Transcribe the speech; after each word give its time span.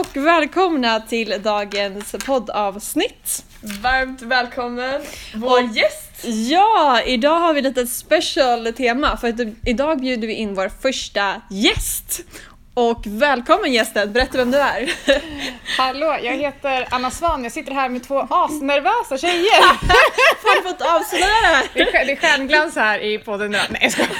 och 0.00 0.16
välkomna 0.16 1.00
till 1.00 1.34
dagens 1.42 2.14
poddavsnitt. 2.26 3.44
Varmt 3.82 4.22
välkommen 4.22 5.02
vår 5.34 5.62
Och- 5.62 5.76
gäst! 5.76 6.24
Ja, 6.50 7.00
idag 7.06 7.40
har 7.40 7.52
vi 7.54 7.58
ett 7.58 7.64
litet 7.64 7.90
special 7.90 8.72
tema 8.76 9.16
för 9.16 9.28
att 9.28 9.40
idag 9.66 10.00
bjuder 10.00 10.26
vi 10.28 10.34
in 10.34 10.54
vår 10.54 10.70
första 10.82 11.42
gäst. 11.50 12.20
Och 12.74 13.02
välkommen 13.06 13.72
gästen, 13.72 14.12
berätta 14.12 14.38
vem 14.38 14.50
du 14.50 14.58
är. 14.58 14.92
Hallå, 15.78 16.16
jag 16.22 16.36
heter 16.36 16.86
Anna 16.90 17.10
Svan. 17.10 17.42
Jag 17.42 17.52
sitter 17.52 17.72
här 17.72 17.88
med 17.88 18.04
två 18.04 18.26
asnervösa 18.30 19.18
tjejer. 19.18 19.62
Har 20.42 20.56
du 20.56 20.68
fått 20.68 20.82
avslöja 20.82 21.62
det 21.74 21.80
är, 21.80 22.06
det 22.06 22.12
är 22.12 22.16
stjärnglans 22.16 22.76
här 22.76 22.98
i 22.98 23.18
podden 23.18 23.54
idag. 23.54 23.66
Nej 23.70 23.80
jag 23.82 23.92
skojar. 23.92 24.10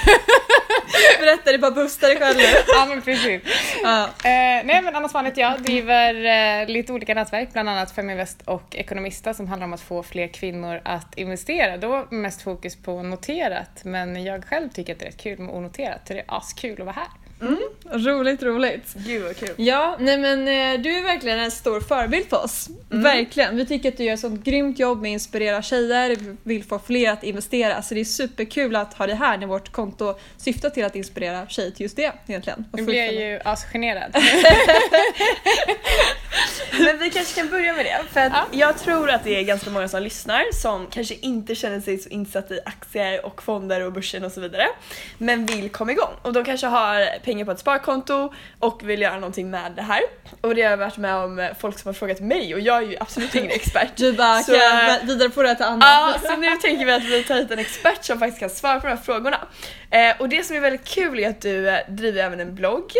Berätta, 1.19 1.51
det 1.51 1.57
bara 1.57 1.71
busta 1.71 2.07
dig 2.07 2.17
själv 2.19 2.37
nu. 2.37 2.43
Ja 2.67 2.85
men 2.85 3.01
precis. 3.01 3.41
Ja. 3.83 4.03
Eh, 4.03 4.65
nej 4.65 4.81
men 4.83 4.95
Anna 4.95 5.09
Svan 5.09 5.25
heter 5.25 5.41
jag, 5.41 5.61
driver 5.61 6.13
eh, 6.61 6.67
lite 6.67 6.93
olika 6.93 7.13
nätverk, 7.13 7.53
bland 7.53 7.69
annat 7.69 7.95
Feminvest 7.95 8.41
och 8.45 8.75
Ekonomista 8.75 9.33
som 9.33 9.47
handlar 9.47 9.65
om 9.65 9.73
att 9.73 9.81
få 9.81 10.03
fler 10.03 10.27
kvinnor 10.27 10.81
att 10.85 11.17
investera. 11.17 11.77
Då 11.77 12.07
mest 12.09 12.41
fokus 12.41 12.75
på 12.75 13.03
noterat, 13.03 13.83
men 13.83 14.23
jag 14.23 14.45
själv 14.45 14.69
tycker 14.69 14.93
att 14.93 14.99
det 14.99 15.05
är 15.05 15.09
rätt 15.09 15.21
kul 15.21 15.39
med 15.39 15.55
onoterat, 15.55 16.07
så 16.07 16.13
det 16.13 16.19
är 16.19 16.25
askul 16.27 16.81
att 16.81 16.85
vara 16.85 16.95
här. 16.95 17.22
Roligt, 17.91 18.43
roligt. 18.43 18.93
Gud 18.93 19.23
vad 19.23 19.37
kul. 19.37 19.49
Ja, 19.57 19.97
nej 19.99 20.17
men 20.17 20.39
eh, 20.39 20.81
du 20.81 20.97
är 20.97 21.03
verkligen 21.03 21.39
en 21.39 21.51
stor 21.51 21.81
förebild 21.81 22.29
för 22.29 22.43
oss. 22.43 22.69
Verkligen. 22.89 23.55
Vi 23.55 23.65
tycker 23.65 23.89
att 23.89 23.97
du 23.97 24.03
gör 24.03 24.13
ett 24.13 24.19
sånt 24.19 24.43
grymt 24.43 24.79
jobb 24.79 25.01
med 25.01 25.09
att 25.09 25.13
inspirera 25.13 25.61
tjejer, 25.61 26.09
vi 26.09 26.35
vill 26.43 26.63
få 26.63 26.79
fler 26.79 27.11
att 27.11 27.23
investera. 27.23 27.81
Så 27.81 27.93
det 27.93 27.99
är 27.99 28.05
superkul 28.05 28.75
att 28.75 28.93
ha 28.93 29.07
dig 29.07 29.15
här 29.15 29.37
när 29.37 29.47
vårt 29.47 29.71
konto 29.71 30.15
syftar 30.37 30.69
till 30.69 30.85
att 30.85 30.95
inspirera 30.95 31.47
tjejer 31.47 31.71
till 31.71 31.81
just 31.81 31.95
det 31.95 32.11
egentligen. 32.27 32.65
Nu 32.73 32.83
blir 32.83 32.95
jag 32.95 33.13
ju 33.13 33.39
asgenerad. 33.45 34.15
Men 36.79 36.99
vi 36.99 37.09
kanske 37.09 37.35
kan 37.41 37.49
börja 37.49 37.73
med 37.73 37.85
det, 37.85 38.01
för 38.13 38.19
att 38.19 38.31
Ja. 38.33 38.45
jag 38.51 38.77
tror 38.77 39.09
att 39.09 39.23
det 39.23 39.35
är 39.39 39.41
ganska 39.43 39.69
många 39.69 39.87
som 39.87 40.03
lyssnar 40.03 40.43
som 40.61 40.87
kanske 40.87 41.15
inte 41.15 41.55
känner 41.55 41.79
sig 41.81 41.97
så 41.97 42.09
insatta 42.09 42.53
i 42.53 42.59
aktier 42.65 43.25
och 43.25 43.43
fonder 43.43 43.81
och 43.85 43.93
börsen 43.93 44.23
och 44.23 44.31
så 44.31 44.41
vidare. 44.41 44.67
Men 45.17 45.45
vill 45.45 45.69
komma 45.69 45.91
igång 45.91 46.13
och 46.21 46.33
de 46.33 46.45
kanske 46.45 46.67
har 46.67 47.19
pengar 47.19 47.45
på 47.45 47.51
ett 47.51 47.59
sparkonto 47.59 48.33
och 48.59 48.89
vill 48.89 49.01
göra 49.01 49.15
någonting 49.15 49.49
med 49.49 49.71
det 49.75 49.81
här. 49.81 50.01
Och 50.41 50.55
det 50.55 50.61
har 50.61 50.69
jag 50.69 50.77
varit 50.77 50.97
med 50.97 51.15
om 51.15 51.49
folk 51.59 51.79
som 51.79 51.89
har 51.89 51.93
frågat 51.93 52.19
mig 52.19 52.53
och 52.53 52.59
jag 52.59 52.77
är 52.77 52.81
ju 52.87 52.97
absolut 52.99 53.35
ingen 53.35 53.51
expert. 53.51 53.89
Du 53.95 54.13
bara, 54.13 54.39
Så- 54.43 54.51
kan 54.51 54.61
jag 54.61 54.99
vidare 55.05 55.29
på 55.29 55.43
det 55.43 55.55
till 55.55 55.65
Anna? 55.65 55.85
Ja, 55.85 56.15
så 56.29 56.35
nu 56.35 56.55
tänker 56.55 56.85
vi 56.85 56.91
att 56.91 57.03
vi 57.03 57.23
tar 57.23 57.35
hit 57.35 57.51
en 57.51 57.59
expert 57.59 58.03
som 58.05 58.19
faktiskt 58.19 58.39
kan 58.39 58.49
svara 58.49 58.79
på 58.79 58.87
de 58.87 58.93
här 58.93 59.03
frågorna. 59.03 59.47
Eh, 59.91 60.15
och 60.21 60.29
det 60.29 60.43
som 60.43 60.55
är 60.55 60.59
väldigt 60.59 60.87
kul 60.87 61.19
är 61.19 61.29
att 61.29 61.41
du 61.41 61.69
eh, 61.69 61.79
driver 61.87 62.23
även 62.23 62.39
en 62.39 62.55
blogg, 62.55 62.91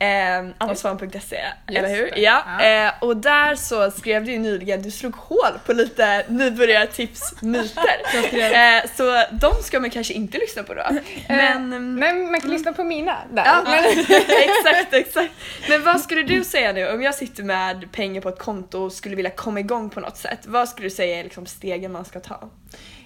eh, 0.00 0.54
annasvan.se, 0.58 1.40
eller 1.68 1.88
hur? 1.88 2.10
det. 2.10 2.20
Ja. 2.20 2.42
Ja. 2.60 2.86
Eh, 2.86 2.92
och 3.00 3.16
där 3.16 3.54
så 3.54 3.90
skrev 3.90 4.24
du 4.24 4.32
ju 4.32 4.38
nyligen, 4.38 4.82
du 4.82 4.90
slog 4.90 5.14
hål 5.16 5.58
på 5.66 5.72
lite 5.72 6.24
nybörjartips, 6.28 7.42
myter. 7.42 8.00
eh, 8.76 8.82
så 8.96 9.24
de 9.32 9.54
ska 9.62 9.80
man 9.80 9.90
kanske 9.90 10.14
inte 10.14 10.38
lyssna 10.38 10.62
på 10.62 10.74
då. 10.74 10.82
Men, 11.28 11.72
ehm, 11.72 11.96
Nej, 11.96 12.14
men 12.14 12.30
man 12.30 12.40
kan 12.40 12.50
lyssna 12.50 12.72
på 12.72 12.84
mina 12.84 13.16
där. 13.32 13.44
Ja, 13.46 13.62
Men- 13.64 13.98
exakt, 14.28 14.94
exakt. 14.94 15.32
Men 15.68 15.84
vad 15.84 16.00
skulle 16.00 16.22
du 16.22 16.44
säga 16.54 16.72
nu 16.72 16.88
om 16.88 17.02
jag 17.02 17.14
sitter 17.14 17.42
med 17.42 17.92
pengar 17.92 18.20
på 18.20 18.28
ett 18.28 18.38
konto 18.38 18.78
och 18.78 18.92
skulle 18.92 19.16
vilja 19.16 19.30
komma 19.30 19.60
igång 19.60 19.90
på 19.90 20.00
något 20.00 20.16
sätt? 20.16 20.38
Vad 20.46 20.68
skulle 20.68 20.86
du 20.86 20.90
säga 20.94 21.18
är 21.20 21.24
liksom 21.24 21.46
stegen 21.46 21.92
man 21.92 22.04
ska 22.04 22.20
ta? 22.20 22.50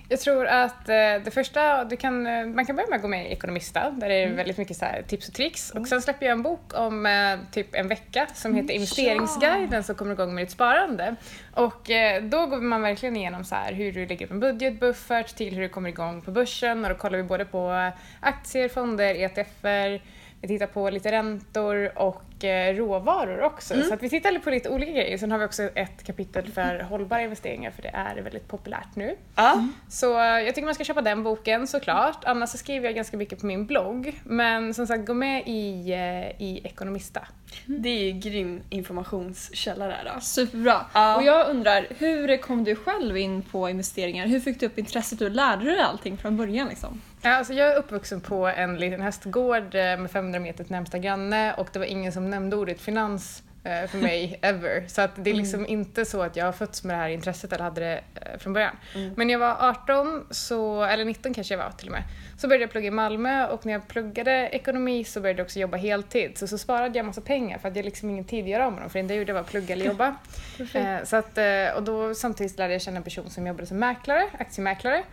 Jag 0.08 0.20
tror 0.20 0.47
att 0.47 0.88
eh, 0.88 0.94
det 1.24 1.34
första, 1.34 1.84
du 1.84 1.97
kan, 1.97 2.27
eh, 2.27 2.47
man 2.47 2.66
kan 2.66 2.77
börja 2.77 2.88
med 2.88 2.97
att 2.97 3.02
gå 3.02 3.08
med 3.08 3.27
i 3.27 3.33
Ekonomista 3.33 3.91
där 3.91 4.08
det 4.08 4.14
är 4.14 4.33
väldigt 4.33 4.58
mycket 4.58 4.77
så 4.77 4.86
tips 5.06 5.28
och 5.28 5.34
tricks. 5.34 5.70
Och 5.70 5.88
sen 5.88 6.02
släpper 6.02 6.27
jag 6.27 6.33
en 6.33 6.42
bok 6.42 6.78
om 6.78 7.06
eh, 7.06 7.38
typ 7.52 7.74
en 7.74 7.88
vecka 7.88 8.27
som 8.34 8.55
heter 8.55 8.75
Investeringsguiden 8.75 9.84
som 9.84 9.94
kommer 9.94 10.12
igång 10.12 10.34
med 10.34 10.42
ditt 10.44 10.50
sparande. 10.50 11.16
Och 11.55 11.91
då 12.22 12.47
går 12.47 12.60
man 12.60 12.82
verkligen 12.82 13.16
igenom 13.16 13.44
så 13.44 13.55
här, 13.55 13.72
hur 13.72 13.92
du 13.92 14.06
lägger 14.06 14.27
upp 14.27 14.32
en 14.32 14.41
budget, 14.41 14.80
buffert 14.80 15.36
till 15.36 15.54
hur 15.54 15.62
du 15.62 15.69
kommer 15.69 15.88
igång 15.88 16.22
på 16.22 16.31
börsen. 16.31 16.84
Och 16.84 16.91
då 16.91 16.97
kollar 16.97 17.16
vi 17.16 17.22
både 17.22 17.44
på 17.44 17.91
aktier, 18.21 18.69
fonder, 18.69 19.15
ETFer, 19.15 20.03
vi 20.41 20.48
tittar 20.48 20.66
på 20.66 20.91
lite 20.91 21.12
räntor 21.12 21.98
och 21.98 22.25
råvaror 22.43 23.43
också. 23.43 23.83
Så 23.83 23.95
att 23.95 24.03
vi 24.03 24.11
tittar 24.11 24.39
på 24.39 24.50
lite 24.50 24.69
olika 24.69 24.93
grejer. 24.93 25.19
Sen 25.19 25.33
har 25.33 25.39
vi 25.39 25.45
också 25.45 25.62
ett 25.62 26.05
kapitel 26.06 26.53
för 26.53 26.81
hållbara 26.81 27.22
investeringar 27.22 27.71
för 27.71 27.83
det 27.83 27.89
är 27.89 28.22
väldigt 28.22 28.49
populärt 28.49 28.97
nu. 28.97 29.17
Ja. 29.34 29.69
Så 29.89 30.19
eh, 30.19 30.25
jag 30.25 30.55
tycker 30.55 30.65
man 30.65 30.75
ska 30.75 30.84
köpa 30.84 31.03
den 31.03 31.22
boken 31.22 31.67
såklart. 31.67 32.25
Annars 32.25 32.50
så 32.50 32.59
skriver 32.59 32.87
jag 32.87 32.95
ganska 32.95 33.17
mycket 33.17 33.41
på 33.41 33.47
min 33.47 33.67
blogg. 33.67 34.21
Men 34.25 34.75
som 34.75 34.87
sagt, 34.87 35.06
gå 35.06 35.15
med 35.15 35.43
i, 35.47 35.93
eh, 35.93 36.43
i 36.43 36.61
Ekonomista. 36.65 37.21
Det 37.67 37.89
är 37.89 38.05
ju 38.05 38.12
grym 38.12 38.61
informationskälla 38.71 39.87
där 39.87 40.12
då. 40.15 40.21
Superbra. 40.21 40.87
Ja. 40.93 41.16
Och 41.16 41.22
jag 41.22 41.49
undrar, 41.49 41.87
hur 41.99 42.37
kom 42.37 42.65
du 42.65 42.77
själv 42.77 43.16
in 43.16 43.43
på 43.43 43.71
investeringar? 43.71 44.27
Hur 44.27 44.41
fick 44.41 44.61
du 44.61 44.66
upp 44.66 44.78
intresset 44.78 45.21
och 45.21 45.31
lärde 45.31 45.65
du 45.65 45.71
dig 45.71 45.81
allting 45.81 46.16
från 46.16 46.37
början 46.37 46.69
liksom? 46.69 47.01
Ja, 47.22 47.37
alltså 47.37 47.53
jag 47.53 47.72
är 47.72 47.77
uppvuxen 47.77 48.21
på 48.21 48.47
en 48.47 48.77
liten 48.77 49.01
hästgård 49.01 49.75
eh, 49.75 49.99
med 49.99 50.11
500 50.11 50.41
meter 50.41 50.65
till 50.65 50.72
närmsta 50.72 50.99
granne 50.99 51.55
och 51.55 51.69
det 51.72 51.78
var 51.78 51.87
ingen 51.87 52.12
som 52.12 52.31
nämnde 52.34 52.56
ordet 52.56 52.81
finans 52.81 53.43
eh, 53.65 53.91
för 53.91 53.99
mig 53.99 54.39
ever. 54.43 54.84
Så 54.89 55.00
att 55.00 55.11
det 55.17 55.31
är 55.31 55.34
liksom 55.34 55.67
inte 55.67 56.05
så 56.05 56.22
att 56.22 56.37
jag 56.37 56.45
har 56.45 56.53
fötts 56.53 56.84
med 56.84 56.97
det 56.97 57.00
här 57.00 57.09
intresset 57.09 57.53
eller 57.53 57.65
hade 57.65 57.81
det 57.81 58.00
eh, 58.15 58.39
från 58.39 58.53
början. 58.53 58.77
Men 59.17 59.27
när 59.27 59.34
jag 59.34 59.39
var 59.39 59.56
18, 59.61 60.27
så, 60.31 60.83
eller 60.83 61.05
19 61.05 61.34
kanske 61.34 61.55
jag 61.55 61.59
var 61.59 61.71
till 61.71 61.89
och 61.89 61.93
med, 61.93 62.03
så 62.39 62.49
började 62.49 62.65
jag 62.65 62.71
plugga 62.71 62.87
i 62.87 62.91
Malmö 62.91 63.47
och 63.47 63.67
när 63.67 63.72
jag 63.72 63.89
pluggade 63.89 64.49
ekonomi 64.53 65.05
så 65.05 65.21
började 65.21 65.41
jag 65.41 65.45
också 65.45 65.59
jobba 65.59 65.77
heltid. 65.77 66.39
Så, 66.39 66.47
så 66.47 66.59
sparade 66.59 66.99
jag 66.99 67.06
massa 67.06 67.21
pengar 67.21 67.59
för 67.59 67.69
att 67.69 67.77
jag 67.77 67.84
liksom 67.84 68.11
ingen 68.11 68.25
tid 68.25 68.45
att 68.45 68.51
göra 68.51 68.66
av 68.66 68.72
med 68.72 68.83
dem 68.83 68.91
för 68.91 68.99
det 68.99 69.01
enda 69.01 69.15
jag 69.15 69.19
gjorde 69.19 69.33
var 69.33 69.41
att 69.41 69.51
plugga 69.51 69.72
eller 69.75 69.87
jobba. 69.87 70.16
Eh, 70.75 71.05
så 71.05 71.16
att, 71.16 71.39
och 71.77 71.83
då 71.83 72.15
samtidigt 72.15 72.59
lärde 72.59 72.72
jag 72.72 72.83
känna 72.83 72.97
en 72.97 73.03
person 73.03 73.31
som 73.31 73.47
jobbade 73.47 73.66
som 73.66 73.78
mäklare, 73.78 74.25
aktiemäklare. 74.39 75.05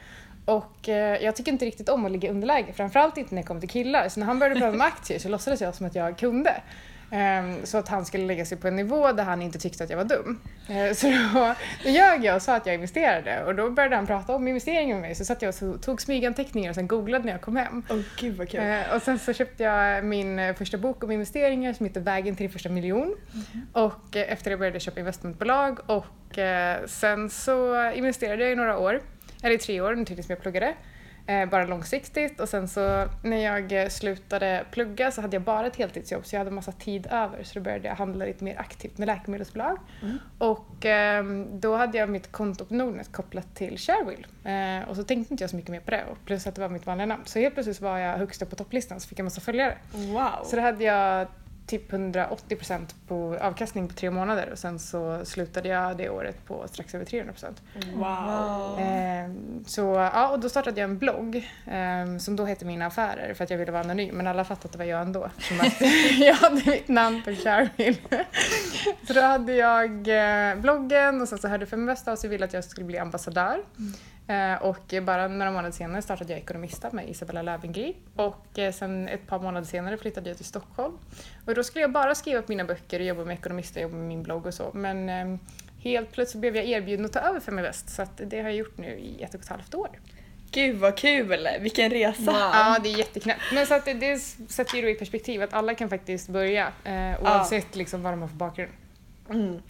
Och 0.46 0.90
eh, 0.90 1.24
jag 1.24 1.36
tycker 1.36 1.52
inte 1.52 1.66
riktigt 1.66 1.90
om 1.90 2.06
att 2.06 2.12
ligga 2.12 2.30
i 2.30 2.32
underläge, 2.32 2.74
framförallt 2.74 3.18
inte 3.18 3.36
när 3.36 3.42
det 3.42 3.48
kommer 3.48 3.62
till 3.62 3.70
killar. 3.70 4.10
Så 4.10 4.20
när 4.20 4.28
han 4.28 4.40
började 4.40 4.60
prata 4.60 4.74
om 4.74 4.82
aktier 4.92 5.20
så 5.20 5.30
låtsades 5.30 5.62
jag 5.62 5.76
som 5.76 5.86
att 5.86 5.96
jag 5.96 6.18
kunde. 6.18 6.62
Ehm, 7.14 7.66
så 7.66 7.78
att 7.78 7.88
han 7.88 8.06
skulle 8.06 8.26
lägga 8.26 8.46
sig 8.46 8.58
på 8.58 8.68
en 8.68 8.76
nivå 8.76 9.12
där 9.12 9.24
han 9.24 9.42
inte 9.42 9.60
tyckte 9.60 9.84
att 9.84 9.90
jag 9.90 9.98
var 9.98 10.04
dum. 10.04 10.40
Eh, 10.70 10.94
så 10.94 11.08
då, 11.08 11.56
då 11.84 11.90
ljög 11.90 12.26
jag 12.26 12.36
och 12.36 12.42
sa 12.42 12.56
att 12.56 12.66
jag 12.66 12.76
investerade 12.76 13.44
och 13.44 13.56
då 13.56 13.70
började 13.70 13.96
han 13.96 14.08
prata 14.08 14.36
om 14.36 14.48
investeringar 14.48 14.96
med 14.96 15.02
mig. 15.02 15.16
Så 15.16 15.26
satt 15.26 15.42
jag 15.42 15.54
och 15.62 15.82
tog 15.82 16.02
smyganteckningar 16.02 16.70
och 16.70 16.76
sen 16.76 16.88
googlade 16.88 17.26
när 17.26 17.32
jag 17.32 17.42
kom 17.42 17.56
hem. 17.56 17.84
Åh 17.90 18.00
gud 18.20 18.38
vad 18.38 18.50
kul. 18.50 18.60
Eh, 18.60 18.96
och 18.96 19.02
sen 19.02 19.20
så 19.20 19.34
köpte 19.34 19.64
jag 19.64 20.06
min 20.06 20.40
eh, 20.40 20.56
första 20.56 20.78
bok 20.78 21.04
om 21.04 21.12
investeringar 21.12 21.74
som 21.74 21.86
heter 21.86 22.02
Vägen 22.02 22.36
till 22.36 22.44
din 22.44 22.54
första 22.54 22.70
miljon. 22.70 23.16
Och 23.74 24.16
eh, 24.16 24.34
efter 24.34 24.52
det 24.52 24.58
började 24.58 24.76
jag 24.76 24.82
köpa 24.82 25.00
investmentbolag 25.00 25.80
och 25.86 26.06
sen 26.86 27.30
så 27.30 27.92
investerade 27.92 28.44
jag 28.44 28.52
i 28.52 28.56
några 28.56 28.78
år, 28.78 29.02
eller 29.44 29.56
i 29.56 29.58
tre 29.58 29.82
år, 29.82 30.06
tills 30.06 30.30
jag 30.30 30.42
pluggade. 30.42 30.74
Eh, 31.28 31.50
bara 31.50 31.66
långsiktigt 31.66 32.40
och 32.40 32.50
sen 32.50 32.68
så 32.68 33.08
när 33.24 33.38
jag 33.38 33.72
eh, 33.72 33.90
slutade 33.90 34.66
plugga 34.72 35.12
så 35.12 35.22
hade 35.22 35.36
jag 35.36 35.44
bara 35.44 35.68
ett 35.68 35.76
heltidsjobb 35.76 36.26
så 36.26 36.36
jag 36.36 36.40
hade 36.40 36.52
massa 36.52 36.72
tid 36.72 37.08
över 37.12 37.44
så 37.44 37.60
då 37.60 37.64
började 37.64 37.88
jag 37.88 37.96
handla 37.96 38.26
lite 38.26 38.44
mer 38.44 38.60
aktivt 38.60 38.98
med 38.98 39.06
läkemedelsbolag. 39.06 39.78
Och 40.38 40.86
ehm, 40.86 41.60
då 41.60 41.76
hade 41.76 41.98
jag 41.98 42.10
mitt 42.10 42.32
konto 42.32 42.66
på 42.66 42.74
Nordnet 42.74 43.12
kopplat 43.12 43.56
till 43.56 43.78
Sharewill. 43.78 44.28
Eh, 44.44 44.90
och 44.90 44.96
så 44.96 45.04
tänkte 45.04 45.34
inte 45.34 45.44
jag 45.44 45.50
så 45.50 45.56
mycket 45.56 45.72
mer 45.72 45.80
på 45.80 45.92
det 45.92 46.04
och 46.12 46.18
plus 46.26 46.48
att 46.48 46.56
det 46.56 46.62
var 46.62 46.70
mitt 46.70 46.86
vanliga 46.86 47.06
namn. 47.06 47.24
Så 47.26 47.40
helt 47.40 47.54
plötsligt 47.54 47.82
var 47.82 47.98
jag 47.98 48.18
högst 48.18 48.42
upp 48.42 48.50
på 48.50 48.56
topplistan 48.56 49.00
så 49.00 49.08
fick 49.08 49.20
jag 49.20 49.24
massa 49.24 49.42
följare. 49.42 49.78
Wow. 49.94 50.46
Så 50.46 50.56
då 50.56 50.62
hade 50.62 50.84
jag 50.84 51.28
typ 51.72 51.92
180% 51.92 52.80
på 53.08 53.38
avkastning 53.42 53.88
på 53.88 53.94
tre 53.94 54.12
månader 54.12 54.50
och 54.52 54.60
sen 54.60 54.80
så 54.80 55.26
slutade 55.26 55.70
jag 55.70 55.98
det 55.98 56.10
året 56.10 56.46
på 56.46 56.68
strax 56.68 56.96
över 56.96 57.06
300%. 57.06 57.46
Wow. 57.94 58.80
Ehm, 58.80 59.64
så 59.68 59.82
ja, 59.82 60.30
och 60.30 60.40
då 60.40 60.50
startade 60.50 60.82
jag 60.82 60.90
en 60.90 60.98
blogg 60.98 61.50
ehm, 61.68 62.20
som 62.20 62.36
då 62.36 62.46
hette 62.46 62.66
Mina 62.66 62.86
affärer 62.86 63.34
för 63.34 63.44
att 63.44 63.50
jag 63.50 63.58
ville 63.58 63.72
vara 63.72 63.84
anonym 63.84 64.16
men 64.16 64.28
alla 64.28 64.44
fattade 64.44 64.66
att 64.66 64.72
det 64.72 64.78
var 64.78 64.86
jag 64.86 65.02
ändå 65.02 65.26
eftersom 65.26 65.60
att 65.60 65.82
jag 66.20 66.34
hade 66.34 66.72
mitt 66.72 66.88
namn 66.88 67.22
på 67.24 67.32
Sharewill. 67.32 67.98
så 69.08 69.14
då 69.14 69.22
hade 69.22 69.54
jag 69.54 69.92
eh, 70.08 70.56
bloggen 70.56 71.22
och 71.22 71.28
sen 71.28 71.38
så 71.38 71.48
hörde 71.48 71.66
Feminvest 71.66 72.08
av 72.08 72.16
sig 72.16 72.30
ville 72.30 72.46
att 72.46 72.54
jag 72.54 72.64
skulle 72.64 72.86
bli 72.86 72.98
ambassadör. 72.98 73.64
Eh, 73.78 74.11
och 74.62 74.94
bara 75.04 75.28
några 75.28 75.52
månader 75.52 75.72
senare 75.72 76.02
startade 76.02 76.34
jag 76.34 76.40
Ekonomista 76.40 76.92
med 76.92 77.10
Isabella 77.10 77.42
Löwengrip 77.42 77.96
och 78.16 78.60
eh, 78.60 78.72
sen 78.72 79.08
ett 79.08 79.28
par 79.28 79.40
månader 79.40 79.68
senare 79.68 79.98
flyttade 79.98 80.30
jag 80.30 80.38
till 80.38 80.46
Stockholm. 80.46 80.98
Och 81.46 81.56
då 81.56 81.64
skulle 81.64 81.82
jag 81.82 81.92
bara 81.92 82.16
skriva 82.16 82.44
mina 82.48 82.66
böcker 82.66 83.00
och 83.00 83.06
jobba 83.06 83.26
med 83.26 83.34
Ekonomista 83.34 83.80
och 83.80 83.82
jobba 83.82 83.96
med 83.96 84.08
min 84.08 84.24
blogg 84.24 84.46
och 84.46 84.54
så 84.54 84.72
men 84.74 85.10
ehm, 85.10 85.40
helt 85.80 86.12
plötsligt 86.12 86.42
blev 86.42 86.56
jag 86.56 86.66
erbjuden 86.66 87.06
att 87.06 87.14
ta 87.14 87.20
över 87.20 87.40
Feminvest 87.40 87.90
så 87.90 88.02
att 88.02 88.22
det 88.26 88.38
har 88.38 88.50
jag 88.50 88.56
gjort 88.56 88.78
nu 88.78 88.88
i 88.88 89.24
ett 89.24 89.34
och 89.34 89.42
ett 89.42 89.48
halvt 89.48 89.76
år. 89.76 89.90
Gud 90.52 90.76
vad 90.76 90.98
kul! 90.98 91.48
Vilken 91.60 91.90
resa! 91.90 92.22
Wow. 92.22 92.36
Ja, 92.36 92.78
det 92.84 92.90
är 92.90 92.98
jätteknäppt. 92.98 93.42
Men 93.54 93.66
så 93.66 93.74
att 93.74 93.86
det, 93.86 93.94
det 93.94 94.20
sätter 94.50 94.76
ju 94.76 94.82
då 94.82 94.90
i 94.90 94.96
perspektiv 94.96 95.42
att 95.42 95.54
alla 95.54 95.76
kan 95.76 95.90
faktiskt 95.90 96.30
börja 96.30 96.72
eh, 96.84 97.24
oavsett 97.24 97.76
liksom 97.76 98.04
vad 98.04 98.14
de 98.14 98.22
har 98.22 98.28
för 98.28 98.36
bakgrund. 98.36 98.72
Mm. 99.30 99.62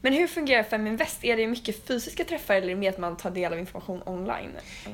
Men 0.00 0.12
hur 0.12 0.26
fungerar 0.26 0.62
Feminvest? 0.62 1.24
Är 1.24 1.36
det 1.36 1.46
mycket 1.46 1.86
fysiska 1.86 2.24
träffar 2.24 2.54
eller 2.54 2.66
är 2.66 2.70
det 2.70 2.76
mer 2.76 2.90
att 2.90 2.98
man 2.98 3.16
tar 3.16 3.30
del 3.30 3.52
av 3.52 3.58
information 3.58 4.02
online? 4.06 4.50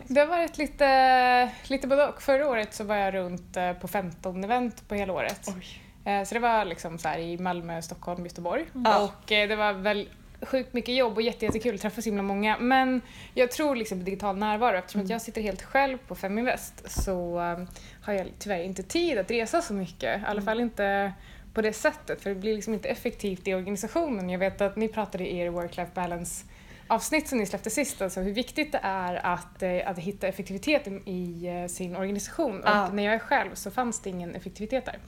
Det 0.07 0.21
har 0.21 0.27
varit 0.27 0.59
lite, 0.59 1.51
lite 1.67 1.87
både 1.87 2.07
och. 2.07 2.23
Förra 2.23 2.49
året 2.49 2.75
så 2.75 2.85
var 2.85 2.97
jag 2.97 3.15
runt 3.15 3.57
eh, 3.57 3.73
på 3.73 3.89
15 3.89 4.45
event 4.45 4.89
på 4.89 4.95
hela 4.95 5.13
året. 5.13 5.41
Oj. 5.57 6.13
Eh, 6.13 6.25
Så 6.25 6.35
det 6.35 6.41
var 6.41 6.65
liksom 6.65 6.99
så 6.99 7.09
här 7.09 7.19
i 7.19 7.39
Malmö, 7.39 7.83
Stockholm, 7.83 8.25
Göteborg. 8.27 8.65
Ja. 8.85 9.05
Och 9.05 9.33
eh, 9.33 9.49
det 9.49 9.57
var 9.57 9.73
väl 9.73 10.09
sjukt 10.41 10.73
mycket 10.73 10.95
jobb 10.95 11.17
och 11.17 11.23
jätte, 11.23 11.45
jättekul 11.45 11.75
att 11.75 11.81
träffa 11.81 12.03
så 12.03 12.09
himla 12.09 12.23
många. 12.23 12.59
Men 12.59 13.01
jag 13.35 13.51
tror 13.51 13.77
liksom 13.77 13.99
på 13.99 14.05
digital 14.05 14.37
närvaro 14.37 14.77
eftersom 14.77 15.01
att 15.01 15.09
jag 15.11 15.23
sitter 15.23 15.43
helt 15.43 15.63
själv 15.63 15.99
på 15.99 16.15
Feminvest 16.15 16.91
så 17.03 17.39
har 18.03 18.13
jag 18.13 18.27
tyvärr 18.39 18.63
inte 18.63 18.83
tid 18.83 19.19
att 19.19 19.31
resa 19.31 19.63
så 19.63 19.75
mycket. 19.75 20.21
I 20.21 20.25
alla 20.27 20.43
fall 20.43 20.61
inte 20.61 21.13
på 21.55 21.63
det 21.63 21.73
sättet 21.73 22.21
för 22.21 22.31
det 22.31 22.37
blir 22.37 22.55
liksom 22.55 22.75
inte 22.75 22.89
effektivt 22.89 23.49
i 23.49 23.55
organisationen. 23.55 24.31
Jag 24.31 24.39
vet 24.39 24.61
att 24.61 24.77
ni 24.77 24.89
pratade 24.89 25.27
i 25.33 25.39
er 25.39 25.51
work-life 25.51 25.95
balance 25.95 26.45
avsnitt 26.87 27.29
som 27.29 27.39
ni 27.39 27.47
släppte 27.47 27.71
sist, 27.71 28.03
alltså 28.03 28.21
hur 28.21 28.33
viktigt 28.33 28.73
det 28.73 28.81
är 28.83 29.27
att, 29.27 29.63
eh, 29.63 29.91
att 29.91 29.99
hitta 29.99 30.27
effektivitet 30.27 30.89
i, 31.05 31.47
eh, 31.47 31.67
sin 31.67 31.97
organisation. 31.97 32.63
Ja. 32.65 32.89
Och 32.89 32.95
när 32.95 33.03
jag 33.03 33.15
är 33.15 33.19
själv 33.19 33.55
så 33.55 33.71
fanns 33.71 34.01
det 34.01 34.11
ingen 34.11 34.35
effektivitet 34.35 34.85
där. 34.85 34.99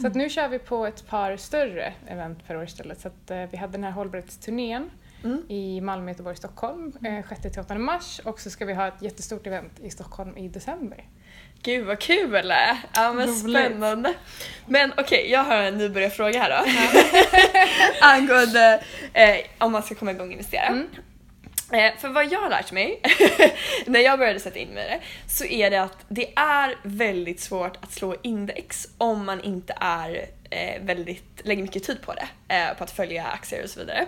Så 0.00 0.06
att 0.06 0.14
nu 0.14 0.28
kör 0.30 0.48
vi 0.48 0.58
på 0.58 0.86
ett 0.86 1.06
par 1.06 1.36
större 1.36 1.92
event 2.06 2.46
per 2.46 2.56
år 2.56 2.64
istället. 2.64 3.00
Så 3.00 3.08
att, 3.08 3.30
eh, 3.30 3.42
vi 3.50 3.56
hade 3.56 3.72
den 3.72 3.84
här 3.84 3.90
hållbarhetsturnén 3.90 4.90
Mm. 5.24 5.42
i 5.48 5.80
Malmö, 5.80 6.10
Göteborg, 6.10 6.36
Stockholm 6.36 6.92
eh, 7.04 7.24
6-8 7.28 7.78
mars 7.78 8.20
och 8.24 8.40
så 8.40 8.50
ska 8.50 8.64
vi 8.64 8.74
ha 8.74 8.88
ett 8.88 9.02
jättestort 9.02 9.46
event 9.46 9.80
i 9.82 9.90
Stockholm 9.90 10.36
i 10.36 10.48
december. 10.48 11.04
Gud 11.62 11.86
vad 11.86 12.00
kul! 12.00 12.52
Ja 12.94 13.12
men 13.12 13.28
Roligt. 13.28 13.50
spännande. 13.50 14.14
Men 14.66 14.92
okej, 14.96 15.30
jag 15.30 15.44
har 15.44 15.56
en 15.56 15.78
nybörjarfråga 15.78 16.42
här 16.42 16.50
då. 16.50 16.70
Angående 18.06 18.84
eh, 19.12 19.36
om 19.58 19.72
man 19.72 19.82
ska 19.82 19.94
komma 19.94 20.10
igång 20.10 20.26
och 20.26 20.32
investera. 20.32 20.66
Mm. 20.66 20.88
Eh, 21.72 21.98
för 21.98 22.08
vad 22.08 22.32
jag 22.32 22.40
har 22.40 22.50
lärt 22.50 22.72
mig 22.72 23.00
när 23.86 24.00
jag 24.00 24.18
började 24.18 24.40
sätta 24.40 24.58
in 24.58 24.68
mig 24.68 24.86
i 24.86 24.88
det 24.88 25.00
så 25.28 25.44
är 25.44 25.70
det 25.70 25.82
att 25.82 26.04
det 26.08 26.32
är 26.36 26.74
väldigt 26.82 27.40
svårt 27.40 27.76
att 27.80 27.92
slå 27.92 28.16
index 28.22 28.88
om 28.98 29.24
man 29.24 29.40
inte 29.40 29.74
är 29.80 30.26
eh, 30.50 30.82
väldigt, 30.82 31.40
lägger 31.44 31.62
mycket 31.62 31.84
tid 31.84 32.02
på 32.02 32.14
det. 32.14 32.54
Eh, 32.54 32.76
på 32.76 32.84
att 32.84 32.90
följa 32.90 33.24
aktier 33.24 33.62
och 33.64 33.70
så 33.70 33.80
vidare. 33.80 34.06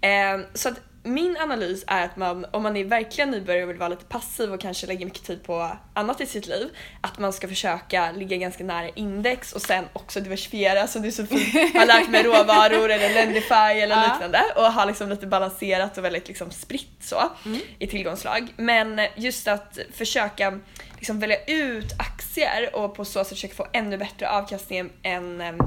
Eh, 0.00 0.40
så 0.54 0.68
att 0.68 0.80
min 1.02 1.36
analys 1.36 1.84
är 1.86 2.04
att 2.04 2.16
man, 2.16 2.44
om 2.50 2.62
man 2.62 2.76
är 2.76 2.84
verkligen 2.84 3.30
nybörjare 3.30 3.62
och 3.64 3.70
vill 3.70 3.76
vara 3.76 3.88
lite 3.88 4.04
passiv 4.04 4.52
och 4.52 4.60
kanske 4.60 4.86
lägger 4.86 5.04
mycket 5.06 5.24
tid 5.24 5.42
på 5.44 5.70
annat 5.94 6.20
i 6.20 6.26
sitt 6.26 6.46
liv, 6.46 6.68
att 7.00 7.18
man 7.18 7.32
ska 7.32 7.48
försöka 7.48 8.12
ligga 8.12 8.36
ganska 8.36 8.64
nära 8.64 8.88
index 8.88 9.52
och 9.52 9.62
sen 9.62 9.84
också 9.92 10.20
diversifiera 10.20 10.86
som 10.86 11.02
du 11.02 11.12
så 11.12 11.26
fint 11.26 11.74
har 11.74 11.86
lärt 11.98 12.08
mig 12.08 12.22
råvaror 12.22 12.90
eller 12.90 13.14
Lendify 13.14 13.54
eller 13.54 13.96
Ja. 13.96 14.12
liknande 14.12 14.42
och 14.56 14.72
ha 14.72 14.84
liksom 14.84 15.08
lite 15.08 15.26
balanserat 15.26 15.98
och 15.98 16.04
väldigt 16.04 16.28
liksom 16.28 16.50
spritt 16.50 16.96
så 17.00 17.22
Mm. 17.46 17.58
i 17.78 17.86
tillgångslag. 17.86 18.48
Men 18.56 19.00
just 19.16 19.48
att 19.48 19.78
försöka 19.92 20.58
liksom 20.96 21.20
välja 21.20 21.44
ut 21.46 21.92
aktier 21.98 22.76
och 22.76 22.94
på 22.94 23.04
så 23.04 23.24
sätt 23.24 23.28
försöka 23.28 23.54
få 23.54 23.66
ännu 23.72 23.98
bättre 23.98 24.30
avkastning 24.30 24.90
än 25.02 25.40
em, 25.40 25.58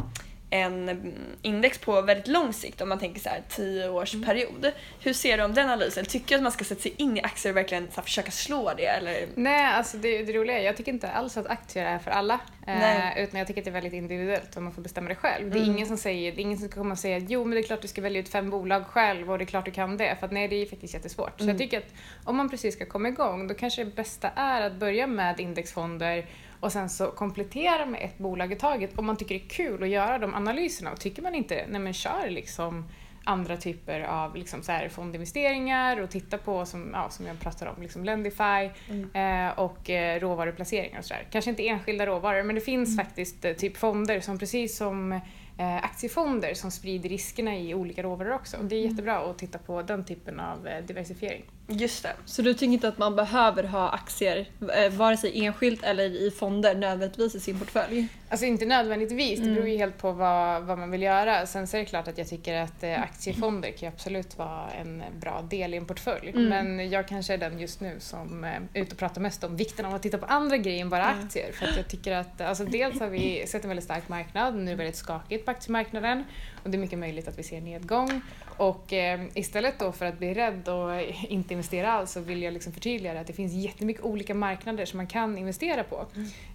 en 0.53 0.89
mm, 0.89 1.13
index 1.41 1.77
på 1.77 2.01
väldigt 2.01 2.27
lång 2.27 2.53
sikt 2.53 2.81
om 2.81 2.89
man 2.89 2.99
tänker 2.99 3.19
så 3.21 3.29
här 3.29 3.41
10 3.49 3.89
års 3.89 4.13
Mm. 4.13 4.71
Hur 4.99 5.13
ser 5.13 5.37
du 5.37 5.43
om 5.43 5.53
den 5.53 5.65
analysen? 5.69 6.05
Tycker 6.05 6.27
du 6.29 6.35
att 6.35 6.41
man 6.43 6.51
ska 6.51 6.63
sätta 6.63 6.81
sig 6.81 6.93
in 6.97 7.17
i 7.17 7.21
aktier 7.21 7.53
och 7.53 7.57
verkligen 7.57 7.87
så 7.87 7.95
här, 7.95 8.03
försöka 8.03 8.31
slå 8.31 8.73
det 8.77 8.85
eller? 8.85 9.25
Nej, 9.35 9.65
alltså 9.65 9.97
det, 9.97 10.23
det 10.23 10.33
roliga 10.33 10.59
är 10.59 10.63
jag 10.63 10.77
tycker 10.77 10.91
inte 10.91 11.11
alls 11.11 11.37
att 11.37 11.47
aktier 11.47 11.85
är 11.85 11.99
för 11.99 12.11
alla. 12.11 12.39
Eh, 12.67 13.23
utan 13.23 13.37
jag 13.39 13.47
tycker 13.47 13.61
att 13.61 13.65
det 13.65 13.69
är 13.69 13.73
väldigt 13.73 13.93
individuellt 13.93 14.55
och 14.55 14.63
man 14.63 14.73
får 14.73 14.81
bestämma 14.81 15.09
det 15.09 15.15
själv. 15.15 15.49
Det 15.51 15.57
är 15.57 15.61
Mm. 15.63 15.75
ingen 15.75 15.87
som 15.87 15.97
säger, 15.97 16.31
det 16.31 16.41
är 16.41 16.43
ingen 16.43 16.57
som 16.57 16.69
komma 16.69 16.91
och 16.91 16.99
säga 16.99 17.17
att 17.17 17.29
jo 17.29 17.43
men 17.43 17.51
det 17.55 17.61
är 17.61 17.63
klart 17.63 17.81
du 17.81 17.87
ska 17.87 18.01
välja 18.01 18.19
ut 18.19 18.29
fem 18.29 18.49
bolag 18.49 18.85
själv 18.87 19.31
och 19.31 19.37
det 19.37 19.43
är 19.43 19.45
klart 19.45 19.65
du 19.65 19.71
kan 19.71 19.97
det. 19.97 20.15
För 20.19 20.25
att 20.25 20.31
nej, 20.31 20.47
det 20.47 20.55
är 20.55 20.65
faktiskt 20.65 20.93
jättesvårt. 20.93 21.33
Så 21.37 21.43
Mm. 21.43 21.53
jag 21.55 21.57
tycker 21.59 21.77
att 21.77 21.93
om 22.23 22.35
man 22.37 22.49
precis 22.49 22.75
ska 22.75 22.85
komma 22.85 23.07
igång 23.07 23.47
då 23.47 23.53
kanske 23.53 23.83
det 23.83 23.95
bästa 23.95 24.29
är 24.35 24.61
att 24.61 24.73
börja 24.73 25.07
med 25.07 25.39
indexfonder 25.39 26.25
och 26.61 26.71
sen 26.71 26.89
så 26.89 27.07
komplettera 27.11 27.85
med 27.85 28.01
ett 28.01 28.17
bolag 28.17 28.51
i 28.51 28.55
taget 28.55 28.97
om 28.99 29.05
man 29.05 29.17
tycker 29.17 29.35
det 29.35 29.45
är 29.45 29.49
kul 29.49 29.83
att 29.83 29.89
göra 29.89 30.19
de 30.19 30.33
analyserna. 30.33 30.91
Och 30.91 30.99
tycker 30.99 31.21
man 31.21 31.35
inte 31.35 31.55
det, 31.55 31.65
nej 31.69 31.81
men 31.81 31.93
kör 31.93 32.29
liksom 32.29 32.85
andra 33.23 33.57
typer 33.57 34.01
av 34.01 34.35
liksom 34.35 34.63
så 34.63 34.71
här 34.71 34.89
fondinvesteringar 34.89 36.01
och 36.01 36.09
titta 36.09 36.37
på, 36.37 36.65
som, 36.65 36.89
ja, 36.93 37.09
som 37.09 37.25
jag 37.25 37.39
pratade 37.39 37.71
om, 37.71 37.81
liksom 37.81 38.05
Lendify 38.05 38.69
Mm. 38.89 39.47
eh, 39.49 39.59
och 39.59 39.89
eh, 39.89 40.19
råvaruplaceringar 40.19 40.99
och 40.99 41.05
sådär. 41.05 41.27
Kanske 41.31 41.49
inte 41.49 41.67
enskilda 41.67 42.05
råvaror 42.05 42.43
men 42.43 42.55
det 42.55 42.61
finns 42.61 42.97
faktiskt 42.97 43.45
eh, 43.45 43.53
typ 43.53 43.77
fonder 43.77 44.19
som 44.19 44.39
precis 44.39 44.77
som 44.77 45.11
eh, 45.57 45.75
aktiefonder 45.75 46.53
som 46.53 46.71
sprider 46.71 47.09
riskerna 47.09 47.57
i 47.57 47.73
olika 47.73 48.03
råvaror 48.03 48.33
också. 48.33 48.57
Och 48.57 48.65
det 48.65 48.75
är 48.75 48.79
jättebra 48.89 49.17
att 49.17 49.37
titta 49.37 49.57
på 49.57 49.81
den 49.81 50.05
typen 50.05 50.39
av 50.39 50.67
eh, 50.67 50.83
diversifiering. 50.83 51.43
Just 51.71 52.03
det. 52.03 52.13
Så 52.25 52.41
du 52.41 52.53
tycker 52.53 52.73
inte 52.73 52.87
att 52.87 52.97
man 52.97 53.15
behöver 53.15 53.63
ha 53.63 53.89
aktier, 53.89 54.45
eh, 54.75 54.91
vare 54.91 55.17
sig 55.17 55.45
enskilt 55.45 55.83
eller 55.83 56.03
i 56.03 56.31
fonder, 56.31 56.75
nödvändigtvis 56.75 57.35
i 57.35 57.39
sin 57.39 57.59
portfölj? 57.59 58.07
Alltså 58.29 58.45
inte 58.45 58.65
nödvändigtvis, 58.65 59.39
det 59.39 59.43
Mm. 59.43 59.55
beror 59.55 59.67
ju 59.69 59.77
helt 59.77 59.97
på 59.97 60.11
vad, 60.11 60.63
vad 60.63 60.77
man 60.77 60.91
vill 60.91 61.01
göra. 61.01 61.45
Sen 61.45 61.67
så 61.67 61.77
är 61.77 61.79
det 61.81 61.85
klart 61.85 62.07
att 62.07 62.17
jag 62.17 62.27
tycker 62.29 62.61
att 62.61 62.83
eh, 62.83 63.01
aktiefonder 63.01 63.71
kan 63.71 63.87
absolut 63.89 64.37
vara 64.37 64.69
en 64.71 65.03
bra 65.19 65.41
del 65.49 65.73
i 65.73 65.77
en 65.77 65.85
portfölj. 65.85 66.29
Mm. 66.29 66.45
Men 66.49 66.89
jag 66.89 67.07
kanske 67.07 67.33
är 67.33 67.37
den 67.37 67.59
just 67.59 67.81
nu 67.81 67.95
som 67.99 68.43
eh, 68.43 68.49
är 68.73 68.81
ute 68.81 68.91
och 68.91 68.97
pratar 68.99 69.21
mest 69.21 69.43
om 69.43 69.55
vikten 69.55 69.85
av 69.85 69.93
att 69.95 70.01
titta 70.03 70.17
på 70.17 70.25
andra 70.25 70.57
grejer 70.57 70.81
än 70.81 70.89
bara 70.89 71.09
Mm. 71.11 71.25
aktier. 71.25 71.51
För 71.51 71.67
att 71.67 71.77
jag 71.77 71.87
tycker 71.87 72.11
att, 72.11 72.41
alltså 72.41 72.65
dels 72.65 72.99
har 72.99 73.07
vi 73.07 73.43
sett 73.47 73.63
en 73.63 73.67
väldigt 73.69 73.85
stark 73.85 74.09
marknad, 74.09 74.55
nu 74.55 74.61
är 74.61 74.65
det 74.65 74.75
väldigt 74.75 74.95
skakigt 74.95 75.45
på 75.45 75.51
aktiemarknaden 75.51 76.23
och 76.63 76.69
det 76.69 76.77
är 76.77 76.79
mycket 76.79 76.99
möjligt 76.99 77.27
att 77.27 77.39
vi 77.39 77.43
ser 77.43 77.61
nedgång. 77.61 78.21
Och 78.57 78.93
eh, 78.93 79.21
istället 79.33 79.79
då 79.79 79.91
för 79.91 80.05
att 80.05 80.17
bli 80.19 80.33
rädd 80.33 80.69
och 80.69 81.01
inte 81.29 81.53
investera 81.53 81.91
alls 81.91 82.11
så 82.11 82.19
vill 82.19 82.41
jag 82.41 82.53
liksom 82.53 82.73
förtydliga 82.73 83.19
att 83.19 83.27
det 83.27 83.33
finns 83.33 83.53
jättemycket 83.53 84.03
olika 84.03 84.33
marknader 84.33 84.85
som 84.85 84.97
man 84.97 85.07
kan 85.07 85.37
investera 85.37 85.83
på. 85.83 86.05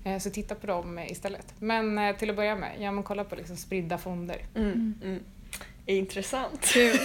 Eh, 0.04 0.18
Så 0.18 0.30
titta 0.30 0.54
på 0.54 0.66
dem 0.66 0.98
istället. 0.98 1.54
Men 1.58 1.98
eh, 1.98 2.16
till 2.16 2.30
att 2.30 2.36
börja 2.36 2.56
med, 2.56 2.70
ja 2.78 2.92
men 2.92 3.02
kolla 3.04 3.24
på 3.24 3.36
liksom 3.36 3.56
spridda 3.56 3.98
fonder. 3.98 4.36
Mm. 4.54 4.94
Mm. 5.04 5.20
Intressant. 5.88 6.60
Kul. 6.66 6.98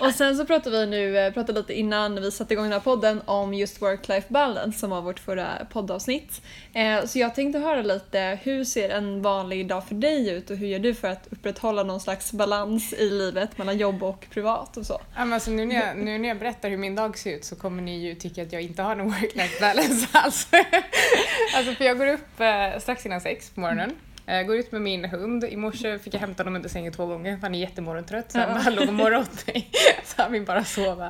Och 0.00 0.12
sen 0.14 0.36
så 0.36 0.44
pratade 0.46 0.78
vi 0.80 0.86
nu, 0.86 1.18
eh, 1.18 1.32
pratade 1.32 1.58
lite 1.60 1.74
innan 1.74 2.22
vi 2.22 2.30
satte 2.30 2.54
igång 2.54 2.64
den 2.64 2.72
här 2.72 2.80
podden 2.80 3.22
om 3.24 3.54
just 3.54 3.82
work-life 3.82 4.24
balance 4.28 4.78
som 4.78 4.90
var 4.90 5.02
vårt 5.02 5.18
förra 5.20 5.48
poddavsnitt. 5.72 6.42
Eh, 6.74 7.04
Så 7.06 7.18
jag 7.18 7.34
tänkte 7.34 7.58
höra 7.58 7.82
lite, 7.82 8.38
hur 8.42 8.64
ser 8.64 8.88
en 8.90 9.22
vanlig 9.22 9.68
dag 9.68 9.88
för 9.88 9.94
dig 9.94 10.30
ut 10.30 10.50
och 10.50 10.56
hur 10.56 10.66
gör 10.66 10.78
du 10.78 10.94
för 10.94 11.08
att 11.08 11.26
upprätthålla 11.30 11.82
någon 11.82 12.00
slags 12.00 12.32
balans 12.32 12.92
i 12.92 13.10
livet 13.10 13.58
mellan 13.58 13.78
jobb 13.78 14.02
och 14.02 14.26
privat 14.30 14.76
och 14.76 14.86
så? 14.86 15.00
Ja, 15.16 15.24
men 15.24 15.32
alltså, 15.32 15.50
nu, 15.50 15.64
när 15.66 15.74
jag, 15.86 15.96
nu 15.96 16.18
när 16.18 16.28
jag 16.28 16.38
berättar 16.38 16.70
hur 16.70 16.76
min 16.76 16.94
dag 16.94 17.18
ser 17.18 17.36
ut 17.36 17.44
så 17.44 17.56
kommer 17.56 17.82
ni 17.82 17.98
ju 18.06 18.14
tycka 18.14 18.42
att 18.42 18.52
jag 18.52 18.62
inte 18.62 18.82
har 18.82 18.94
någon 18.94 19.10
work-life 19.12 19.60
balance 19.60 20.06
alls. 20.12 20.48
alltså 21.56 21.74
för 21.74 21.84
jag 21.84 21.98
går 21.98 22.06
upp 22.06 22.40
eh, 22.40 22.80
strax 22.80 23.06
innan 23.06 23.20
sex 23.20 23.50
på 23.50 23.60
morgonen. 23.60 23.92
Eh, 24.26 24.42
går 24.42 24.56
ut 24.56 24.72
med 24.72 24.82
min 24.82 25.04
hund. 25.04 25.44
I 25.44 25.56
morse 25.56 25.98
fick 25.98 26.14
jag 26.14 26.20
hämta 26.20 26.42
honom 26.42 26.56
under 26.56 26.68
sängen 26.68 26.92
två 26.92 27.06
gånger 27.06 27.36
för 27.36 27.42
han 27.42 27.54
är 27.54 27.58
jättemorgontrött. 27.58 28.32
Så 28.32 28.38
han 28.38 28.74
låg 28.74 28.88
och 28.88 28.94
morrade 28.94 29.22
åt 29.22 29.46
mig. 29.46 29.70
Så 30.04 30.22
han 30.22 30.32
vill 30.32 30.44
bara 30.44 30.64
sova. 30.64 31.06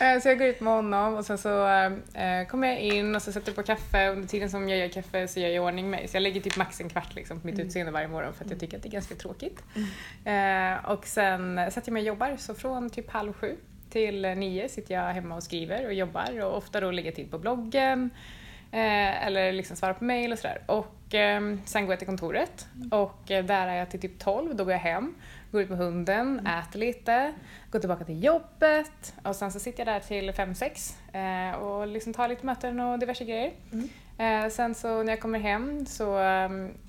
Eh, 0.00 0.20
så 0.22 0.28
jag 0.28 0.38
går 0.38 0.46
ut 0.46 0.60
med 0.60 0.72
honom 0.72 1.14
och 1.14 1.26
sen 1.26 1.38
så 1.38 1.66
eh, 2.14 2.46
kommer 2.48 2.68
jag 2.68 2.80
in 2.80 3.14
och 3.16 3.22
så 3.22 3.32
sätter 3.32 3.48
jag 3.48 3.56
på 3.56 3.62
kaffe. 3.62 4.08
Under 4.08 4.28
tiden 4.28 4.50
som 4.50 4.68
jag 4.68 4.78
gör 4.78 4.88
kaffe 4.88 5.28
så 5.28 5.40
gör 5.40 5.48
jag 5.48 5.56
i 5.56 5.58
ordning 5.58 5.90
mig. 5.90 6.08
Så 6.08 6.16
jag 6.16 6.22
lägger 6.22 6.40
typ 6.40 6.56
max 6.56 6.80
en 6.80 6.88
kvart 6.88 7.14
liksom, 7.14 7.40
på 7.40 7.46
mitt 7.46 7.58
utseende 7.58 7.92
varje 7.92 8.08
morgon 8.08 8.32
för 8.34 8.44
att 8.44 8.50
jag 8.50 8.60
tycker 8.60 8.76
att 8.76 8.82
det 8.82 8.88
är 8.88 8.90
ganska 8.90 9.14
tråkigt. 9.14 9.62
Eh, 10.24 10.90
och 10.90 11.06
sen 11.06 11.56
sätter 11.70 11.88
jag 11.88 11.92
mig 11.92 12.00
och 12.00 12.06
jobbar. 12.06 12.36
Så 12.36 12.54
från 12.54 12.90
typ 12.90 13.10
halv 13.10 13.32
sju 13.32 13.56
till 13.90 14.22
nio 14.22 14.68
sitter 14.68 14.94
jag 14.94 15.12
hemma 15.12 15.36
och 15.36 15.42
skriver 15.42 15.86
och 15.86 15.94
jobbar 15.94 16.40
och 16.44 16.56
ofta 16.56 16.80
då 16.80 16.90
lägger 16.90 17.08
jag 17.08 17.16
tid 17.16 17.30
på 17.30 17.38
bloggen 17.38 18.10
eh, 18.76 19.26
eller 19.26 19.52
liksom 19.52 19.76
svarar 19.76 19.94
på 19.94 20.04
mail 20.04 20.32
och 20.32 20.38
sådär. 20.38 20.62
Och 20.66 21.14
eh, 21.14 21.56
sen 21.64 21.84
går 21.86 21.92
jag 21.92 21.98
till 21.98 22.08
kontoret. 22.08 22.68
Och 22.90 23.30
eh, 23.30 23.44
där 23.44 23.66
är 23.66 23.74
jag 23.74 23.90
till 23.90 24.00
typ 24.00 24.18
12, 24.18 24.56
då 24.56 24.64
går 24.64 24.72
jag 24.72 24.80
hem, 24.80 25.14
går 25.52 25.62
ut 25.62 25.68
med 25.68 25.78
hunden, 25.78 26.46
äter 26.46 26.78
lite, 26.78 27.32
går 27.70 27.78
tillbaka 27.78 28.04
till 28.04 28.24
jobbet. 28.24 29.14
Och 29.22 29.36
sen 29.36 29.52
så 29.52 29.60
sitter 29.60 29.86
jag 29.86 29.94
där 29.94 30.00
till 30.00 30.30
5-6 30.30 31.50
eh, 31.52 31.58
och 31.58 31.86
liksom 31.86 32.12
tar 32.14 32.28
lite 32.28 32.46
möten 32.46 32.80
och 32.80 32.98
diverse 32.98 33.24
grejer. 33.24 33.52
Eh, 34.18 34.48
sen 34.50 34.74
så 34.74 35.02
när 35.02 35.12
jag 35.12 35.20
kommer 35.20 35.38
hem 35.38 35.86
så, 35.86 36.18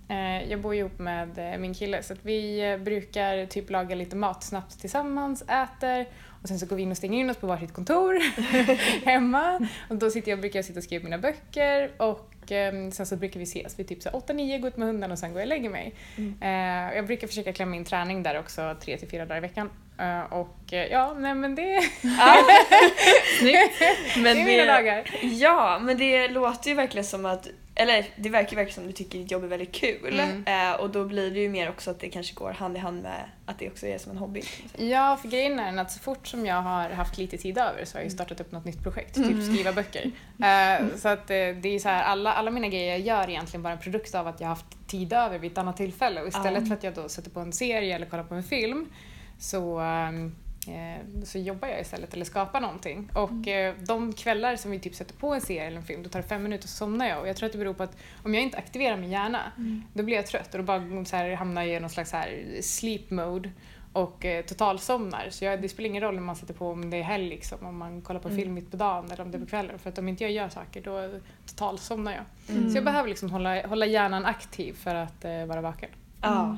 eh, 0.10 0.50
jag 0.50 0.62
bor 0.62 0.74
ju 0.74 0.79
ihop 0.79 1.00
med 1.00 1.53
eh, 1.53 1.60
min 1.60 1.74
kille 1.74 2.03
så 2.03 2.13
att 2.13 2.25
vi 2.25 2.72
eh, 2.72 2.77
brukar 2.77 3.46
typ 3.46 3.69
laga 3.69 3.96
lite 3.96 4.15
mat 4.15 4.43
snabbt 4.43 4.79
tillsammans, 4.79 5.41
äter 5.41 6.05
och 6.41 6.48
sen 6.48 6.60
så 6.60 6.65
går 6.65 6.75
vi 6.75 6.81
in 6.81 6.91
och 6.91 6.98
stänger 6.98 7.19
in 7.19 7.29
oss 7.29 7.38
på 7.38 7.48
varsitt 7.48 7.74
kontor 7.74 8.19
hemma. 9.05 9.67
Och 9.89 9.96
då 9.96 10.10
sitter 10.10 10.31
jag, 10.31 10.39
brukar 10.39 10.60
jag 10.60 10.65
sitta 10.65 10.79
och 10.79 10.84
skriva 10.84 11.03
mina 11.03 11.17
böcker 11.17 11.91
och 11.98 12.51
eh, 12.51 12.89
sen 12.91 13.05
så 13.05 13.15
brukar 13.15 13.39
vi 13.39 13.43
ses 13.43 13.79
vid 13.79 13.88
typ 13.88 14.01
så 14.01 14.10
8-9, 14.10 14.60
gå 14.60 14.67
ut 14.67 14.77
med 14.77 14.88
hunden 14.88 15.12
och 15.12 15.19
sen 15.19 15.34
går 15.34 15.41
jag 15.41 15.46
och 15.46 15.50
lägger 15.50 15.69
mig. 15.69 15.93
Eh, 16.41 16.96
jag 16.96 17.05
brukar 17.07 17.27
försöka 17.27 17.53
klämma 17.53 17.75
in 17.75 17.86
träning 17.86 18.24
där 18.24 18.39
också 18.39 18.62
3-4 18.62 19.17
dagar 19.17 19.38
i 19.38 19.39
veckan. 19.39 19.69
Eh, 20.00 20.34
och 20.34 20.74
eh, 20.74 20.86
ja, 20.86 21.13
nej 21.18 21.36
men 21.36 21.56
det, 21.56 21.89
Ja. 22.01 22.38
Snyggt! 23.39 23.82
Men 24.18 24.24
det 24.24 24.42
är 24.42 24.46
mina 24.46 24.66
dagar. 24.66 25.10
Ja, 25.22 25.80
men 25.82 25.98
det 25.98 26.27
låter 26.27 26.70
ju 26.70 26.75
verkligen 26.75 27.06
som 27.06 27.25
att 27.25 27.48
eller 27.80 28.06
det 28.16 28.30
verkar 28.30 28.56
verkar 28.56 28.72
som 28.72 28.88
du 28.88 28.92
tycker 28.92 29.20
ditt 29.20 29.32
jobb 29.32 29.44
är 29.44 29.48
väldigt 29.48 29.72
kul. 29.72 30.20
Mm. 30.20 30.72
Eh, 30.72 30.80
och 30.80 30.89
då 30.89 31.06
blir 31.06 31.32
det 31.32 31.39
ju 31.39 31.50
mer 31.50 31.70
också 31.70 31.92
att 31.92 32.00
det 32.00 32.10
kanske 32.10 32.34
går 32.34 32.51
hand 32.51 32.75
i 32.77 32.80
hand 32.80 33.04
med 33.04 33.24
att 33.46 33.60
det 33.60 33.68
också 33.68 33.88
är 33.88 33.98
som 33.98 34.12
en 34.12 34.18
hobby. 34.18 34.42
Ja, 34.77 35.18
för 35.22 35.27
grejen 35.30 35.60
är 35.60 35.82
att 35.82 35.92
så 35.92 36.00
fort 36.00 36.27
som 36.27 36.46
jag 36.46 36.62
har 36.62 36.89
haft 36.89 37.18
lite 37.18 37.38
tid 37.38 37.58
över 37.58 37.86
så 37.86 37.96
har 37.98 38.00
jag 38.01 38.06
ju 38.10 38.16
startat 38.16 38.42
upp 38.42 38.51
något 38.51 38.66
nytt 38.66 38.84
projekt, 38.84 39.16
typ 39.16 39.44
skriva 39.54 39.74
böcker. 39.74 40.12
Eh, 40.44 40.88
så 40.98 41.08
att 41.10 41.30
eh, 41.30 41.36
det 41.36 41.68
är 41.75 41.80
så 41.80 41.89
här, 41.89 42.04
alla, 42.04 42.34
alla 42.34 42.51
mina 42.51 42.68
grejer 42.68 42.89
jag 42.92 43.00
gör 43.00 43.24
är 43.24 43.30
egentligen 43.30 43.63
bara 43.63 43.74
en 43.74 43.80
produkt 43.80 44.16
av 44.16 44.27
att 44.27 44.39
jag 44.42 44.48
har 44.48 44.56
haft 44.56 44.88
tid 44.88 45.13
över 45.13 45.39
vid 45.39 45.51
ett 45.51 45.58
annat 45.58 45.77
tillfälle 45.77 46.22
och 46.22 46.27
istället 46.27 46.62
Ja. 46.62 46.68
för 46.68 46.74
att 46.75 46.84
jag 46.84 46.94
då 46.94 47.10
sätter 47.10 47.30
på 47.30 47.39
en 47.39 47.54
serie 47.54 47.96
eller 47.96 48.06
kollar 48.06 48.24
på 48.24 48.36
en 48.36 48.44
film 48.44 48.86
så 49.39 49.79
ehm, 49.79 50.36
eh, 50.67 51.24
så 51.24 51.38
jobbar 51.38 51.67
jag 51.67 51.82
istället 51.82 52.13
eller 52.13 52.25
skapar 52.25 52.62
någonting. 52.62 53.10
Och 53.13 53.48
eh, 53.48 53.75
de 53.88 54.13
kvällar 54.13 54.56
som 54.56 54.72
vi 54.72 54.79
typ 54.79 54.96
sätter 54.96 55.15
på 55.15 55.34
en 55.34 55.41
serie 55.41 55.67
eller 55.67 55.77
en 55.77 55.84
film, 55.84 56.03
då 56.03 56.10
tar 56.10 56.22
det 56.22 56.27
fem 56.27 56.44
minuter 56.44 56.67
så 56.67 56.75
somnar 56.75 57.08
jag. 57.08 57.20
Och 57.20 57.27
jag 57.27 57.36
tror 57.36 57.46
att 57.46 57.51
det 57.51 57.60
beror 57.60 57.74
på 57.74 57.84
att 57.84 57.98
om 58.24 58.34
jag 58.34 58.44
inte 58.44 58.58
aktiverar 58.58 58.98
min 58.98 59.12
hjärna, 59.12 59.51
då 59.94 60.03
blir 60.03 60.15
jag 60.15 60.27
trött 60.27 60.53
och 60.53 60.58
då 60.58 60.63
bara 60.63 61.06
så 61.06 61.15
här, 61.15 61.36
hamnar 61.36 61.63
jag 61.63 61.77
i 61.77 61.79
någon 61.79 61.89
slags 61.89 62.10
så 62.10 62.17
här 62.17 62.62
sleep 62.62 63.10
mode 63.10 63.50
och 63.98 64.25
eh, 64.25 64.46
totalsomnar. 64.46 65.27
Så 65.29 65.46
jag, 65.46 65.62
det 65.62 65.70
spelar 65.70 65.89
ingen 65.89 66.03
roll 66.03 66.17
om 66.17 66.25
man 66.25 66.36
sätter 66.36 66.53
på 66.53 66.72
om 66.72 66.89
det 66.89 66.98
är 66.98 67.03
helg, 67.03 67.29
liksom, 67.29 67.65
om 67.65 67.77
man 67.77 68.01
kollar 68.01 68.20
på 68.20 68.29
film 68.29 68.53
mitt 68.53 68.72
på 68.72 68.77
dagen 68.77 69.12
eller 69.12 69.24
om 69.24 69.32
det 69.32 69.38
är 69.38 69.39
på 69.39 69.46
kvällen. 69.46 69.79
För 69.79 69.89
att 69.89 69.98
om 69.98 70.08
inte 70.08 70.24
jag 70.24 70.32
gör 70.32 70.50
saker 70.50 70.82
då 70.82 71.20
totalsomnar 71.46 72.12
jag. 72.12 72.56
Mm. 72.58 72.70
Så 72.70 72.77
jag 72.77 72.86
behöver 72.86 73.10
liksom 73.10 73.32
hålla, 73.32 73.67
hålla 73.67 73.86
hjärnan 73.86 74.25
aktiv 74.25 74.74
för 74.74 74.96
att 74.96 75.25
eh, 75.25 75.46
vara 75.46 75.62
vaken. 75.62 75.89
Ja. 76.22 76.58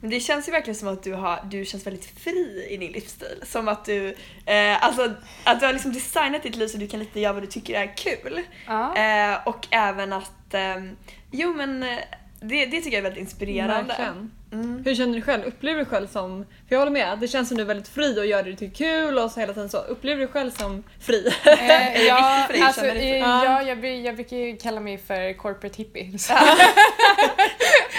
Men 0.00 0.10
det 0.10 0.20
känns 0.20 0.48
ju 0.48 0.52
verkligen 0.52 0.74
som 0.74 0.88
att 0.88 1.02
du, 1.02 1.14
har, 1.14 1.40
du 1.50 1.64
känns 1.64 1.86
väldigt 1.86 2.04
fri 2.04 2.66
i 2.70 2.76
din 2.76 2.92
livsstil. 2.92 3.42
Som 3.42 3.68
att 3.68 3.84
du, 3.84 4.16
eh, 4.46 4.84
alltså, 4.84 5.14
att 5.44 5.60
du 5.60 5.66
har 5.66 5.72
liksom 5.72 5.92
designat 5.92 6.42
ditt 6.42 6.56
liv 6.56 6.68
så 6.68 6.78
du 6.78 6.88
kan 6.88 7.00
lite 7.00 7.20
göra 7.20 7.32
vad 7.32 7.42
du 7.42 7.46
tycker 7.46 7.74
är 7.74 7.96
kul. 7.96 8.42
Ja. 8.66 8.96
Eh, 8.96 9.38
och 9.44 9.66
även 9.70 10.12
att, 10.12 10.54
ehm, 10.54 10.96
jo 11.30 11.54
men 11.54 11.82
eh, 11.82 11.98
det, 12.40 12.66
det 12.66 12.80
tycker 12.80 12.90
jag 12.90 12.98
är 12.98 13.02
väldigt 13.02 13.20
inspirerande. 13.20 13.88
Verkligen. 13.88 14.30
Mm. 14.52 14.82
Hur 14.84 14.94
känner 14.94 15.14
du 15.14 15.22
själv? 15.22 15.44
Upplever 15.44 15.78
du 15.78 15.84
själv 15.84 16.06
som... 16.06 16.44
För 16.44 16.74
jag 16.74 16.78
håller 16.78 16.92
med, 16.92 17.18
det 17.18 17.28
känns 17.28 17.48
som 17.48 17.56
du 17.56 17.62
är 17.62 17.66
väldigt 17.66 17.88
fri 17.88 18.20
och 18.20 18.26
gör 18.26 18.42
det 18.42 18.50
du 18.50 18.56
tycker 18.56 18.84
är 18.84 19.06
kul 19.06 19.18
och 19.18 19.30
så 19.30 19.40
hela 19.40 19.52
tiden 19.52 19.68
så. 19.68 19.78
Upplever 19.78 20.20
du 20.20 20.26
själv 20.26 20.50
som 20.50 20.82
fri? 21.00 21.32
Eh, 21.46 22.02
ja, 22.06 22.46
fri, 22.50 22.60
alltså, 22.60 22.80
fri? 22.80 23.18
Ja. 23.18 23.44
ja, 23.44 23.62
jag, 23.62 23.84
jag 23.84 24.14
brukar 24.14 24.36
ju 24.36 24.56
kalla 24.56 24.80
mig 24.80 24.98
för 24.98 25.32
corporate 25.32 25.76
hippie. 25.76 26.12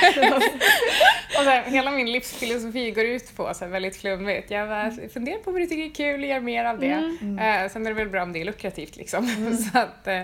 Och 1.37 1.43
så 1.43 1.49
här, 1.49 1.63
hela 1.63 1.91
min 1.91 2.11
livsfilosofi 2.11 2.91
går 2.91 3.05
ut 3.05 3.35
på, 3.35 3.53
så 3.53 3.65
här, 3.65 3.71
väldigt 3.71 3.97
flummigt, 3.97 4.51
jag 4.51 4.69
bara, 4.69 4.91
funderar 5.13 5.37
på 5.37 5.51
vad 5.51 5.61
du 5.61 5.65
tycker 5.65 5.83
är 5.83 6.11
kul 6.11 6.21
och 6.21 6.27
gör 6.29 6.39
mer 6.39 6.65
av 6.65 6.79
det. 6.79 6.87
Eh, 6.87 7.71
sen 7.71 7.85
är 7.85 7.89
det 7.89 7.93
väl 7.93 8.09
bra 8.09 8.23
om 8.23 8.33
det 8.33 8.41
är 8.41 8.45
lukrativt 8.45 8.95
liksom. 8.95 9.27
så 9.73 9.79
att, 9.79 10.07
eh, 10.07 10.21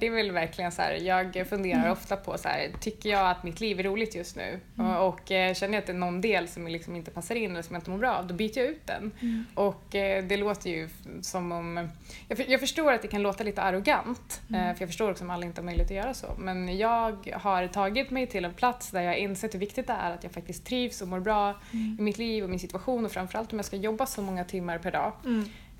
det 0.00 0.06
är 0.06 0.10
väl 0.10 0.30
verkligen 0.30 0.72
så 0.72 0.82
här, 0.82 0.92
jag 0.92 1.46
funderar 1.48 1.90
ofta 1.90 2.16
på 2.16 2.38
så 2.38 2.48
här, 2.48 2.70
tycker 2.80 3.10
jag 3.10 3.30
att 3.30 3.44
mitt 3.44 3.60
liv 3.60 3.80
är 3.80 3.82
roligt 3.84 4.14
just 4.14 4.36
nu? 4.36 4.60
Och, 4.76 5.08
och 5.08 5.30
eh, 5.32 5.54
känner 5.54 5.74
jag 5.74 5.80
att 5.80 5.86
det 5.86 5.92
är 5.92 5.96
någon 5.96 6.20
del 6.20 6.48
som 6.48 6.66
liksom 6.66 6.96
inte 6.96 7.10
passar 7.10 7.34
in 7.34 7.50
eller 7.50 7.62
som 7.62 7.74
jag 7.74 7.80
inte 7.80 7.90
mår 7.90 7.98
bra 7.98 8.12
av, 8.12 8.26
då 8.26 8.34
byter 8.34 8.58
jag 8.58 8.66
ut 8.66 8.86
den. 8.86 9.12
Och 9.54 9.94
eh, 9.94 10.24
det 10.24 10.36
låter 10.36 10.70
ju 10.70 10.88
som 11.22 11.52
om... 11.52 11.88
Jag, 12.28 12.48
jag 12.48 12.60
förstår 12.60 12.92
att 12.92 13.02
det 13.02 13.08
kan 13.08 13.22
låta 13.22 13.44
lite 13.44 13.62
arrogant, 13.62 14.40
eh, 14.48 14.74
för 14.74 14.76
jag 14.82 14.88
förstår 14.88 15.10
också 15.10 15.24
om 15.24 15.30
alla 15.30 15.46
inte 15.46 15.60
har 15.60 15.64
möjlighet 15.64 15.90
att 15.90 15.96
göra 15.96 16.14
så. 16.14 16.26
Men 16.38 16.78
jag 16.78 17.30
har 17.32 17.66
tagit 17.66 18.10
mig 18.10 18.26
till 18.26 18.44
en 18.44 18.54
plats 18.54 18.90
där 18.90 19.00
jag 19.02 19.10
har 19.10 19.16
insett 19.16 19.54
hur 19.54 19.58
viktigt 19.58 19.86
det 19.86 19.92
är 19.92 20.10
att 20.10 20.24
jag 20.24 20.32
faktiskt 20.32 20.66
trivs 20.66 21.02
och 21.02 21.08
mår 21.08 21.20
bra 21.20 21.54
i 21.98 22.02
mitt 22.02 22.18
liv 22.18 22.44
och 22.44 22.50
min 22.50 22.58
situation 22.58 23.04
och 23.04 23.12
framförallt 23.12 23.52
om 23.52 23.58
jag 23.58 23.66
ska 23.66 23.76
jobba 23.76 24.06
så 24.06 24.22
många 24.22 24.44
timmar 24.44 24.78
per 24.78 24.90
dag. 24.90 25.12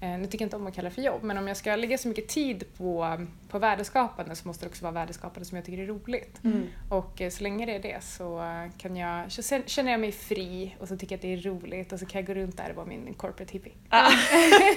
Mm. 0.03 0.15
Eh, 0.15 0.21
nu 0.21 0.27
tycker 0.27 0.45
jag 0.45 0.47
inte 0.47 0.57
om 0.57 0.67
att 0.67 0.75
kalla 0.75 0.89
det 0.89 0.95
för 0.95 1.03
jobb, 1.03 1.23
men 1.23 1.39
om 1.39 1.49
jag 1.49 1.57
ska 1.57 1.77
lägga 1.77 1.99
så 1.99 2.09
mycket 2.09 2.29
tid 2.29 2.65
på, 2.77 3.19
på 3.49 3.59
värdeskapande 3.59 4.37
så 4.37 4.49
måste 4.49 4.65
det 4.65 4.69
också 4.69 4.85
vara 4.85 4.93
värdeskapande 4.93 5.45
som 5.45 5.57
jag 5.57 5.65
tycker 5.65 5.83
är 5.83 5.87
roligt. 5.87 6.45
Mm. 6.45 6.67
Och 6.89 7.21
eh, 7.21 7.31
så 7.31 7.43
länge 7.43 7.67
det 7.67 7.75
är 7.75 7.83
det 7.83 8.05
så 8.05 8.43
kan 8.79 8.97
jag, 8.97 9.33
så 9.33 9.43
känner 9.67 9.91
jag 9.91 10.01
mig 10.01 10.13
fri 10.13 10.77
och 10.79 10.89
så 10.89 10.97
tycker 10.97 11.13
jag 11.13 11.19
att 11.19 11.23
det 11.23 11.33
är 11.33 11.53
roligt 11.53 11.93
och 11.93 11.99
så 11.99 12.07
kan 12.07 12.21
jag 12.21 12.27
gå 12.27 12.35
runt 12.35 12.57
där 12.57 12.71
och 12.71 12.77
vara 12.77 12.87
min 12.87 13.15
corporate 13.15 13.53
hippie. 13.53 13.73
Ah. 13.89 14.11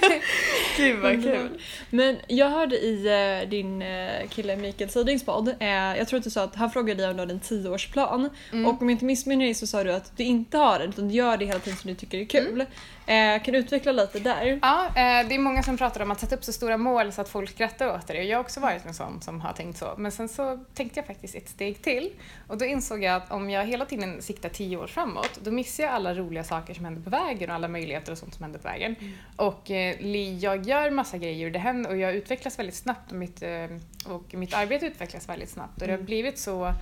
Gud 0.76 0.98
vad 0.98 1.22
kul. 1.22 1.62
Men 1.90 2.16
jag 2.28 2.50
hörde 2.50 2.76
i 2.76 3.06
eh, 3.06 3.48
din 3.48 3.84
kille 4.28 4.56
Mikael 4.56 4.90
Sidings 4.90 5.24
podd, 5.24 5.54
jag 5.60 6.08
tror 6.08 6.18
att 6.18 6.24
du 6.24 6.30
sa 6.30 6.44
att 6.44 6.54
han 6.54 6.70
frågade 6.70 7.02
dig 7.02 7.10
om 7.10 7.16
du 7.16 7.22
hade 7.22 7.34
en 7.34 7.40
tioårsplan. 7.40 8.30
Mm. 8.52 8.66
Och 8.66 8.82
om 8.82 8.88
jag 8.88 8.94
inte 8.94 9.04
missminner 9.04 9.44
mig 9.44 9.54
så 9.54 9.66
sa 9.66 9.84
du 9.84 9.92
att 9.92 10.16
du 10.16 10.24
inte 10.24 10.58
har 10.58 10.78
den 10.78 10.88
utan 10.88 11.08
du 11.08 11.14
gör 11.14 11.36
det 11.36 11.44
hela 11.44 11.58
tiden 11.58 11.78
som 11.78 11.88
du 11.88 11.94
tycker 11.94 12.18
är 12.18 12.24
kul. 12.24 12.66
Eh, 13.06 13.42
kan 13.42 13.52
du 13.52 13.58
utveckla 13.58 13.92
lite 13.92 14.18
där? 14.18 14.58
Ja, 14.62 14.86
eh, 14.86 15.15
det 15.22 15.34
är 15.34 15.38
många 15.38 15.62
som 15.62 15.76
pratar 15.76 16.00
om 16.00 16.10
att 16.10 16.20
sätta 16.20 16.36
upp 16.36 16.44
så 16.44 16.52
stora 16.52 16.76
mål 16.76 17.12
så 17.12 17.20
att 17.20 17.28
folk 17.28 17.50
skrattar 17.50 17.94
åt 17.94 18.06
det. 18.06 18.18
Och 18.18 18.24
jag 18.24 18.36
har 18.36 18.44
också 18.44 18.60
varit 18.60 18.86
en 18.86 18.94
sån 18.94 19.22
som 19.22 19.40
har 19.40 19.52
tänkt 19.52 19.78
så. 19.78 19.94
Men 19.96 20.12
sen 20.12 20.28
så 20.28 20.64
tänkte 20.74 20.98
jag 20.98 21.06
faktiskt 21.06 21.34
ett 21.34 21.48
steg 21.48 21.82
till. 21.82 22.10
Och 22.46 22.58
då 22.58 22.64
insåg 22.64 23.02
jag 23.02 23.14
att 23.14 23.32
om 23.32 23.50
jag 23.50 23.66
hela 23.66 23.84
tiden 23.84 24.22
siktar 24.22 24.48
tio 24.48 24.76
år 24.76 24.86
framåt, 24.86 25.40
då 25.42 25.50
missar 25.50 25.84
jag 25.84 25.92
alla 25.92 26.14
roliga 26.14 26.44
saker 26.44 26.74
som 26.74 26.84
händer 26.84 27.02
på 27.02 27.10
vägen 27.10 27.50
och 27.50 27.56
alla 27.56 27.68
möjligheter 27.68 28.12
och 28.12 28.18
sånt 28.18 28.34
som 28.34 28.42
händer 28.42 28.58
på 28.58 28.68
vägen. 28.68 28.96
Och 29.36 29.70
eh, 29.70 30.06
jag 30.38 30.66
gör 30.66 30.90
massa 30.90 31.18
grejer 31.18 31.50
det 31.50 31.58
händer, 31.58 31.90
och 31.90 31.96
jag 31.96 32.14
utvecklas 32.14 32.58
väldigt 32.58 32.76
snabbt 32.76 33.12
och 33.12 33.18
mitt, 33.18 33.42
eh, 33.42 33.66
och 34.06 34.34
mitt 34.34 34.54
arbete 34.54 34.86
utvecklas 34.86 35.28
väldigt 35.28 35.50
snabbt. 35.50 35.80
Och 35.82 35.86
det 35.86 35.92
har 35.92 36.00
blivit 36.00 36.38
så 36.38 36.72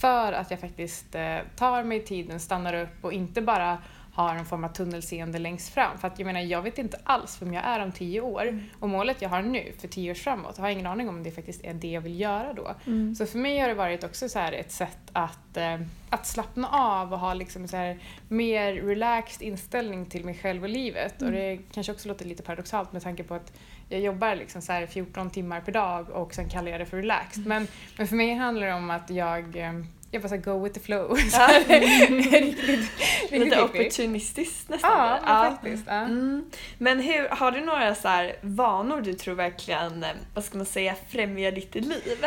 för 0.00 0.32
att 0.32 0.50
jag 0.50 0.60
faktiskt 0.60 1.14
eh, 1.14 1.38
tar 1.56 1.84
mig 1.84 2.04
tiden, 2.04 2.40
stannar 2.40 2.74
upp 2.74 3.04
och 3.04 3.12
inte 3.12 3.42
bara 3.42 3.78
har 4.16 4.34
en 4.34 4.44
form 4.44 4.64
av 4.64 4.68
tunnelseende 4.68 5.38
längst 5.38 5.74
fram. 5.74 5.98
För 5.98 6.08
att 6.08 6.18
jag 6.18 6.26
menar, 6.26 6.40
jag 6.40 6.62
vet 6.62 6.78
inte 6.78 6.98
alls 7.04 7.42
vem 7.42 7.54
jag 7.54 7.64
är 7.64 7.80
om 7.80 7.92
tio 7.92 8.20
år. 8.20 8.60
Och 8.80 8.88
målet 8.88 9.22
jag 9.22 9.28
har 9.28 9.42
nu 9.42 9.72
för 9.80 9.88
tio 9.88 10.10
år 10.10 10.14
framåt, 10.14 10.58
har 10.58 10.66
jag 10.66 10.72
ingen 10.72 10.86
aning 10.86 11.08
om 11.08 11.22
det 11.22 11.30
faktiskt 11.30 11.64
är 11.64 11.74
det 11.74 11.88
jag 11.88 12.00
vill 12.00 12.20
göra 12.20 12.52
då. 12.52 12.74
Så 13.14 13.26
för 13.26 13.38
mig 13.38 13.58
har 13.58 13.68
det 13.68 13.74
varit 13.74 14.04
också 14.04 14.28
så 14.28 14.38
här 14.38 14.52
ett 14.52 14.72
sätt 14.72 14.98
att, 15.12 15.56
eh, 15.56 15.80
att 16.10 16.26
slappna 16.26 16.68
av 16.68 17.12
och 17.12 17.18
ha 17.18 17.34
liksom 17.34 17.68
så 17.68 17.76
här 17.76 17.98
mer 18.28 18.72
relaxed 18.74 19.48
inställning 19.48 20.06
till 20.06 20.24
mig 20.24 20.34
själv 20.34 20.62
och 20.62 20.68
livet. 20.68 21.22
Och 21.22 21.32
det 21.32 21.58
kanske 21.72 21.92
också 21.92 22.08
låter 22.08 22.24
lite 22.24 22.42
paradoxalt 22.42 22.92
med 22.92 23.02
tanke 23.02 23.22
på 23.22 23.34
att 23.34 23.52
jag 23.88 24.00
jobbar 24.00 24.34
liksom 24.36 24.62
så 24.62 24.72
här 24.72 24.86
14 24.86 25.30
timmar 25.30 25.60
per 25.60 25.72
dag 25.72 26.10
och 26.10 26.34
sen 26.34 26.48
kallar 26.48 26.70
jag 26.70 26.80
det 26.80 26.86
för 26.86 26.96
relaxed. 26.96 27.46
Men, 27.46 27.68
men 27.96 28.06
för 28.06 28.16
mig 28.16 28.34
handlar 28.34 28.66
det 28.66 28.74
om 28.74 28.90
att 28.90 29.10
jag 29.10 29.56
eh, 29.56 29.72
jag 30.10 30.22
bara 30.22 30.28
så 30.28 30.34
här, 30.34 30.42
go 30.42 30.64
with 30.64 30.74
the 30.74 30.80
flow. 30.80 31.16
Här, 31.32 32.40
riktigt, 32.40 32.90
Lite 33.30 33.62
opportunistiskt 33.62 34.68
nästan. 34.68 34.90
Ja, 34.90 35.18
Ja. 35.26 35.42
men 35.42 35.52
faktiskt. 35.52 35.84
Ja. 35.86 35.92
Mm. 35.92 36.44
Men 36.78 37.00
hur, 37.00 37.28
har 37.28 37.52
du 37.52 37.60
några 37.60 37.94
så 37.94 38.32
vanor 38.40 39.00
du 39.00 39.14
tror 39.14 39.34
verkligen, 39.34 40.04
eh, 40.04 40.10
vad 40.34 40.44
ska 40.44 40.56
man 40.56 40.66
säga, 40.66 40.94
främjar 41.08 41.52
ditt 41.52 41.74
liv? 41.74 42.24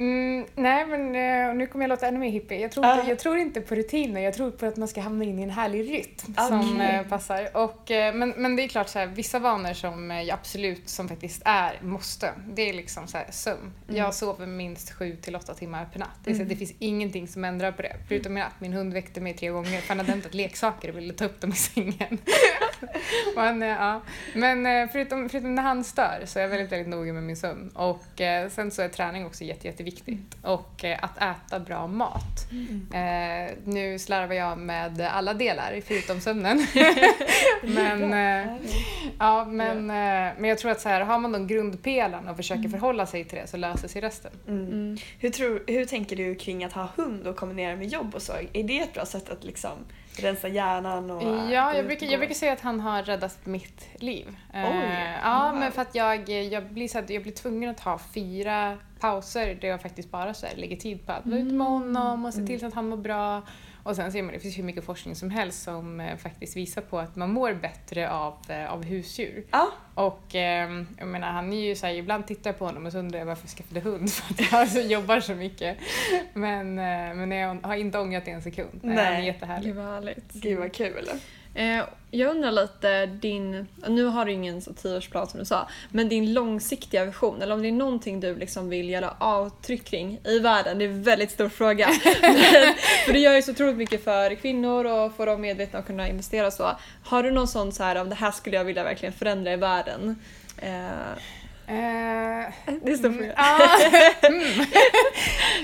Mm, 0.00 0.46
nej 0.54 0.86
men 0.86 1.00
eh, 1.00 1.54
nu 1.54 1.66
kommer 1.66 1.84
jag 1.84 1.88
låta 1.88 2.06
ännu 2.06 2.18
mer 2.18 2.30
hippie. 2.30 2.60
Jag 2.60 2.72
tror, 2.72 2.86
inte, 2.86 3.08
jag 3.08 3.18
tror 3.18 3.38
inte 3.38 3.60
på 3.60 3.74
rutiner, 3.74 4.20
jag 4.20 4.34
tror 4.34 4.50
på 4.50 4.66
att 4.66 4.76
man 4.76 4.88
ska 4.88 5.00
hamna 5.00 5.24
in 5.24 5.38
i 5.38 5.42
en 5.42 5.50
härlig 5.50 5.90
rytm 5.90 6.34
Okej. 6.38 6.48
som 6.48 6.80
eh, 6.80 7.06
passar. 7.06 7.56
Och, 7.56 7.90
eh, 7.90 8.14
men, 8.14 8.34
men 8.36 8.56
det 8.56 8.62
är 8.62 8.68
klart 8.68 8.88
så 8.88 8.98
här, 8.98 9.06
vissa 9.06 9.38
vanor 9.38 9.72
som 9.72 10.10
jag 10.10 10.30
absolut 10.30 10.88
som 10.88 11.08
faktiskt 11.08 11.42
är 11.44 11.78
måste. 11.82 12.32
Det 12.48 12.68
är 12.68 12.72
liksom 12.72 13.06
så 13.06 13.18
här, 13.18 13.26
sömn. 13.30 13.72
Jag 13.86 14.14
sover 14.14 14.46
minst 14.46 14.92
sju 14.92 15.16
till 15.16 15.36
åtta 15.36 15.54
timmar 15.54 15.88
per 15.92 15.98
natt. 15.98 16.08
Det, 16.24 16.30
är 16.30 16.34
så, 16.34 16.42
att 16.42 16.48
det 16.48 16.56
finns 16.56 16.74
ingenting 16.78 17.28
som 17.28 17.44
ändrar 17.44 17.72
på 17.72 17.82
det. 17.82 17.96
Förutom 18.08 18.36
i 18.36 18.40
natt, 18.40 18.60
min 18.60 18.72
hund 18.72 18.92
väckte 18.92 19.20
mig 19.20 19.34
tre 19.34 19.48
gånger 19.48 19.80
för 19.80 19.88
han 19.88 19.98
hade 19.98 20.10
hämtat 20.10 20.34
leksaker 20.34 20.88
och 20.88 20.96
ville 20.96 21.14
ta 21.14 21.24
upp 21.24 21.40
dem 21.40 21.50
i 21.50 21.56
sängen. 21.56 22.18
eh, 23.36 23.68
ja. 23.68 24.02
Men 24.34 24.88
förutom, 24.88 25.28
förutom 25.28 25.54
när 25.54 25.62
han 25.62 25.84
stör 25.84 26.22
så 26.26 26.38
är 26.38 26.42
jag 26.42 26.48
väldigt, 26.48 26.72
väldigt 26.72 26.88
noga 26.88 27.12
med 27.12 27.22
min 27.22 27.36
sömn. 27.36 27.68
Och 27.68 28.04
sen 28.50 28.70
så 28.70 28.82
är 28.82 28.88
träning 28.88 29.26
också 29.26 29.44
jätte, 29.44 29.66
jätteviktigt. 29.66 29.89
Och 30.42 30.84
eh, 30.84 30.98
att 31.02 31.18
äta 31.18 31.60
bra 31.60 31.86
mat. 31.86 32.46
Eh, 32.94 33.56
nu 33.64 33.98
slarvar 33.98 34.34
jag 34.34 34.58
med 34.58 35.00
alla 35.00 35.34
delar 35.34 35.80
förutom 35.86 36.20
sömnen. 36.20 36.66
men, 37.62 38.12
eh, 38.12 38.56
ja, 39.18 39.44
men, 39.44 39.78
eh, 39.78 40.34
men 40.38 40.44
jag 40.44 40.58
tror 40.58 40.70
att 40.70 40.80
så 40.80 40.88
här, 40.88 41.00
har 41.00 41.18
man 41.18 41.32
de 41.32 41.46
grundpelarna 41.46 42.30
och 42.30 42.36
försöker 42.36 42.68
förhålla 42.68 43.06
sig 43.06 43.24
till 43.24 43.38
det 43.38 43.46
så 43.46 43.56
löser 43.56 43.88
sig 43.88 44.02
resten. 44.02 44.32
Mm. 44.48 44.96
Hur, 45.18 45.30
tror, 45.30 45.64
hur 45.66 45.84
tänker 45.84 46.16
du 46.16 46.34
kring 46.34 46.64
att 46.64 46.72
ha 46.72 46.88
hund 46.96 47.26
och 47.26 47.36
kombinera 47.36 47.76
med 47.76 47.88
jobb 47.88 48.14
och 48.14 48.22
så? 48.22 48.32
Är 48.52 48.62
det 48.62 48.78
ett 48.78 48.94
bra 48.94 49.06
sätt 49.06 49.30
att 49.30 49.44
liksom 49.44 49.78
rensa 50.22 50.48
hjärnan 50.48 51.10
och 51.10 51.22
Ja, 51.52 51.74
jag 51.74 51.86
brukar, 51.86 52.06
jag 52.06 52.20
brukar 52.20 52.34
säga 52.34 52.52
att 52.52 52.60
han 52.60 52.80
har 52.80 53.02
räddat 53.02 53.46
mitt 53.46 53.88
liv. 54.02 54.36
Eh, 54.54 54.64
Oj, 54.64 55.18
ja, 55.22 55.50
wow. 55.50 55.60
men 55.60 55.72
för 55.72 55.82
att 55.82 55.94
jag, 55.94 56.28
jag, 56.28 56.66
blir 56.66 56.88
så 56.88 56.98
att 56.98 57.10
jag 57.10 57.22
blir 57.22 57.32
tvungen 57.32 57.70
att 57.70 57.80
ha 57.80 57.98
fyra 58.14 58.78
pauser 59.00 59.54
där 59.54 59.68
jag 59.68 59.82
faktiskt 59.82 60.10
bara 60.10 60.34
så 60.34 60.46
här, 60.46 60.56
lägger 60.56 60.76
tid 60.76 61.06
på 61.06 61.12
att 61.12 61.26
vara 61.26 61.38
ute 61.38 61.54
med 61.54 61.66
honom 61.66 62.24
och 62.24 62.34
se 62.34 62.46
till 62.46 62.60
så 62.60 62.66
att 62.66 62.74
han 62.74 62.88
mår 62.88 62.96
bra. 62.96 63.42
Och 63.82 63.96
sen 63.96 64.12
ser 64.12 64.22
man, 64.22 64.32
det 64.34 64.40
finns 64.40 64.58
hur 64.58 64.62
mycket 64.62 64.84
forskning 64.84 65.14
som 65.14 65.30
helst 65.30 65.62
som 65.62 66.00
eh, 66.00 66.16
faktiskt 66.16 66.56
visar 66.56 66.82
på 66.82 66.98
att 66.98 67.16
man 67.16 67.32
mår 67.32 67.54
bättre 67.54 68.10
av, 68.10 68.34
eh, 68.48 68.72
av 68.72 68.84
husdjur. 68.84 69.44
Ja, 69.50 69.68
Och 69.94 70.34
eh, 70.34 70.70
jag 70.98 71.08
menar, 71.08 71.28
han 71.32 71.52
är 71.52 71.60
ju 71.68 71.74
så 71.76 71.86
här, 71.86 71.94
ibland 71.94 72.26
tittar 72.26 72.50
jag 72.50 72.58
på 72.58 72.64
honom 72.66 72.86
och 72.86 72.92
så 72.92 72.98
undrar 72.98 73.18
jag 73.18 73.26
varför 73.26 73.44
jag 73.44 73.50
skaffade 73.50 73.80
hund 73.80 74.10
för 74.12 74.34
att 74.34 74.52
jag 74.52 74.68
så 74.68 74.80
jobbar 74.80 75.20
så 75.20 75.34
mycket. 75.34 75.76
Men, 76.34 76.78
eh, 76.78 77.14
men 77.14 77.30
jag 77.30 77.58
har 77.62 77.74
inte 77.74 77.98
ångrat 77.98 78.24
det 78.24 78.30
en 78.30 78.42
sekund. 78.42 78.80
Nej. 78.82 78.96
Han 78.96 79.06
är 79.06 79.12
Nej. 79.12 79.26
jättehärlig. 79.26 79.66
Gud 79.66 79.76
vad 79.76 79.86
härligt. 79.94 80.32
gud 80.32 80.58
vad 80.58 80.72
kul. 80.72 81.08
Eh, 81.54 81.84
jag 82.10 82.30
undrar 82.30 82.52
lite 82.52 83.06
din, 83.06 83.66
nu 83.88 84.04
har 84.04 84.24
du 84.24 84.32
ingen 84.32 84.62
så 84.62 84.72
tioårsplan 84.72 85.26
som 85.26 85.40
du 85.40 85.46
sa, 85.46 85.68
men 85.90 86.08
din 86.08 86.32
långsiktiga 86.32 87.04
vision 87.04 87.42
eller 87.42 87.54
om 87.54 87.62
det 87.62 87.68
är 87.68 87.72
någonting 87.72 88.20
du 88.20 88.36
liksom 88.36 88.68
vill 88.68 88.88
göra 88.88 89.14
avtryck 89.18 89.84
kring 89.84 90.20
i 90.24 90.38
världen, 90.38 90.78
det 90.78 90.84
är 90.84 90.88
en 90.88 91.02
väldigt 91.02 91.30
stor 91.30 91.48
fråga. 91.48 91.88
men, 92.22 92.74
för 93.06 93.12
du 93.12 93.18
gör 93.18 93.34
ju 93.34 93.42
så 93.42 93.50
otroligt 93.50 93.76
mycket 93.76 94.04
för 94.04 94.34
kvinnor 94.34 94.84
och 94.84 95.16
får 95.16 95.26
dem 95.26 95.40
medvetna 95.40 95.78
och 95.78 95.86
kunna 95.86 96.08
investera 96.08 96.46
och 96.46 96.52
så. 96.52 96.70
Har 97.04 97.22
du 97.22 97.30
någon 97.30 97.48
sån 97.48 97.72
så 97.72 97.82
här, 97.82 97.96
om 97.96 98.08
det 98.08 98.14
här 98.14 98.30
skulle 98.30 98.56
jag 98.56 98.64
vilja 98.64 98.84
verkligen 98.84 99.12
förändra 99.12 99.52
i 99.52 99.56
världen? 99.56 100.16
Eh, 100.56 101.18
Eh, 101.70 102.76
det 102.82 102.90
är 102.92 102.96
stor 102.96 103.06
mm, 103.08 103.30
ja, 103.36 103.58
mm. 104.28 104.66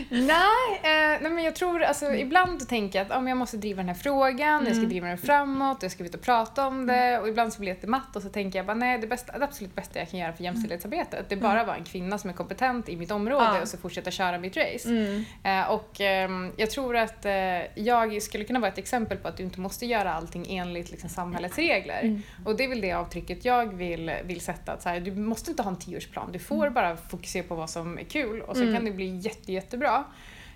nej, 0.26 0.80
eh, 0.82 1.20
nej, 1.22 1.30
men 1.30 1.44
jag 1.44 1.54
tror 1.54 1.82
alltså 1.82 2.12
ibland 2.14 2.68
tänker 2.68 2.98
jag 2.98 3.06
att 3.10 3.16
om 3.18 3.28
jag 3.28 3.36
måste 3.36 3.56
driva 3.56 3.76
den 3.76 3.88
här 3.88 3.94
frågan, 3.94 4.60
jag 4.64 4.66
ska 4.66 4.76
Mm. 4.76 4.88
driva 4.88 5.06
den 5.08 5.18
framåt, 5.18 5.82
jag 5.82 5.92
ska 5.92 6.04
ut 6.04 6.14
och 6.14 6.20
prata 6.22 6.66
om 6.66 6.86
det 6.86 7.18
och 7.18 7.28
ibland 7.28 7.52
så 7.52 7.60
blir 7.60 7.68
jag 7.68 7.74
lite 7.74 7.86
matt 7.86 8.16
och 8.16 8.22
så 8.22 8.28
tänker 8.28 8.58
jag 8.58 8.66
bara 8.66 8.74
nej 8.74 8.98
det, 8.98 9.06
bästa, 9.06 9.38
det 9.38 9.44
absolut 9.44 9.74
bästa 9.74 9.98
jag 9.98 10.10
kan 10.10 10.20
göra 10.20 10.32
för 10.32 10.44
jämställdhetsarbetet 10.44 11.28
det 11.28 11.34
är 11.34 11.40
bara 11.40 11.60
att 11.60 11.66
vara 11.66 11.76
en 11.76 11.84
kvinna 11.84 12.18
som 12.18 12.30
är 12.30 12.34
kompetent 12.34 12.88
i 12.88 12.96
mitt 12.96 13.10
område 13.10 13.44
Ja. 13.54 13.60
och 13.62 13.68
så 13.68 13.76
fortsätta 13.76 14.10
köra 14.10 14.38
mitt 14.38 14.56
race. 14.56 14.88
Mm. 14.88 15.24
Eh, 15.44 15.70
och 15.70 16.00
ehm, 16.00 16.52
jag 16.56 16.70
tror 16.70 16.96
att 16.96 17.26
jag 17.74 18.22
skulle 18.22 18.44
kunna 18.44 18.58
vara 18.60 18.70
ett 18.72 18.78
exempel 18.78 19.18
på 19.18 19.28
att 19.28 19.36
du 19.36 19.42
inte 19.42 19.60
måste 19.60 19.86
göra 19.86 20.14
allting 20.14 20.46
enligt 20.58 20.90
liksom, 20.90 21.08
samhällets 21.10 21.56
regler. 21.58 22.00
Mm. 22.02 22.22
Och 22.44 22.56
det 22.56 22.64
är 22.64 22.68
väl 22.68 22.80
det 22.80 22.92
avtrycket 22.92 23.44
jag 23.44 23.74
vill, 23.74 24.12
vill 24.24 24.40
sätta. 24.40 24.72
Att 24.72 24.82
så 24.82 24.88
här, 24.88 25.00
du 25.00 25.10
måste 25.14 25.50
inte 25.50 25.62
ha 25.62 25.70
en 25.70 25.76
tioårsplan, 26.00 26.32
du 26.32 26.38
får 26.38 26.70
bara 26.70 26.96
fokusera 26.96 27.42
på 27.42 27.54
vad 27.54 27.70
som 27.70 27.98
är 27.98 28.04
kul 28.04 28.40
och 28.42 28.56
så 28.56 28.62
Mm. 28.62 28.74
kan 28.74 28.84
det 28.84 28.90
bli 28.90 29.16
jätte, 29.16 29.52
jättebra. 29.52 30.04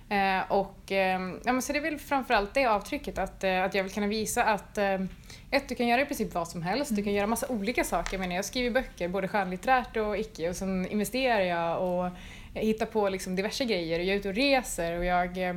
Eh, 0.09 0.51
och, 0.51 0.91
ehm, 0.91 1.39
ja, 1.45 1.51
men 1.53 1.61
så 1.61 1.73
det 1.73 1.79
är 1.79 1.83
väl 1.83 1.99
framförallt 1.99 2.53
det 2.53 2.65
avtrycket, 2.65 3.17
att, 3.17 3.43
eh, 3.43 3.63
att 3.63 3.75
jag 3.75 3.83
vill 3.83 3.91
kunna 3.93 4.07
visa 4.07 4.43
att 4.43 4.77
eh, 4.77 4.93
ett, 5.51 5.69
du 5.69 5.75
kan 5.75 5.87
göra 5.87 6.01
i 6.01 6.05
princip 6.05 6.33
vad 6.33 6.47
som 6.47 6.61
helst, 6.61 6.95
du 6.95 7.03
kan 7.03 7.13
göra 7.13 7.27
massa 7.27 7.47
olika 7.47 7.83
saker. 7.83 8.17
Menar, 8.17 8.35
jag 8.35 8.45
skriver 8.45 8.71
böcker, 8.71 9.07
både 9.07 9.27
skönlitterärt 9.27 9.97
och 9.97 10.17
icke, 10.17 10.49
och 10.49 10.55
sen 10.55 10.87
investerar 10.87 11.39
jag 11.41 11.81
och 11.89 12.11
hittar 12.53 12.85
på 12.85 13.09
liksom 13.09 13.35
diverse 13.35 13.65
grejer. 13.65 13.99
Och 13.99 14.05
jag 14.05 14.13
är 14.13 14.19
ute 14.19 14.29
och 14.29 14.35
reser 14.35 14.97
och 14.97 15.05
jag 15.05 15.37
eh, 15.37 15.55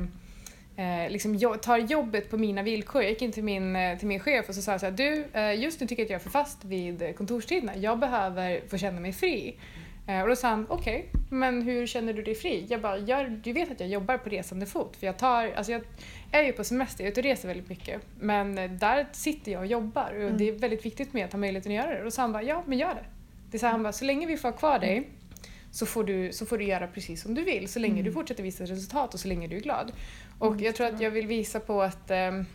eh, 1.03 1.09
liksom 1.11 1.35
jag 1.37 1.61
tar 1.61 1.77
jobbet 1.77 2.29
på 2.29 2.37
mina 2.37 2.63
villkor. 2.63 3.01
Jag 3.01 3.11
gick 3.11 3.21
in 3.21 3.31
till 3.31 3.43
min, 3.43 3.75
eh, 3.75 3.97
till 3.97 4.07
min 4.07 4.19
chef 4.19 4.49
och 4.49 4.55
så 4.55 4.61
sa 4.61 4.71
jag 4.71 4.79
så 4.79 4.85
här, 4.85 4.93
du, 4.93 5.25
eh, 5.33 5.59
just 5.63 5.79
nu 5.81 5.87
tycker 5.87 6.01
jag 6.03 6.05
att 6.05 6.09
jag 6.11 6.19
är 6.19 6.23
för 6.23 6.29
fast 6.29 6.65
vid 6.65 7.17
kontorstiderna. 7.17 7.75
Jag 7.77 7.99
behöver 7.99 8.61
få 8.69 8.77
känna 8.77 8.99
mig 8.99 9.13
fri. 9.13 9.55
Eh, 10.07 10.21
och 10.21 10.27
då 10.27 10.35
sa 10.35 10.47
han, 10.47 10.65
okej, 10.69 11.09
men 11.29 11.61
hur 11.61 11.87
känner 11.87 12.13
du 12.13 12.21
dig 12.21 12.35
fri? 12.35 12.65
Jag 12.69 12.81
bara, 12.81 12.97
jag, 12.97 13.31
du 13.31 13.53
vet 13.53 13.71
att 13.71 13.79
jag 13.79 13.89
jobbar 13.89 14.17
på 14.17 14.29
resande 14.29 14.65
fot. 14.65 14.97
För 14.97 15.05
jag 15.05 15.17
tar, 15.17 15.51
alltså 15.51 15.71
jag 15.71 15.81
är 16.31 16.43
ju 16.43 16.51
på 16.51 16.63
semester, 16.63 17.03
jag 17.03 17.07
är 17.07 17.11
ute 17.11 17.19
och 17.19 17.23
reser 17.23 17.47
väldigt 17.47 17.69
mycket. 17.69 18.01
Men 18.19 18.57
eh, 18.57 18.71
där 18.71 19.07
sitter 19.11 19.51
jag 19.51 19.61
och 19.61 19.67
jobbar 19.67 20.23
och 20.23 20.31
det 20.31 20.49
är 20.49 20.51
väldigt 20.51 20.85
viktigt 20.85 21.13
med 21.13 21.25
att 21.25 21.31
ha 21.31 21.39
möjligheten 21.39 21.71
att 21.71 21.75
göra 21.75 21.91
det. 21.91 21.97
Och 21.97 22.03
då 22.03 22.11
sa 22.11 22.21
han 22.21 22.31
bara, 22.31 22.43
ja 22.43 22.63
men 22.65 22.77
gör 22.77 22.95
det. 22.95 23.05
Det 23.51 23.59
sa 23.59 23.67
han 23.67 23.83
bara, 23.83 23.93
så 23.93 24.05
länge 24.05 24.27
vi 24.27 24.37
får 24.37 24.49
ha 24.49 24.57
kvar 24.57 24.79
dig 24.79 25.09
så 25.71 25.85
får, 25.85 26.03
du, 26.03 26.31
så 26.31 26.45
får 26.45 26.57
du 26.57 26.63
göra 26.63 26.87
precis 26.87 27.21
som 27.21 27.35
du 27.35 27.43
vill 27.43 27.67
så 27.67 27.79
länge 27.79 28.01
du 28.01 28.11
fortsätter 28.11 28.43
visa 28.43 28.63
resultat 28.63 29.13
och 29.13 29.19
så 29.19 29.27
länge 29.27 29.47
du 29.47 29.55
är 29.55 29.61
glad. 29.61 29.91
Och 30.39 30.61
jag 30.61 30.75
tror 30.75 30.87
att 30.87 31.01
jag 31.01 31.11
vill 31.11 31.27
visa 31.27 31.59
på 31.59 31.81
att 31.81 32.11
ehm, 32.11 32.45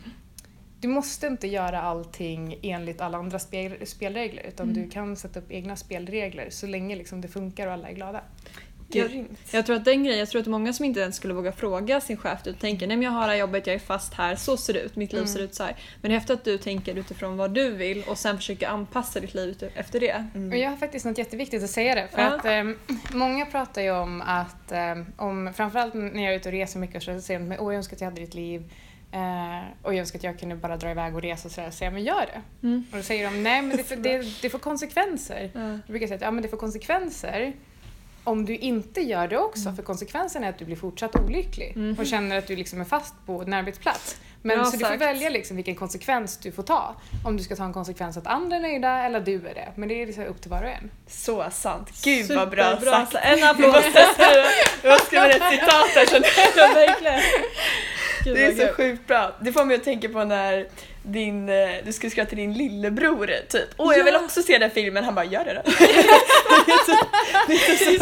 du 0.81 0.87
måste 0.87 1.27
inte 1.27 1.47
göra 1.47 1.81
allting 1.81 2.57
enligt 2.61 3.01
alla 3.01 3.17
andra 3.17 3.39
spel, 3.39 3.73
spelregler 3.87 4.43
utan 4.47 4.73
du 4.73 4.89
kan 4.89 5.15
sätta 5.15 5.39
upp 5.39 5.51
egna 5.51 5.75
spelregler 5.75 6.47
så 6.49 6.67
länge 6.67 6.95
liksom 6.95 7.21
det 7.21 7.27
funkar 7.27 7.67
och 7.67 7.73
alla 7.73 7.89
är 7.89 7.93
glada. 7.93 8.21
Grymt. 8.89 9.39
Jag 9.51 9.65
tror 9.65 9.75
att 9.75 9.85
den 9.85 10.03
grejen, 10.03 10.19
jag 10.19 10.29
tror 10.29 10.41
att 10.41 10.47
många 10.47 10.73
som 10.73 10.85
inte 10.85 10.99
ens 10.99 11.15
skulle 11.15 11.33
våga 11.33 11.51
fråga 11.51 12.01
sin 12.01 12.17
chef, 12.17 12.39
du 12.43 12.53
tänker 12.53 12.87
nej 12.87 12.97
men 12.97 13.03
jag 13.03 13.11
har 13.11 13.21
det 13.21 13.27
här 13.33 13.39
jobbet, 13.39 13.67
jag 13.67 13.73
är 13.75 13.79
fast 13.79 14.13
här, 14.13 14.35
så 14.35 14.57
ser 14.57 14.73
det 14.73 14.79
ut, 14.79 14.95
mitt 14.95 15.11
liv 15.13 15.21
Mm. 15.21 15.33
ser 15.33 15.39
ut 15.39 15.55
så 15.55 15.63
här. 15.63 15.75
Men 16.01 16.11
det 16.11 16.15
är 16.15 16.17
efter 16.17 16.33
att 16.33 16.43
du 16.43 16.57
tänker 16.57 16.95
utifrån 16.95 17.37
vad 17.37 17.51
du 17.53 17.71
vill 17.71 18.03
och 18.07 18.17
sen 18.17 18.37
försöker 18.37 18.67
anpassa 18.67 19.19
ditt 19.19 19.33
liv 19.33 19.71
efter 19.75 19.99
det. 19.99 20.25
Och 20.51 20.57
jag 20.57 20.69
har 20.69 20.77
faktiskt 20.77 21.05
något 21.05 21.17
jätteviktigt 21.17 21.63
att 21.63 21.69
säga 21.69 21.95
det. 21.95 22.07
För 22.11 22.21
Ja. 22.21 22.27
att 22.35 22.45
ehm, 22.45 22.77
många 23.13 23.45
pratar 23.45 23.81
ju 23.81 23.91
om 23.91 24.21
att, 24.21 24.71
ehm, 24.71 25.05
om, 25.17 25.53
framförallt 25.55 25.93
när 25.93 26.23
jag 26.23 26.33
är 26.33 26.37
ute 26.37 26.49
och 26.49 26.53
reser 26.53 26.79
mycket 26.79 27.03
så 27.03 27.21
säger 27.21 27.39
de 27.39 27.51
åh 27.51 27.57
jag 27.57 27.73
önskar 27.75 27.95
att 27.95 28.01
jag 28.01 28.09
hade 28.09 28.21
ditt 28.21 28.33
liv. 28.33 28.71
Eh, 29.11 29.63
och 29.81 29.93
jag 29.93 29.99
önskar 29.99 30.19
att 30.19 30.23
jag 30.23 30.39
kunde 30.39 30.55
bara 30.55 30.77
dra 30.77 30.91
iväg 30.91 31.15
och 31.15 31.21
resa 31.21 31.47
och 31.47 31.51
sådär. 31.51 31.69
Så 31.69 31.77
säger 31.77 31.91
jag, 31.91 31.93
men 31.93 32.03
gör 32.03 32.25
det. 32.25 32.67
Mm. 32.67 32.85
Och 32.91 32.97
då 32.97 33.03
säger 33.03 33.31
de, 33.31 33.43
nej 33.43 33.61
men 33.61 33.77
det, 33.77 33.83
får- 33.83 33.95
det, 33.95 34.25
det 34.41 34.49
får 34.49 34.59
konsekvenser. 34.59 35.51
Ja. 35.53 35.59
Då 35.59 35.77
brukar 35.87 36.01
jag 36.03 36.07
säga 36.09 36.15
att 36.15 36.21
ja, 36.21 36.31
men 36.31 36.41
det 36.43 36.49
får 36.49 36.57
konsekvenser 36.57 37.53
om 38.23 38.45
du 38.45 38.55
inte 38.57 39.01
gör 39.01 39.27
det 39.27 39.37
också. 39.37 39.71
För 39.71 39.83
konsekvensen 39.83 40.43
är 40.43 40.49
att 40.49 40.57
du 40.59 40.65
blir 40.65 40.75
fortsatt 40.75 41.15
olycklig 41.15 41.73
Mm. 41.75 41.99
och 41.99 42.05
känner 42.07 42.37
att 42.37 42.47
du 42.47 42.55
liksom 42.55 42.81
är 42.81 42.85
fast 42.85 43.13
på 43.25 43.41
en 43.41 43.53
arbetsplats. 43.53 44.15
Men 44.43 44.57
Bra 44.57 44.65
så 44.65 44.71
du 44.71 44.77
får 44.79 44.85
sagt. 44.87 45.01
välja 45.01 45.29
liksom 45.29 45.55
vilken 45.55 45.75
konsekvens 45.75 46.37
du 46.37 46.51
får 46.51 46.63
ta. 46.63 46.95
Om 47.25 47.37
du 47.37 47.43
ska 47.43 47.55
ta 47.55 47.63
en 47.65 47.73
konsekvens 47.73 48.17
att 48.17 48.27
andra 48.27 48.55
är 48.55 48.59
nöjda 48.61 48.97
eller 49.03 49.19
du 49.19 49.35
är 49.35 49.53
det. 49.53 49.71
Men 49.75 49.89
det 49.89 50.01
är 50.01 50.05
liksom 50.07 50.23
upp 50.25 50.41
till 50.41 50.51
var 50.51 50.63
och 50.63 50.69
en. 50.69 50.91
Så 51.07 51.45
sant. 51.51 51.89
Gud 52.03 52.31
vad 52.31 52.49
bra 52.49 52.63
Superbra 52.63 52.91
sagt. 52.91 53.11
sagt. 53.11 53.25
En 53.25 53.43
applåd! 53.43 53.67
måste 53.67 55.05
skriva 55.05 55.29
ett 55.29 55.51
citat 55.51 55.87
här 55.95 56.05
känner 56.05 56.27
jag. 56.57 56.73
verkligen. 56.73 57.19
Det 58.23 58.45
är 58.45 58.67
så 58.67 58.73
sjukt 58.73 59.07
bra. 59.07 59.31
Det 59.41 59.53
får 59.53 59.65
mig 59.65 59.75
att 59.75 59.83
tänka 59.83 60.09
på 60.09 60.23
när 60.23 60.67
din, 61.03 61.49
eh, 61.49 61.55
du 61.85 61.93
skulle 61.93 62.09
skriva 62.11 62.25
till 62.25 62.37
din 62.37 62.53
lillebror 62.53 63.27
typ. 63.49 63.69
Åh 63.77 63.97
jag 63.97 64.03
vill 64.03 64.15
också 64.15 64.41
se 64.41 64.57
den 64.57 64.71
filmen. 64.71 65.03
Han 65.03 65.15
bara 65.15 65.25
gör 65.25 65.45
det 65.45 65.53
då. 65.53 65.61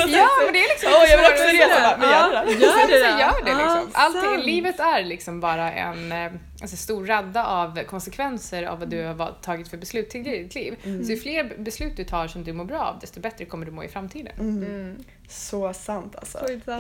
Ja, 0.08 0.30
men 0.44 0.54
det 0.54 0.60
är 0.60 0.70
liksom 0.70 0.92
Åh 0.96 1.06
jag 1.10 1.18
vill 1.18 1.26
också 1.26 1.44
resa. 1.44 1.98
men 2.00 2.10
gör 2.10 2.30
det 2.30 2.54
då. 2.54 2.66
Gör 2.66 2.88
det 2.88 3.12
då. 3.12 3.20
gör 3.20 3.46
det 3.46 3.64
liksom. 3.64 3.92
Ah, 3.94 4.12
sant. 4.12 4.46
livet 4.46 4.80
är 4.80 5.04
liksom 5.04 5.40
bara 5.40 5.72
en 5.72 6.12
eh, 6.12 6.32
alltså, 6.62 6.78
stor 6.78 7.06
radda 7.06 7.46
av 7.46 7.84
konsekvenser 7.84 8.64
av 8.64 8.80
vad 8.80 8.90
du 8.90 9.04
har 9.04 9.36
tagit 9.42 9.68
för 9.70 9.78
beslut 9.78 10.10
tidigare 10.10 10.38
i 10.38 10.44
ditt 10.44 10.56
liv. 10.56 10.76
Så 10.84 11.12
ju 11.12 11.18
fler 11.20 11.44
beslut 11.58 11.98
du 11.98 12.04
tar 12.04 12.28
som 12.28 12.44
du 12.44 12.54
mår 12.54 12.66
bra 12.66 12.80
av, 12.80 13.00
desto 13.00 13.20
bättre 13.20 13.46
kommer 13.46 13.66
du 13.66 13.72
må 13.72 13.84
i 13.84 13.88
framtiden. 13.88 14.34
Mm. 14.40 15.04
Så 15.30 15.74
sant 15.74 16.16
alltså. 16.16 16.38
Skitsamma. 16.38 16.80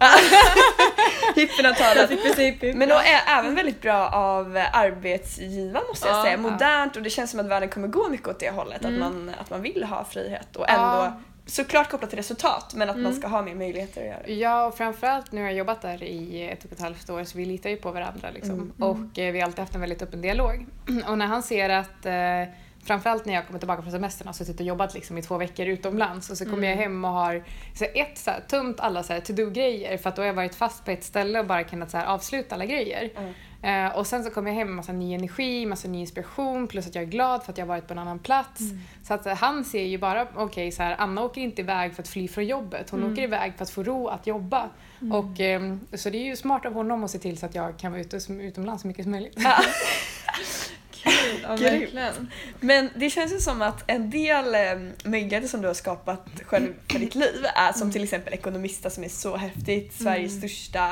Hippierna 1.40 1.74
talar. 1.74 1.94
Talat. 1.94 2.10
Hippie, 2.10 2.44
hippie. 2.44 2.74
Men 2.74 2.88
då 2.88 2.94
är 2.94 3.38
även 3.38 3.54
väldigt 3.54 3.80
bra 3.82 4.08
av 4.08 4.58
arbetsgivaren 4.72 5.86
måste 5.88 6.08
jag 6.08 6.18
Ja, 6.18 6.22
säga. 6.24 6.36
Modernt 6.36 6.96
och 6.96 7.02
det 7.02 7.10
känns 7.10 7.30
som 7.30 7.40
att 7.40 7.46
världen 7.46 7.68
kommer 7.68 7.88
gå 7.88 8.08
mycket 8.08 8.28
åt 8.28 8.38
det 8.40 8.50
hållet. 8.50 8.84
Mm. 8.84 8.94
Att, 9.02 9.12
man, 9.12 9.34
att 9.40 9.50
man 9.50 9.62
vill 9.62 9.84
ha 9.84 10.04
frihet 10.04 10.56
och 10.56 10.70
ändå 10.70 11.12
såklart 11.46 11.90
kopplat 11.90 12.10
till 12.10 12.18
resultat 12.18 12.72
men 12.74 12.90
att 12.90 12.96
man 12.96 13.06
Mm. 13.06 13.18
ska 13.18 13.28
ha 13.28 13.42
mer 13.42 13.54
möjligheter 13.54 14.00
att 14.00 14.06
göra 14.06 14.18
det. 14.26 14.34
Ja, 14.34 14.66
och 14.66 14.76
framförallt 14.76 15.32
nu 15.32 15.40
har 15.40 15.48
jag 15.48 15.56
jobbat 15.58 15.82
där 15.82 16.02
i 16.02 16.48
ett 16.52 16.64
och 16.64 16.72
ett 16.72 16.80
halvt 16.80 17.10
år 17.10 17.24
så 17.24 17.38
vi 17.38 17.44
litar 17.44 17.70
ju 17.70 17.76
på 17.76 17.90
varandra. 17.90 18.28
Liksom. 18.34 18.50
Mm. 18.54 18.72
Och 18.78 19.18
eh, 19.18 19.32
vi 19.32 19.40
har 19.40 19.46
alltid 19.46 19.60
haft 19.60 19.74
en 19.74 19.80
väldigt 19.80 20.02
öppen 20.02 20.20
dialog. 20.20 20.66
Och 21.08 21.18
när 21.18 21.26
han 21.26 21.42
ser 21.42 21.68
att 21.68 22.06
eh, 22.06 22.54
Framförallt 22.84 23.24
när 23.24 23.34
jag 23.34 23.46
kommer 23.46 23.58
tillbaka 23.58 23.82
från 23.82 23.92
semestern 23.92 24.28
och 24.28 24.34
suttit 24.34 24.60
och 24.60 24.66
jobbat 24.66 24.94
liksom 24.94 25.18
i 25.18 25.22
två 25.22 25.38
veckor 25.38 25.66
utomlands 25.66 26.30
och 26.30 26.38
så 26.38 26.44
kommer 26.44 26.68
jag 26.68 26.76
hem 26.76 27.04
och 27.04 27.10
har 27.10 27.44
så 27.74 27.84
ett 27.84 28.18
så 28.18 28.30
här, 28.30 28.40
tömt 28.40 28.80
alla 28.80 29.02
så 29.02 29.12
här, 29.12 29.20
to-do-grejer 29.20 29.98
för 29.98 30.08
att 30.08 30.16
då 30.16 30.22
har 30.22 30.26
jag 30.26 30.34
varit 30.34 30.54
fast 30.54 30.84
på 30.84 30.90
ett 30.90 31.04
ställe 31.04 31.40
och 31.40 31.46
bara 31.46 31.64
kunnat 31.64 31.90
så 31.90 31.96
här, 31.96 32.06
avsluta 32.06 32.54
alla 32.54 32.66
grejer. 32.66 33.10
Mm. 33.16 33.34
Eh, 33.62 33.96
och 33.98 34.06
sen 34.06 34.24
så 34.24 34.30
kommer 34.30 34.50
jag 34.50 34.56
hem 34.56 34.66
med 34.68 34.76
massa 34.76 34.92
ny 34.92 35.14
energi, 35.14 35.66
massa 35.66 35.88
ny 35.88 36.00
inspiration 36.00 36.68
plus 36.68 36.86
att 36.86 36.94
jag 36.94 37.04
är 37.04 37.08
glad 37.08 37.42
för 37.44 37.52
att 37.52 37.58
jag 37.58 37.66
varit 37.66 37.86
på 37.86 37.92
en 37.92 37.98
annan 37.98 38.18
plats. 38.18 38.60
Så 39.02 39.14
att 39.14 39.26
eh, 39.26 39.34
han 39.34 39.64
ser 39.64 39.84
ju 39.84 39.98
bara, 39.98 40.26
okej 40.34 40.72
så 40.72 40.82
här, 40.82 40.96
Anna 40.98 41.22
åker 41.22 41.40
inte 41.40 41.62
iväg 41.62 41.94
för 41.94 42.02
att 42.02 42.08
fly 42.08 42.28
från 42.28 42.46
jobbet, 42.46 42.90
hon 42.90 43.12
åker 43.12 43.22
iväg 43.22 43.52
för 43.56 43.62
att 43.62 43.70
få 43.70 43.82
ro 43.82 44.08
att 44.08 44.26
jobba. 44.26 44.70
Och, 45.12 45.40
ehm, 45.40 45.80
så 45.94 46.10
det 46.10 46.18
är 46.18 46.24
ju 46.24 46.36
smart 46.36 46.66
av 46.66 46.72
honom 46.72 47.04
att 47.04 47.10
se 47.10 47.18
till 47.18 47.38
så 47.38 47.46
att 47.46 47.54
jag 47.54 47.78
kan 47.78 47.92
vara 47.92 48.00
ute 48.00 48.32
utomlands 48.32 48.82
så 48.82 48.88
mycket 48.88 49.04
som 49.04 49.12
möjligt. 49.12 49.34
Ja, 49.36 49.56
Grymt. 51.04 51.60
verkligen. 51.60 52.30
Men 52.60 52.90
det 52.96 53.10
känns 53.10 53.32
ju 53.32 53.38
som 53.38 53.62
att 53.62 53.84
en 53.86 54.10
del 54.10 54.54
eh, 54.54 54.60
möjligheter 55.04 55.48
som 55.48 55.60
du 55.62 55.66
har 55.66 55.74
skapat 55.74 56.26
själv 56.46 56.74
för 56.90 56.98
ditt 56.98 57.14
liv 57.14 57.44
är 57.54 57.72
som 57.72 57.92
till 57.92 58.04
exempel 58.04 58.34
Ekonomista 58.34 58.90
som 58.90 59.04
är 59.04 59.08
så 59.08 59.36
häftigt, 59.36 59.92
Sveriges 59.94 60.38
största 60.38 60.90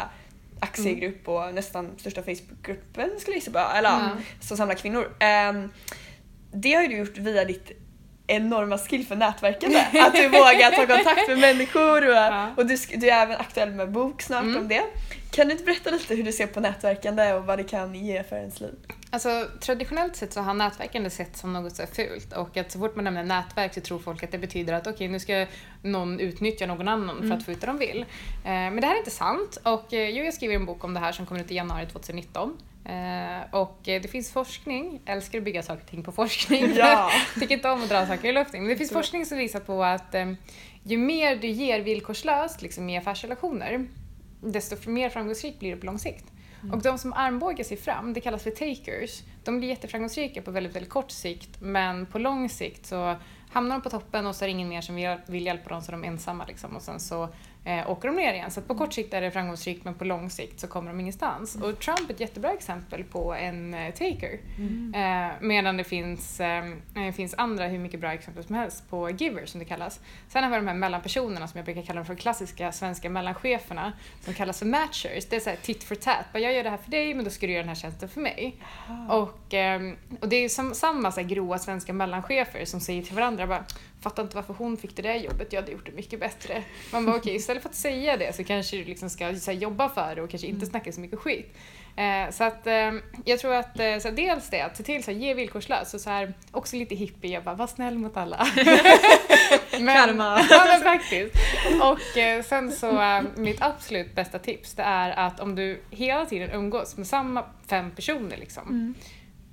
aktiegrupp 0.61 1.29
och 1.29 1.55
nästan 1.55 1.91
största 1.99 2.23
Facebookgruppen 2.23 3.11
skulle 3.21 3.35
jag 3.37 3.41
gissa 3.41 3.51
på, 3.51 3.59
eller 3.59 3.89
ja, 3.89 4.01
Ja. 4.03 4.23
som 4.41 4.57
samlar 4.57 4.75
kvinnor. 4.75 5.13
Ehm, 5.19 5.71
det 6.53 6.73
har 6.75 6.83
ju 6.83 6.89
du 6.89 6.97
gjort 6.97 7.19
via 7.19 7.45
ditt 7.45 7.71
enorma 8.27 8.79
skill 8.79 9.07
för 9.07 9.17
nätverkande. 9.17 9.79
Att 10.01 10.15
du 10.15 10.29
vågar 10.29 10.71
ta 10.71 10.87
kontakt 10.97 11.29
med 11.29 11.39
människor 11.39 12.09
och, 12.09 12.15
Ja. 12.15 12.51
och 12.57 12.67
du, 12.67 12.77
du 12.97 13.11
är 13.11 13.23
även 13.23 13.37
aktuell 13.37 13.71
med 13.71 13.91
bok 13.91 14.23
snart 14.23 14.43
Mm. 14.43 14.57
om 14.63 14.69
det. 14.69 14.83
Kan 15.31 15.47
du 15.47 15.53
inte 15.53 15.65
berätta 15.65 15.91
lite 15.91 16.15
hur 16.15 16.25
du 16.25 16.33
ser 16.33 16.47
på 16.47 16.61
nätverkande 16.61 17.33
och 17.33 17.47
vad 17.47 17.59
det 17.59 17.65
kan 17.65 17.95
ge 17.95 18.23
för 18.23 18.37
ens 18.37 18.61
liv? 18.61 18.75
Alltså, 19.11 19.47
traditionellt 19.61 20.17
sett 20.17 20.33
så 20.33 20.41
har 20.41 20.55
nätverkande 20.55 21.11
sett 21.11 21.37
som 21.37 21.53
något 21.53 21.77
så 21.77 21.87
fult 21.87 22.33
och 22.33 22.57
att 22.57 22.73
så 22.73 22.79
fort 22.79 22.97
man 22.97 23.05
nämner 23.05 23.25
nätverk 23.25 23.75
så 23.75 23.81
tror 23.81 23.99
folk 23.99 24.23
att 24.23 24.33
det 24.33 24.39
betyder 24.39 24.73
att 24.73 24.87
okej 24.87 25.09
nu 25.09 25.21
ska 25.21 25.47
någon 25.83 26.21
utnyttja 26.21 26.67
någon 26.67 26.89
annan 26.89 27.29
för 27.29 27.35
att 27.35 27.45
få 27.45 27.53
ut 27.53 27.61
det 27.61 27.67
de 27.67 27.79
vill. 27.79 28.01
Eh, 28.01 28.07
men 28.45 28.81
det 28.81 28.87
här 28.87 28.95
är 28.95 28.99
inte 28.99 29.11
sant 29.11 29.59
och 29.63 29.93
eh, 29.93 30.09
jo, 30.09 30.25
jag 30.25 30.35
skriver 30.35 30.55
en 30.55 30.67
bok 30.67 30.85
om 30.85 30.95
det 30.95 31.01
här 31.01 31.13
som 31.13 31.27
kommer 31.27 31.41
ut 31.41 31.51
i 31.51 31.55
januari 31.55 31.87
2019. 31.87 32.59
Eh, 32.85 33.55
och 33.55 33.79
det 33.83 34.11
finns 34.11 34.33
forskning, 34.33 35.01
jag 35.05 35.17
älskar 35.17 35.39
att 35.39 35.45
bygga 35.45 35.63
saker 35.63 35.83
och 35.83 35.91
ting 35.91 36.03
på 36.03 36.13
forskning. 36.13 36.73
Ja. 36.77 37.11
Tycker 37.41 37.55
inte 37.55 37.71
om 37.71 37.83
att 37.83 37.89
dra 37.89 38.07
saker 38.07 38.29
i 38.29 38.33
luften. 38.33 38.61
Men 38.61 38.69
det 38.69 38.77
finns 38.77 38.93
forskning 38.93 39.27
som 39.27 39.39
visar 39.39 39.61
på 39.61 39.85
att 39.85 40.15
eh, 40.15 40.33
ju 40.83 40.99
mer 40.99 41.37
du 41.37 41.49
ger 41.49 41.81
villkorslöst 41.81 42.63
liksom, 42.63 42.91
i 42.91 42.99
affärsrelationer 42.99 43.87
desto 44.41 44.91
mer 44.91 45.11
framgångsrikt 45.11 45.59
blir 45.59 45.71
det 45.71 45.77
på 45.77 45.87
lång 45.87 45.99
sikt. 45.99 46.25
Och 46.73 46.83
de 46.83 46.99
som 46.99 47.13
armbågar 47.13 47.65
sig 47.65 47.77
fram, 47.77 48.13
det 48.13 48.21
kallas 48.21 48.43
för 48.43 48.51
takers, 48.51 49.23
de 49.45 49.59
blir 49.59 49.69
jätteframgångsrika 49.69 50.43
på 50.43 50.51
väldigt, 50.51 50.75
väldigt 50.77 50.91
kort 50.91 51.11
sikt 51.11 51.61
men 51.61 52.07
på 52.07 52.19
lång 52.19 52.49
sikt 52.49 52.87
så 52.87 53.17
hamnar 53.51 53.77
de 53.77 53.83
på 53.83 53.91
toppen 53.91 54.27
och 54.27 54.37
så 54.37 54.45
är 54.45 54.49
det 54.49 54.53
ingen 54.53 54.69
mer 54.69 54.81
som 54.81 54.95
vill, 54.95 55.17
vill 55.27 55.47
hjälpa 55.47 55.69
dem 55.69 55.83
så 55.83 55.93
de 55.93 56.05
är 56.05 56.09
ensamma 56.09 56.45
liksom 56.47 56.77
och 56.77 56.83
sen 56.83 57.01
så 57.01 57.29
eh, 57.65 57.91
åker 57.91 58.09
de 58.09 58.17
ner 58.17 58.33
igen. 58.33 58.51
Så 58.51 58.61
på 58.61 58.75
kort 58.75 58.93
sikt 58.93 59.15
är 59.15 59.21
det 59.21 59.31
framgångsrikt 59.31 59.85
men 59.85 59.95
på 59.95 60.05
lång 60.05 60.31
sikt 60.31 60.61
så 60.61 60.67
kommer 60.67 60.91
de 60.91 61.01
ingenstans. 61.01 61.55
Och 61.57 61.79
Trump 61.79 62.11
är 62.11 62.15
ett 62.15 62.21
jättebra 62.21 62.53
exempel 62.53 63.05
på 63.05 63.35
en 63.35 63.75
eh, 63.75 63.91
taker. 63.91 64.41
Eh, 64.95 65.33
medan 65.41 65.77
det 65.77 65.85
finns, 65.85 66.41
eh, 66.41 66.65
eh, 66.97 67.13
finns 67.15 67.35
andra 67.39 67.67
hur 67.67 67.79
mycket 67.79 68.01
bra 68.01 68.13
exempel 68.13 68.45
som 68.45 68.55
helst 68.55 68.91
på 68.91 69.11
givers 69.11 69.51
som 69.51 69.59
det 69.59 69.65
kallas. 69.65 70.01
Sen 70.29 70.45
har 70.45 70.51
vi 70.51 70.57
de 70.57 70.67
här 70.67 70.75
mellanpersonerna 70.75 71.49
som 71.49 71.59
jag 71.59 71.65
brukar 71.65 71.83
kalla 71.83 71.99
dem 71.99 72.07
för 72.07 72.15
klassiska 72.15 72.73
svenska 72.73 73.11
mellancheferna 73.11 73.93
som 74.21 74.35
kallas 74.35 74.59
för 74.59 74.67
matchers. 74.67 75.27
Det 75.31 75.37
är 75.37 75.41
såhär 75.41 75.57
tit 75.57 75.85
for 75.85 75.95
tat. 75.95 76.25
Bara, 76.33 76.39
Jag 76.39 76.53
gör 76.53 76.65
det 76.65 76.71
här 76.71 76.77
för 76.77 76.91
dig 76.91 77.15
men 77.15 77.25
då 77.25 77.31
ska 77.31 77.47
du 77.47 77.53
göra 77.53 77.63
den 77.63 77.69
här 77.69 77.77
tjänsten 77.77 78.09
för 78.09 78.21
mig. 78.21 78.57
Och, 79.09 79.55
ehm, 79.55 79.97
och 80.21 80.29
det 80.29 80.37
är 80.37 80.49
som, 80.49 80.75
samma 80.75 81.13
så 81.13 81.21
här, 81.21 81.29
gråa 81.29 81.59
svenska 81.59 81.93
mellanchefer 81.93 82.65
som 82.65 82.81
säger 82.81 83.03
till 83.03 83.15
varandra 83.15 83.47
bara 83.47 83.65
Fattar 84.01 84.23
inte 84.23 84.37
varför 84.37 84.55
hon 84.55 84.77
fick 84.77 84.97
det 84.97 85.03
där 85.03 85.15
jobbet, 85.15 85.53
jag 85.53 85.61
hade 85.61 85.73
gjort 85.73 85.87
det 85.87 85.93
mycket 85.93 86.21
bättre. 86.21 86.63
Man 86.93 87.07
bara 87.07 87.17
okej, 87.17 87.39
istället 87.51 87.63
för 87.63 87.69
att 87.69 87.75
säga 87.75 88.17
det 88.17 88.37
så 88.37 88.45
kanske 88.45 88.77
du 88.77 88.85
liksom 88.85 89.11
ska 89.11 89.25
här, 89.25 89.53
jobba 89.53 89.89
för 89.89 90.15
det 90.15 90.23
och 90.23 90.31
kanske 90.31 90.47
inte 90.47 90.67
snacka 90.67 90.93
så 90.93 91.01
mycket 91.01 91.19
skit. 91.19 91.57
Eh, 91.97 92.31
så 92.31 92.45
att 92.45 92.67
eh, 92.67 92.93
jag 93.25 93.39
tror 93.39 93.55
att 93.55 93.79
eh, 93.79 93.99
så 93.99 94.11
dels 94.11 94.51
det, 94.51 94.61
att 94.61 94.77
se 94.77 94.83
till 94.83 94.99
att 94.99 95.09
ge 95.09 95.35
villkorslöst 95.35 95.95
och 95.95 96.01
så 96.01 96.11
här, 96.11 96.35
också 96.51 96.77
lite 96.77 96.95
hippie, 96.95 97.33
jag 97.33 97.45
bara 97.45 97.55
var 97.55 97.67
snäll 97.67 97.99
mot 97.99 98.17
alla. 98.17 98.37
Karma. 99.71 100.47
Ja 100.51 100.65
men 100.67 100.83
faktiskt. 100.83 101.35
Och 101.83 102.19
eh, 102.19 102.43
sen 102.43 102.73
så 102.73 103.01
eh, 103.01 103.23
mitt 103.37 103.63
absolut 103.63 104.15
bästa 104.15 104.39
tips 104.39 104.75
det 104.75 104.83
är 104.83 105.11
att 105.11 105.41
om 105.41 105.55
du 105.55 105.81
hela 105.91 106.27
tiden 106.27 106.51
umgås 106.51 106.97
med 106.97 107.07
samma 107.07 107.45
fem 107.67 107.91
personer 107.91 108.37
liksom 108.37 108.95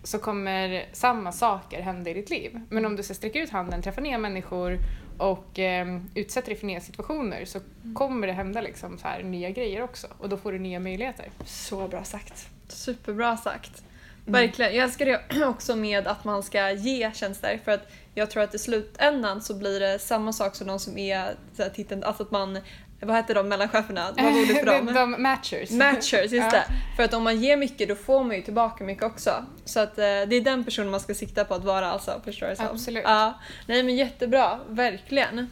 så 0.04 0.20
kommer 0.20 0.86
samma 0.94 1.32
saker 1.32 1.82
hända 1.82 2.10
i 2.10 2.14
ditt 2.14 2.30
liv. 2.30 2.62
Men 2.70 2.86
om 2.86 2.96
du 2.96 3.04
så 3.04 3.14
sträcker 3.14 3.42
ut 3.42 3.50
handen, 3.50 3.82
träffar 3.82 4.02
nya 4.02 4.18
människor 4.18 4.80
och 5.18 5.60
eh, 5.60 6.00
utsätter 6.16 6.50
dig 6.50 6.60
för 6.60 6.68
nya 6.68 6.82
situationer 6.82 7.46
så 7.46 7.60
kommer 7.94 8.28
det 8.28 8.34
hända 8.34 8.62
liksom 8.62 8.98
så 8.98 9.08
här 9.08 9.24
nya 9.24 9.50
grejer 9.50 9.82
också 9.82 10.08
och 10.18 10.30
då 10.30 10.38
får 10.38 10.52
du 10.52 10.60
nya 10.60 10.80
möjligheter. 10.80 11.30
Så 11.46 11.88
bra 11.88 12.04
sagt. 12.04 12.50
Superbra 12.68 13.38
sagt. 13.38 13.84
Verkligen. 14.26 14.76
Jag 14.76 14.84
älskar 14.84 15.06
det 15.06 15.46
också 15.46 15.76
med 15.76 16.08
att 16.08 16.24
man 16.24 16.44
ska 16.44 16.72
ge 16.72 17.12
tjänster 17.14 17.60
för 17.66 17.72
att 17.72 17.88
jag 18.16 18.32
tror 18.32 18.44
att 18.44 18.56
i 18.56 18.60
slutändan 18.60 19.42
så 19.42 19.54
blir 19.54 19.80
det 19.80 20.00
samma 20.00 20.34
sak 20.34 20.56
som 20.56 20.68
de 20.68 20.80
som 20.80 20.98
är 20.98 21.36
titeln, 21.74 22.04
alltså 22.04 22.24
att 22.24 22.32
man, 22.32 22.60
vad 23.00 23.16
heter 23.16 23.36
de 23.36 23.50
mellancheferna? 23.50 24.14
Vad 24.18 24.26
var 24.26 24.42
ordet 24.42 24.60
för 24.60 24.66
dem? 24.66 24.86
de, 24.94 25.22
matchers. 25.22 25.72
Matchers, 25.72 26.32
just 26.32 26.52
det. 26.52 26.64
För 26.96 27.04
att 27.04 27.14
om 27.14 27.24
man 27.24 27.42
ger 27.42 27.58
mycket 27.58 27.90
då 27.90 27.96
får 27.96 28.24
man 28.24 28.36
ju 28.36 28.42
tillbaka 28.42 28.84
mycket 28.84 29.04
också. 29.04 29.46
Så 29.66 29.80
att 29.80 29.98
eh, 29.98 30.04
det 30.04 30.36
är 30.36 30.42
den 30.42 30.64
personen 30.64 30.92
man 30.92 31.00
ska 31.00 31.14
sikta 31.14 31.46
på 31.46 31.54
att 31.54 31.64
vara 31.64 31.92
alltså, 31.92 32.22
förstår 32.26 32.56
som? 32.56 32.66
Absolut. 32.66 33.04
Ja. 33.06 33.34
Nej 33.66 33.84
men 33.84 33.96
jättebra, 33.96 34.60
verkligen. 34.68 35.48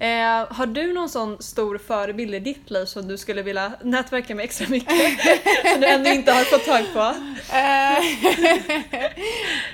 Eh, 0.00 0.46
har 0.50 0.66
du 0.66 0.92
någon 0.92 1.08
sån 1.08 1.42
stor 1.42 1.78
förebild 1.78 2.34
i 2.34 2.38
ditt 2.38 2.70
liv 2.70 2.84
som 2.84 3.08
du 3.08 3.18
skulle 3.18 3.42
vilja 3.42 3.72
nätverka 3.82 4.34
med 4.34 4.44
extra 4.44 4.68
mycket? 4.68 5.20
som 5.72 5.80
du 5.80 5.86
ännu 5.86 6.10
inte 6.10 6.32
har 6.32 6.44
fått 6.44 6.64
tag 6.64 6.84
på? 6.92 6.98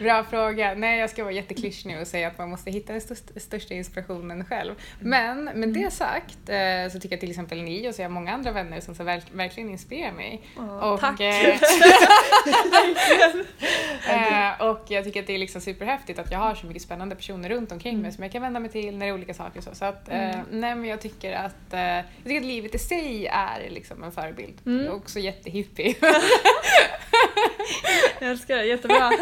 Bra 0.01 0.25
fråga. 0.25 0.75
Nej, 0.77 1.01
jag 1.01 1.11
ska 1.11 1.23
vara 1.25 1.33
jätteklyschig 1.33 1.87
nu 1.87 2.01
och 2.01 2.07
säga 2.07 2.29
att 2.29 2.39
man 2.39 2.51
måste 2.51 2.71
hitta 2.71 2.93
den 2.93 3.01
största, 3.37 3.75
inspirationen 3.75 4.45
själv. 4.45 4.75
Men 5.01 5.45
med 5.45 5.69
det 5.69 5.93
sagt 5.93 6.39
eh, 6.49 6.93
så 6.93 7.01
tycker 7.01 7.13
jag 7.13 7.21
till 7.21 7.31
exempel 7.31 7.63
ni 7.63 7.89
och 7.89 7.95
så 7.95 8.03
har 8.03 8.05
jag 8.05 8.13
många 8.13 8.33
andra 8.33 8.53
vänner 8.53 8.81
som 8.81 8.95
så 8.95 9.05
verk, 9.05 9.25
verkligen 9.33 9.71
inspirerar 9.71 10.13
mig. 10.13 10.43
Åh, 10.57 10.93
och, 10.93 11.01
tack! 11.01 11.21
eh, 11.21 11.49
eh, 14.09 14.61
och 14.61 14.85
jag 14.89 15.05
tycker 15.05 15.21
att 15.21 15.27
det 15.27 15.35
är 15.35 15.39
liksom 15.39 15.61
superhäftigt 15.61 16.19
att 16.19 16.31
jag 16.31 16.39
har 16.39 16.55
så 16.55 16.67
mycket 16.67 16.83
spännande 16.83 17.17
personer 17.17 17.49
runt 17.49 17.73
omkring 17.73 18.03
mig 18.03 18.13
som 18.13 18.23
jag 18.23 18.33
kan 18.33 18.43
vända 18.43 18.61
mig 18.61 18.71
till 18.71 18.97
när 18.97 19.07
det 19.07 19.11
är 19.11 19.15
olika 19.15 19.35
saker. 19.35 19.59
och 19.59 19.65
Så, 19.65 19.75
så 19.75 19.85
att, 19.85 20.09
eh, 20.09 20.31
nej, 20.51 20.75
men 20.75 20.85
jag 20.85 21.01
tycker 21.01 21.33
att 21.33 21.55
jag 21.73 22.05
tycker 22.25 22.41
att 22.41 22.47
livet 22.47 22.75
i 22.75 22.79
sig 22.79 23.27
är 23.27 23.71
liksom 23.71 24.03
en 24.05 24.13
förebild. 24.13 24.55
Mm. 24.67 24.87
Är 24.87 24.95
också 24.95 25.19
jättehippie. 25.19 25.95
Jag 28.21 28.31
älskar 28.31 28.57
det, 28.57 28.65
jättebra. 28.65 29.13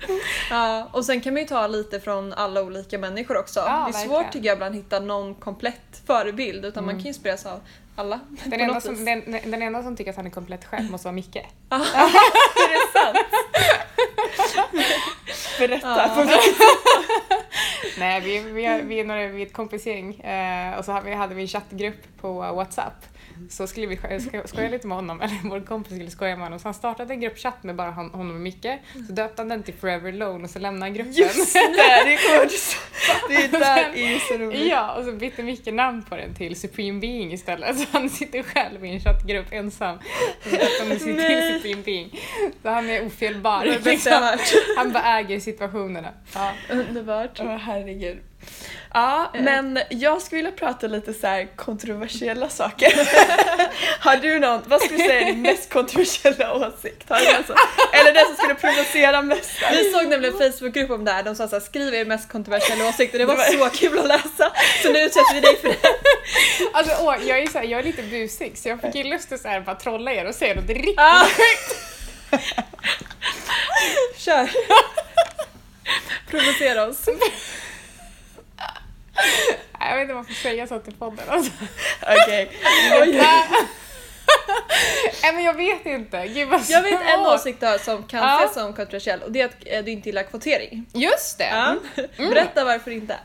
ja, 0.50 0.88
och 0.92 1.04
sen 1.04 1.20
kan 1.20 1.32
man 1.34 1.42
ju 1.42 1.48
ta 1.48 1.66
lite 1.66 2.00
från 2.00 2.32
alla 2.32 2.62
olika 2.62 2.98
människor 2.98 3.36
också. 3.38 3.60
Ja, 3.60 3.88
det 3.92 3.98
är 3.98 4.02
svårt 4.02 4.12
verkligen. 4.12 4.32
tycker 4.32 4.46
jag 4.46 4.54
ibland 4.56 4.74
att 4.74 4.80
hitta 4.84 5.00
någon 5.00 5.34
komplett 5.34 6.02
förebild 6.06 6.64
utan 6.64 6.84
man 6.84 6.94
kan 6.94 7.02
ju 7.02 7.08
inspireras 7.08 7.46
av 7.46 7.60
alla. 7.96 8.20
Den 8.44 8.60
enda, 8.60 8.80
som, 8.80 9.04
den, 9.04 9.22
den 9.50 9.62
enda 9.62 9.82
som 9.82 9.96
tycker 9.96 10.10
att 10.10 10.16
han 10.16 10.26
är 10.26 10.30
komplett 10.30 10.64
själv 10.64 10.90
måste 10.90 11.06
vara 11.06 11.14
Micke. 11.14 11.36
är 11.36 12.68
det 12.68 12.98
sant? 13.00 13.18
Berätta. 15.58 16.10
Nej, 17.98 18.20
vi, 18.20 18.38
vi, 18.38 18.64
är- 18.64 18.82
vi 18.82 19.00
är 19.00 19.04
några 19.04 19.26
vid 19.26 19.46
ett 19.46 19.52
kompisgäng 19.52 20.14
eh, 20.20 20.78
och 20.78 20.84
så 20.84 21.00
vi, 21.04 21.14
hade 21.14 21.34
vi 21.34 21.42
en 21.42 21.48
chattgrupp 21.48 22.20
på 22.20 22.32
Whatsapp. 22.52 23.04
Så 23.48 23.66
skulle 23.66 23.86
vi 23.86 23.96
sko- 23.96 24.20
sko- 24.20 24.42
skoja 24.46 24.68
lite 24.68 24.86
med 24.86 24.96
honom, 24.96 25.20
eller 25.22 25.48
vår 25.48 25.60
kompis 25.60 25.92
skulle 25.94 26.10
skoja 26.10 26.36
med 26.36 26.44
honom. 26.46 26.58
Så 26.58 26.66
han 26.68 26.74
startade 26.74 27.14
en 27.14 27.20
gruppchatt 27.20 27.62
med 27.62 27.74
bara 27.76 27.90
hon, 27.90 28.10
honom 28.10 28.34
och 28.34 28.40
Micke. 28.40 28.66
Så 29.06 29.12
döpte 29.12 29.42
han 29.42 29.48
den 29.48 29.62
till 29.62 29.74
Forever 29.74 30.12
Alone 30.12 30.44
och 30.44 30.50
så 30.50 30.58
lämnade 30.58 30.84
han 30.84 30.94
gruppen. 30.94 31.12
Just 31.12 31.52
det, 31.52 31.72
det 31.76 31.80
är. 31.80 32.50
Det 33.28 33.58
där 33.58 33.78
är 33.94 34.18
så 34.18 34.34
roligt. 34.38 34.66
Ja, 34.70 34.94
och 34.94 35.04
så 35.04 35.12
bytte 35.12 35.42
Micke 35.42 35.66
namn 35.66 36.02
på 36.02 36.16
den 36.16 36.34
till 36.34 36.56
Supreme 36.60 37.00
Being 37.00 37.32
istället. 37.32 37.78
Så 37.78 37.86
han 37.92 38.10
sitter 38.10 38.42
själv 38.42 38.84
i 38.84 38.88
en 38.90 39.00
chattgrupp 39.00 39.46
ensam. 39.50 39.96
Och 40.44 40.50
döpte 40.50 40.84
han 40.88 40.98
sin 40.98 41.16
till. 41.16 41.52
Supreme 41.54 41.82
Being. 41.82 42.20
Så 42.62 42.68
han 42.68 42.90
är 42.90 43.06
ofelbar. 43.06 43.64
Liksom. 43.84 44.36
Han 44.76 44.92
bara 44.92 45.18
äger 45.18 45.40
situationerna. 45.40 46.08
Ja. 46.34 46.52
Underbart. 46.70 47.40
Åh 47.40 47.56
herregud. 47.56 48.18
Ja, 48.94 49.30
Eh. 49.34 49.42
men 49.42 49.78
jag 49.90 50.22
skulle 50.22 50.36
vilja 50.42 50.58
prata 50.58 50.86
lite 50.86 51.14
så 51.14 51.26
här 51.26 51.56
kontroversiella 51.56 52.48
saker. 52.48 52.92
Har 54.00 54.16
du 54.16 54.38
någon, 54.38 54.62
vad 54.66 54.80
skulle 54.82 54.98
du 54.98 55.04
säga 55.08 55.20
är 55.20 55.24
din 55.24 55.42
mest 55.42 55.70
kontroversiella 55.72 56.54
åsikt? 56.54 57.08
Har 57.10 57.18
du 57.20 57.32
någon 57.32 57.44
så? 57.46 57.54
Eller 57.92 58.12
den 58.14 58.26
som 58.26 58.36
skulle 58.36 58.54
provocera 58.54 59.22
mest? 59.22 59.50
Vi 59.72 59.92
såg 59.92 60.06
nämligen 60.08 60.34
en 60.42 60.52
Facebookgrupp 60.52 60.90
om 60.90 61.04
det 61.04 61.12
här, 61.12 61.22
de 61.22 61.34
sa 61.36 61.48
såhär 61.48 61.60
skriv 61.60 61.94
er 61.94 62.04
mest 62.04 62.28
kontroversiella 62.32 62.84
det 62.84 63.24
var 63.24 63.36
Det 63.52 63.56
var- 63.56 63.68
så 63.68 63.76
kul 63.76 63.98
att 63.98 64.06
läsa. 64.08 64.52
Så 64.82 64.92
nu 64.92 64.98
utsätter 65.00 65.34
vi 65.34 65.40
dig 65.40 65.56
för 65.56 65.68
det. 65.68 65.76
Alltså, 66.72 66.96
åh, 67.00 67.16
jag, 67.26 67.38
är 67.38 67.46
så 67.46 67.58
här, 67.58 67.64
jag 67.66 67.80
är 67.80 67.84
lite 67.84 68.02
busig 68.02 68.58
så 68.58 68.68
jag 68.68 68.80
fick 68.80 68.94
ju 68.94 69.04
lust 69.04 69.32
att 69.32 69.40
så 69.40 69.48
här, 69.48 69.60
bara 69.60 69.76
trolla 69.76 70.12
er 70.12 70.24
och 70.28 70.34
säga 70.34 70.54
något 70.54 70.68
riktigt 70.68 70.94
Ah. 70.98 71.24
sjukt. 71.24 71.76
Kör! 74.16 74.50
Provocera 76.30 76.86
oss. 76.86 77.04
Jag 79.80 79.94
vet 79.96 80.02
inte 80.02 80.14
varför 80.14 80.30
jag 80.32 80.38
säga 80.38 80.66
så 80.66 80.78
till 80.78 80.94
podden. 80.94 81.24
Alltså. 81.28 81.52
Okej. 82.02 82.50
Nej 85.22 85.32
men 85.34 85.44
jag 85.44 85.54
vet 85.54 85.86
inte. 85.86 86.26
Gud 86.26 86.48
vad 86.48 86.60
Jag 86.68 86.82
vet 86.82 87.00
en 87.18 87.20
åsikt 87.20 87.60
då 87.60 87.78
som 87.78 88.02
kan 88.02 88.20
Ja. 88.20 88.40
ses 88.44 88.54
som 88.54 88.72
kontroversiell 88.72 89.22
och 89.22 89.32
det 89.32 89.40
är 89.40 89.44
att 89.46 89.54
eh, 89.66 89.84
du 89.84 89.90
inte 89.90 90.08
gillar 90.08 90.22
kvotering. 90.22 90.86
Just 90.94 91.38
det! 91.38 91.48
Ja. 91.48 91.76
Berätta 92.16 92.64
varför 92.64 92.90
inte. 92.90 93.16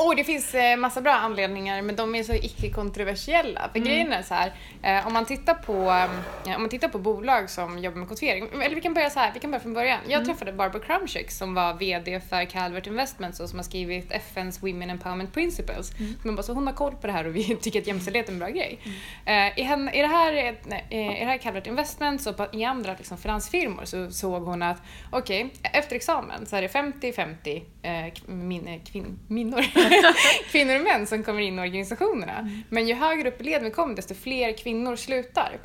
Oh, 0.00 0.16
det 0.16 0.24
finns 0.24 0.54
eh, 0.54 0.76
massa 0.76 1.00
bra 1.00 1.12
anledningar 1.12 1.82
men 1.82 1.96
de 1.96 2.14
är 2.14 2.22
så 2.22 2.34
icke-kontroversiella. 2.34 3.70
För 3.72 3.78
grejen 3.80 4.12
är 4.12 4.22
så 4.22 4.34
här, 4.34 4.52
eh, 4.82 5.06
om, 5.06 5.12
man 5.12 5.24
tittar 5.24 5.54
på, 5.54 5.72
eh, 5.72 6.56
om 6.56 6.62
man 6.62 6.68
tittar 6.68 6.88
på 6.88 6.98
bolag 6.98 7.50
som 7.50 7.78
jobbar 7.78 7.98
med 7.98 8.08
kvotering, 8.08 8.48
eller 8.62 8.74
vi 8.74 8.80
kan 8.80 8.94
börja 8.94 9.10
så 9.10 9.18
här, 9.20 9.30
vi 9.34 9.40
kan 9.40 9.50
börja 9.50 9.62
från 9.62 9.74
början. 9.74 9.98
Jag 10.08 10.24
träffade 10.24 10.52
Barbara 10.52 10.82
Krumchick 10.82 11.30
som 11.30 11.54
var 11.54 11.74
VD 11.74 12.20
för 12.20 12.44
Calvert 12.44 12.86
Investments 12.86 13.40
och 13.40 13.48
som 13.48 13.58
har 13.58 13.64
skrivit 13.64 14.12
FNs 14.12 14.62
Women 14.62 14.90
Empowerment 14.90 15.34
Principles. 15.34 15.92
Men 16.24 16.36
bara, 16.36 16.42
så 16.42 16.52
hon 16.52 16.66
har 16.66 16.74
koll 16.74 16.94
på 16.94 17.06
det 17.06 17.12
här 17.12 17.26
och 17.26 17.36
vi 17.36 17.56
tycker 17.60 17.80
att 17.80 17.86
jämställdhet 17.86 18.28
är 18.28 18.32
en 18.32 18.38
bra 18.38 18.48
grej. 18.48 18.78
Eh, 19.24 19.58
i, 19.58 19.62
henne, 19.62 19.92
i, 19.92 20.00
det 20.00 20.06
här, 20.06 20.32
eh, 20.32 20.54
eh, 20.90 21.16
I 21.16 21.20
det 21.20 21.26
här 21.26 21.38
Calvert 21.38 21.66
Investments 21.66 22.26
och 22.26 22.36
på, 22.36 22.46
i 22.52 22.64
andra 22.64 22.94
liksom, 22.98 23.18
finansfirmor 23.18 23.84
så 23.84 24.10
såg 24.10 24.42
hon 24.42 24.62
att 24.62 24.82
okej, 25.10 25.50
efter 25.62 25.96
examen 25.96 26.46
så 26.46 26.56
är 26.56 26.62
det 26.62 26.68
50-50 26.68 27.62
eh, 27.82 28.82
kvin, 28.84 29.18
minnor. 29.28 29.64
kvinnor 30.50 30.76
och 30.76 30.82
män 30.82 31.06
som 31.06 31.22
kommer 31.22 31.40
in 31.40 31.58
i 31.58 31.62
organisationerna. 31.62 32.50
Men 32.68 32.88
ju 32.88 32.94
högre 32.94 33.28
upp 33.28 33.40
i 33.40 33.44
led 33.44 33.62
vi 33.62 33.70
kommer 33.70 33.96
desto 33.96 34.14
fler 34.14 34.52
kvinnor 34.52 34.96
slutar. 34.96 35.58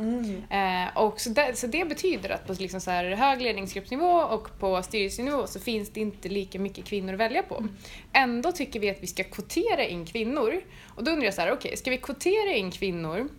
Eh, 0.49 0.97
och 0.97 1.19
så, 1.19 1.29
det, 1.29 1.57
så 1.57 1.67
det 1.67 1.89
betyder 1.89 2.29
att 2.29 2.47
på 2.47 2.53
liksom 2.53 2.81
så 2.81 2.91
här 2.91 3.11
hög 3.11 3.41
ledningsgruppsnivå 3.41 4.11
och 4.11 4.59
på 4.59 4.83
styrelsenivå 4.83 5.47
så 5.47 5.59
finns 5.59 5.89
det 5.89 5.99
inte 5.99 6.29
lika 6.29 6.59
mycket 6.59 6.85
kvinnor 6.85 7.13
att 7.13 7.19
välja 7.19 7.43
på. 7.43 7.67
Ändå 8.13 8.51
tycker 8.51 8.79
vi 8.79 8.89
att 8.89 9.03
vi 9.03 9.07
ska 9.07 9.23
kvotera 9.23 9.85
in 9.85 10.05
kvinnor. 10.05 10.61
Och 10.95 11.03
då 11.03 11.11
undrar 11.11 11.25
jag 11.25 11.33
så 11.33 11.41
här, 11.41 11.51
okej, 11.51 11.77
ska 11.77 11.91
vi 11.91 11.97
kvotera 11.97 12.53
in 12.53 12.71
kvinnor 12.71 13.29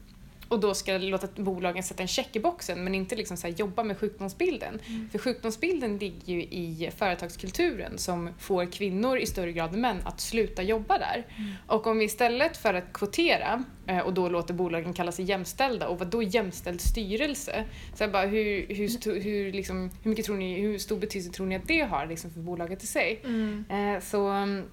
och 0.48 0.60
då 0.60 0.74
ska 0.74 0.98
låta 0.98 1.42
bolagen 1.42 1.82
sätta 1.82 2.02
en 2.02 2.08
check 2.08 2.36
i 2.36 2.40
boxen 2.40 2.84
men 2.84 2.94
inte 2.94 3.16
liksom 3.16 3.36
så 3.36 3.48
jobba 3.48 3.82
med 3.82 3.98
sjukdomsbilden. 3.98 4.80
För 5.12 5.18
sjukdomsbilden 5.18 5.98
ligger 5.98 6.34
ju 6.34 6.42
i 6.42 6.90
företagskulturen 6.96 7.98
som 7.98 8.30
får 8.38 8.72
kvinnor 8.72 9.18
i 9.18 9.26
större 9.26 9.52
grad 9.52 9.74
än 9.74 9.80
män 9.80 9.98
att 10.04 10.20
sluta 10.20 10.62
jobba 10.62 10.98
där. 10.98 11.26
Och 11.66 11.86
om 11.86 11.98
vi 11.98 12.04
istället 12.04 12.56
för 12.56 12.74
att 12.74 12.92
kvotera 12.92 13.64
eh, 13.86 13.98
och 13.98 14.14
då 14.14 14.28
låter 14.28 14.54
bolagen 14.54 14.92
kalla 14.92 15.12
sig 15.12 15.24
jämställda 15.24 15.88
och 15.88 15.98
vad 15.98 16.08
då 16.08 16.22
jämställd 16.22 16.80
styrelse? 16.80 17.64
Så 17.94 18.08
bara, 18.08 18.26
hur, 18.26 18.66
hur, 18.68 19.20
hur, 19.20 19.52
liksom, 19.52 19.90
hur, 20.02 20.10
mycket 20.10 20.24
tror 20.24 20.36
ni, 20.36 20.60
hur 20.60 20.78
stor 20.78 20.98
betydelse 20.98 21.32
tror 21.32 21.46
ni 21.46 21.56
att 21.56 21.68
det 21.68 21.80
har 21.80 22.06
liksom, 22.06 22.30
för 22.30 22.40
bolaget 22.40 22.82
i 22.82 22.86
sig? 22.86 23.20
Eh, 23.68 24.02
så 24.02 24.26
mm, 24.28 24.64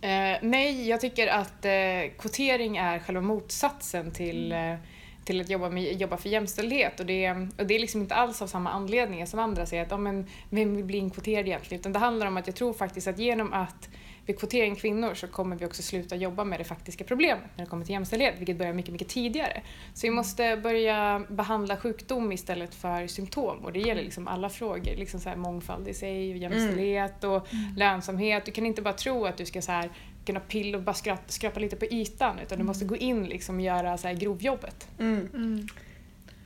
Eh, 0.00 0.38
nej, 0.42 0.88
jag 0.88 1.00
tycker 1.00 1.26
att 1.26 1.64
eh, 1.64 2.12
kvotering 2.18 2.76
är 2.76 2.98
själva 2.98 3.20
motsatsen 3.20 4.10
till, 4.10 4.52
eh, 4.52 4.74
till 5.24 5.40
att 5.40 5.50
jobba, 5.50 5.70
med, 5.70 6.00
jobba 6.00 6.16
för 6.16 6.28
jämställdhet. 6.28 7.00
Och 7.00 7.06
det, 7.06 7.30
och 7.30 7.66
det 7.66 7.74
är 7.74 7.78
liksom 7.78 8.00
inte 8.00 8.14
alls 8.14 8.42
av 8.42 8.46
samma 8.46 8.70
anledningar 8.70 9.26
som 9.26 9.40
andra 9.40 9.66
säger 9.66 9.82
att 9.82 9.92
oh, 9.92 9.98
men, 9.98 10.26
vem 10.50 10.76
vill 10.76 10.84
bli 10.84 10.98
inkvoterad 10.98 11.46
egentligen? 11.46 11.80
Utan 11.80 11.92
det 11.92 11.98
handlar 11.98 12.26
om 12.26 12.36
att 12.36 12.46
jag 12.46 12.56
tror 12.56 12.72
faktiskt 12.72 13.08
att 13.08 13.18
genom 13.18 13.52
att 13.52 13.88
vi 14.30 14.36
kvoterar 14.36 14.66
in 14.66 14.76
kvinnor 14.76 15.14
så 15.14 15.26
kommer 15.26 15.56
vi 15.56 15.66
också 15.66 15.82
sluta 15.82 16.16
jobba 16.16 16.44
med 16.44 16.60
det 16.60 16.64
faktiska 16.64 17.04
problemet 17.04 17.44
när 17.56 17.64
det 17.64 17.70
kommer 17.70 17.84
till 17.84 17.92
jämställdhet, 17.92 18.34
vilket 18.38 18.56
börjar 18.56 18.72
mycket, 18.72 18.92
mycket 18.92 19.08
tidigare. 19.08 19.62
Så 19.94 20.06
vi 20.06 20.10
måste 20.10 20.56
börja 20.56 21.24
behandla 21.28 21.76
sjukdom 21.76 22.32
istället 22.32 22.74
för 22.74 23.06
symptom 23.06 23.58
och 23.64 23.72
det 23.72 23.80
gäller 23.80 24.02
liksom 24.02 24.28
alla 24.28 24.48
frågor, 24.48 24.96
liksom 24.96 25.20
så 25.20 25.28
här 25.28 25.36
mångfald 25.36 25.88
i 25.88 25.94
sig, 25.94 26.36
jämställdhet 26.36 27.24
och 27.24 27.46
lönsamhet. 27.76 28.44
Du 28.44 28.52
kan 28.52 28.66
inte 28.66 28.82
bara 28.82 28.94
tro 28.94 29.26
att 29.26 29.36
du 29.36 29.46
ska 29.46 29.62
så 29.62 29.72
här 29.72 29.90
kunna 30.26 30.40
pilla 30.40 30.78
och 30.78 30.84
bara 30.84 30.94
skrapa, 30.94 31.22
skrapa 31.26 31.60
lite 31.60 31.76
på 31.76 31.84
ytan 31.84 32.38
utan 32.38 32.58
du 32.58 32.64
måste 32.64 32.84
gå 32.84 32.96
in 32.96 33.26
liksom 33.26 33.56
och 33.56 33.62
göra 33.62 33.98
så 33.98 34.08
här 34.08 34.14
grovjobbet. 34.14 34.88
Mm. 34.98 35.68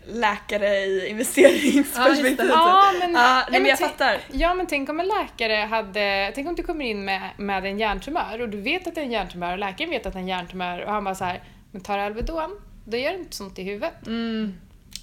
Läkare 0.07 0.77
i 0.77 1.09
investeringsperspektivet. 1.09 2.47
Ja, 2.49 2.93
men, 3.01 3.13
Ja, 3.15 3.47
nej, 3.51 3.61
men 3.61 3.69
jag 3.71 3.79
tänk- 3.79 3.91
fattar. 3.91 4.19
Ja 4.33 4.55
men 4.55 4.67
tänk 4.67 4.89
om 4.89 5.01
en 5.01 5.09
läkare 5.09 5.55
hade, 5.55 6.33
tänk 6.35 6.49
om 6.49 6.55
du 6.55 6.63
kommer 6.63 6.85
in 6.85 7.05
med, 7.05 7.31
med 7.39 7.65
en 7.67 7.79
hjärntumör 7.79 8.41
och 8.41 8.49
du 8.49 8.61
vet 8.61 8.87
att 8.87 8.95
det 8.95 9.01
är 9.01 9.05
en 9.05 9.11
hjärntumör 9.13 9.53
och 9.53 9.59
läkaren 9.59 9.91
vet 9.91 10.07
att 10.07 10.13
det 10.13 10.19
är 10.19 10.21
en 10.23 10.29
hjärntumör 10.29 10.81
och 10.85 10.93
han 10.93 11.05
bara 11.05 11.15
så 11.15 11.25
här, 11.25 11.43
men 11.71 11.83
tar 11.83 11.99
du 11.99 12.05
Alvedon, 12.05 12.61
då 12.85 12.97
gör 12.97 13.11
det 13.13 13.19
inte 13.19 13.37
så 13.37 13.45
ont 13.45 13.59
i 13.59 13.63
huvudet. 13.63 14.07
Mm. 14.07 14.55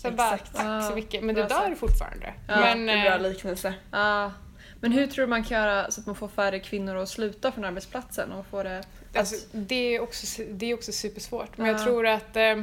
Så 0.01 0.07
jag 0.07 0.15
bara, 0.15 0.33
Exakt. 0.35 0.55
tack 0.55 0.83
så 0.83 0.91
Ja, 0.91 0.95
mycket, 0.95 1.23
men 1.23 1.35
du 1.35 1.41
dör 1.41 1.49
sagt. 1.49 1.79
fortfarande. 1.79 2.33
Ja, 2.47 2.59
men, 2.59 2.85
Det 2.85 2.93
är 2.93 2.97
en 2.97 3.03
bra 3.03 3.27
eh, 3.27 3.31
liknelse. 3.33 3.73
Ja. 3.91 4.31
Men 4.83 4.91
hur 4.91 5.07
tror 5.07 5.25
du 5.25 5.29
man 5.29 5.43
kan 5.43 5.61
göra 5.61 5.91
så 5.91 6.01
att 6.01 6.07
man 6.07 6.15
får 6.15 6.27
färre 6.27 6.59
kvinnor 6.59 6.95
att 6.97 7.09
sluta 7.09 7.51
från 7.51 7.65
arbetsplatsen 7.65 8.31
och 8.31 8.45
få 8.51 8.63
det... 8.63 8.83
Alltså, 9.15 9.35
det, 9.51 9.95
är 9.95 9.99
också, 10.01 10.41
det 10.49 10.65
är 10.65 10.73
också 10.73 10.91
supersvårt. 10.91 11.57
Men 11.57 11.67
Ja. 11.67 11.73
jag 11.73 11.83
tror 11.83 12.07
att 12.07 12.35
eh, 12.35 12.43
eh, 12.43 12.57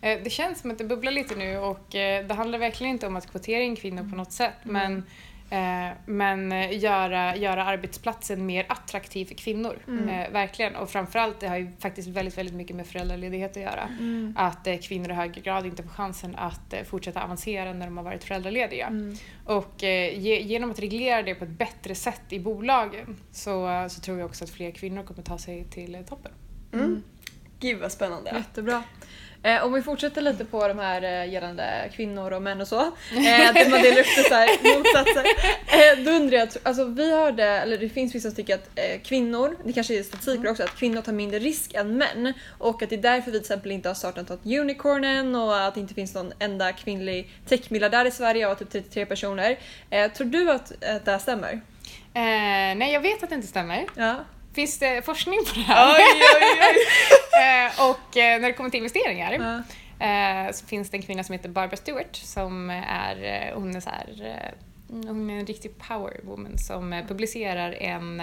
det 0.00 0.30
känns 0.30 0.60
som 0.60 0.70
att 0.70 0.78
det 0.78 0.84
bubblar 0.84 1.12
lite 1.12 1.34
nu 1.34 1.58
och 1.58 1.94
eh, 1.94 2.26
det 2.26 2.34
handlar 2.34 2.58
verkligen 2.58 2.92
inte 2.92 3.06
om 3.06 3.16
att 3.16 3.30
kvotera 3.30 3.62
in 3.62 3.76
kvinnor 3.76 4.10
på 4.10 4.16
något 4.16 4.32
sätt. 4.32 4.54
Men, 4.62 4.96
eh, 5.50 5.96
men 6.06 6.52
eh, 6.52 6.78
göra, 6.78 7.36
göra 7.36 7.64
arbetsplatsen 7.64 8.46
mer 8.46 8.66
attraktiv 8.68 9.26
för 9.26 9.34
kvinnor. 9.34 9.78
Eh, 9.88 10.32
verkligen. 10.32 10.76
Och 10.76 10.90
framförallt, 10.90 11.40
det 11.40 11.48
har 11.48 11.56
ju 11.56 11.70
faktiskt 11.78 12.08
väldigt, 12.08 12.38
väldigt 12.38 12.54
mycket 12.54 12.76
med 12.76 12.86
föräldraledighet 12.86 13.50
att 13.50 13.62
göra. 13.62 13.88
Att 14.36 14.66
eh, 14.66 14.76
kvinnor 14.76 15.10
i 15.10 15.14
högre 15.14 15.40
grad 15.40 15.66
inte 15.66 15.82
får 15.82 15.90
chansen 15.90 16.36
att 16.36 16.72
eh, 16.72 16.82
fortsätta 16.82 17.24
avancera 17.24 17.72
när 17.72 17.86
de 17.86 17.96
har 17.96 18.04
varit 18.04 18.24
föräldralediga. 18.24 18.92
Och 19.44 19.84
eh, 19.84 20.18
ge, 20.18 20.40
genom 20.40 20.70
att 20.70 20.78
reglera 20.78 21.22
det 21.22 21.34
på 21.34 21.44
ett 21.44 21.50
bättre 21.50 21.94
sätt 21.94 22.22
i 22.28 22.40
bolagen 22.40 23.16
så, 23.32 23.86
så 23.90 24.00
tror 24.00 24.18
jag 24.18 24.26
också 24.26 24.44
att 24.44 24.50
fler 24.50 24.70
kvinnor 24.70 25.02
kommer 25.02 25.22
ta 25.22 25.38
sig 25.38 25.64
till 25.64 25.94
eh, 25.94 26.02
toppen. 26.02 26.32
Mm. 26.72 27.02
Gud 27.60 27.80
vad 27.80 27.92
spännande. 27.92 28.30
Jättebra. 28.36 28.82
Eh, 29.42 29.64
om 29.64 29.72
vi 29.72 29.82
fortsätter 29.82 30.20
lite 30.20 30.44
på 30.44 30.68
de 30.68 30.78
här 30.78 31.02
eh, 31.02 31.32
gällande 31.32 31.90
kvinnor 31.92 32.30
och 32.30 32.42
män 32.42 32.60
och 32.60 32.68
så. 32.68 32.80
Eh, 32.80 32.92
där 33.54 33.70
man 33.70 33.82
delar 33.82 34.00
upp 34.00 34.06
det 34.16 34.22
så 34.22 34.34
här 34.34 34.48
motsatser. 34.78 35.24
Eh, 35.66 36.04
då 36.04 36.10
undrar 36.10 36.38
jag, 36.38 36.48
alltså 36.62 36.84
vi 36.84 37.14
hörde, 37.14 37.44
eller 37.44 37.78
det 37.78 37.88
finns 37.88 38.14
vissa 38.14 38.28
som 38.28 38.36
tycker 38.36 38.54
att 38.54 38.70
eh, 38.74 39.00
kvinnor, 39.00 39.56
det 39.64 39.72
kanske 39.72 39.98
är 39.98 40.02
statistik 40.02 40.50
också, 40.50 40.62
att 40.62 40.76
kvinnor 40.76 41.02
tar 41.02 41.12
mindre 41.12 41.38
risk 41.38 41.74
än 41.74 41.96
män. 41.98 42.32
Och 42.58 42.82
att 42.82 42.90
det 42.90 42.96
är 42.96 43.02
därför 43.02 43.30
vi 43.30 43.38
till 43.38 43.40
exempel 43.40 43.72
inte 43.72 43.88
har 43.88 43.94
startat 43.94 44.28
något 44.28 44.46
unicorn 44.46 45.04
än 45.04 45.34
och 45.34 45.60
att 45.60 45.74
det 45.74 45.80
inte 45.80 45.94
finns 45.94 46.14
någon 46.14 46.32
enda 46.38 46.72
kvinnlig 46.72 47.30
techmiljardär 47.48 48.04
i 48.04 48.10
Sverige 48.10 48.48
av 48.48 48.54
typ 48.54 48.70
33 48.70 49.06
personer. 49.06 49.58
Eh, 49.90 50.12
tror 50.12 50.26
du 50.26 50.50
att, 50.50 50.72
att 50.84 51.04
det 51.04 51.10
här 51.10 51.18
stämmer? 51.18 51.52
Eh, 52.14 52.76
nej, 52.76 52.92
jag 52.92 53.00
vet 53.00 53.22
att 53.22 53.28
det 53.28 53.34
inte 53.34 53.48
stämmer. 53.48 53.86
Ja. 53.96 54.16
Finns 54.60 54.78
det 54.78 55.04
forskning 55.04 55.38
på 55.48 55.54
det 55.54 55.60
här? 55.60 55.94
Oj, 55.94 56.22
oj, 56.40 56.60
oj. 56.60 56.76
eh, 57.42 57.90
och 57.90 58.16
eh, 58.16 58.40
när 58.40 58.48
det 58.48 58.52
kommer 58.52 58.70
till 58.70 58.78
investeringar 58.78 59.32
Ja. 59.32 60.06
eh, 60.06 60.52
så 60.52 60.66
finns 60.66 60.90
det 60.90 60.96
en 60.96 61.02
kvinna 61.02 61.24
som 61.24 61.32
heter 61.32 61.48
Barbara 61.48 61.76
Stewart 61.76 62.16
som 62.16 62.70
är, 62.70 63.52
hon 63.54 63.76
är 63.76 63.80
så 63.80 63.90
här, 63.90 64.34
hon 64.88 65.30
är 65.30 65.34
en 65.34 65.46
riktig 65.46 65.78
power 65.78 66.20
woman 66.22 66.58
som 66.58 67.04
publicerar 67.08 67.72
en 67.72 68.22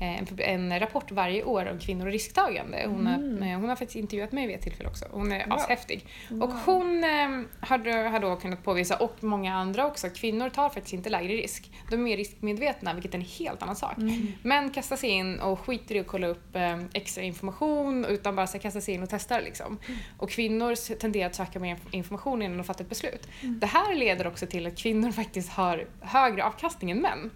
en, 0.00 0.26
pub- 0.26 0.40
en 0.42 0.80
rapport 0.80 1.10
varje 1.10 1.44
år 1.44 1.70
om 1.72 1.78
kvinnor 1.78 2.06
och 2.06 2.12
risktagande. 2.12 2.84
Hon, 2.88 3.06
har, 3.06 3.14
eh, 3.48 3.58
hon 3.60 3.68
har 3.68 3.76
faktiskt 3.76 3.96
intervjuat 3.96 4.32
mig 4.32 4.46
vid 4.46 4.56
ett 4.56 4.62
tillfälle 4.62 4.88
också. 4.88 5.04
Hon 5.10 5.32
är 5.32 5.46
Wow. 5.46 5.52
ashäftig. 5.58 6.06
Och 6.42 6.50
hon 6.50 7.04
eh, 7.04 7.40
har, 7.60 7.78
då- 7.78 8.08
har 8.10 8.20
då 8.20 8.36
kunnat 8.36 8.64
påvisa, 8.64 8.96
och 8.96 9.16
många 9.24 9.54
andra 9.54 9.86
också, 9.86 10.06
att 10.06 10.16
kvinnor 10.16 10.48
tar 10.48 10.68
faktiskt 10.68 10.92
inte 10.94 11.10
lägre 11.10 11.32
risk. 11.32 11.70
De 11.90 11.94
är 11.94 11.98
mer 12.00 12.16
riskmedvetna, 12.16 12.94
vilket 12.94 13.14
är 13.14 13.18
en 13.18 13.24
helt 13.38 13.62
annan 13.62 13.76
sak. 13.76 13.96
Män 14.42 14.70
kastar 14.70 14.96
sig 14.96 15.10
in 15.10 15.40
och 15.40 15.60
skiter 15.60 15.94
i 15.94 16.00
att 16.00 16.06
kolla 16.06 16.26
upp 16.26 16.56
eh, 16.56 16.78
extra 16.94 17.22
information 17.24 18.04
utan 18.04 18.36
bara 18.36 18.46
så 18.46 18.58
kastar 18.58 18.80
sig 18.80 18.94
in 18.94 19.02
och 19.02 19.08
testar. 19.10 19.40
Liksom. 19.42 19.78
Och 20.18 20.30
kvinnor 20.30 20.94
tenderar 20.98 21.26
att 21.26 21.34
söka 21.34 21.58
mer 21.60 21.76
information 21.90 22.42
innan 22.42 22.56
de 22.56 22.64
fattar 22.64 22.84
ett 22.84 22.88
beslut. 22.88 23.28
Det 23.42 23.66
här 23.66 23.94
leder 23.94 24.26
också 24.26 24.46
till 24.46 24.66
att 24.66 24.76
kvinnor 24.76 25.10
faktiskt 25.12 25.48
har 25.50 25.86
högre 26.00 26.44
avkastning 26.44 26.90
än 26.90 26.98
män. 26.98 27.30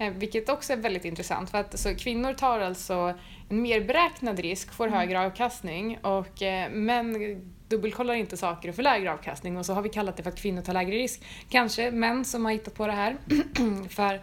Eh, 0.00 0.10
vilket 0.12 0.48
också 0.48 0.72
är 0.72 0.76
väldigt 0.76 1.04
intressant. 1.04 1.50
För 1.50 1.58
att, 1.58 1.78
så 1.78 1.94
kvinnor 1.94 2.32
tar 2.32 2.60
alltså 2.60 3.14
en 3.48 3.62
mer 3.62 3.80
beräknad 3.80 4.38
risk, 4.38 4.72
får 4.72 4.88
högre 4.88 5.20
avkastning 5.20 5.98
och 6.02 6.42
eh, 6.42 6.70
män 6.70 7.40
dubbelkollar 7.68 8.14
inte 8.14 8.36
saker 8.36 8.68
och 8.68 8.74
får 8.74 8.82
lägre 8.82 9.12
avkastning 9.12 9.56
och 9.56 9.66
så 9.66 9.72
har 9.72 9.82
vi 9.82 9.88
kallat 9.88 10.16
det 10.16 10.22
för 10.22 10.30
att 10.30 10.40
kvinnor 10.40 10.62
tar 10.62 10.72
lägre 10.72 10.96
risk. 10.96 11.22
Kanske 11.48 11.90
män 11.90 12.24
som 12.24 12.44
har 12.44 12.52
hittat 12.52 12.74
på 12.74 12.86
det 12.86 12.92
här 12.92 13.16
för 13.88 14.20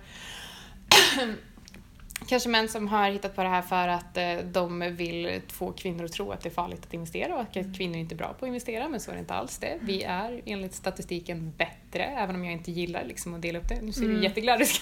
Kanske 2.25 2.49
män 2.49 2.67
som 2.67 2.87
har 2.87 3.09
hittat 3.09 3.35
på 3.35 3.43
det 3.43 3.49
här 3.49 3.61
för 3.61 3.87
att 3.87 4.17
eh, 4.17 4.37
de 4.37 4.95
vill 4.95 5.41
få 5.47 5.71
kvinnor 5.71 6.05
att 6.05 6.11
tro 6.11 6.31
att 6.31 6.41
det 6.41 6.49
är 6.49 6.53
farligt 6.53 6.85
att 6.85 6.93
investera 6.93 7.35
och 7.35 7.41
att 7.41 7.77
kvinnor 7.77 7.97
inte 7.97 8.15
är 8.15 8.17
bra 8.17 8.35
på 8.39 8.45
att 8.45 8.47
investera, 8.47 8.87
men 8.89 8.99
så 8.99 9.11
är 9.11 9.15
det 9.15 9.19
inte 9.19 9.33
alls 9.33 9.57
det. 9.57 9.77
Vi 9.81 10.03
är 10.03 10.41
enligt 10.45 10.75
statistiken 10.75 11.53
bättre, 11.57 12.03
även 12.03 12.35
om 12.35 12.43
jag 12.45 12.53
inte 12.53 12.71
gillar 12.71 13.03
liksom 13.03 13.33
att 13.33 13.41
dela 13.41 13.59
upp 13.59 13.69
det. 13.69 13.81
Nu 13.81 13.91
ser 13.91 14.01
du 14.01 14.23
jätteglad 14.23 14.61
ut. 14.61 14.81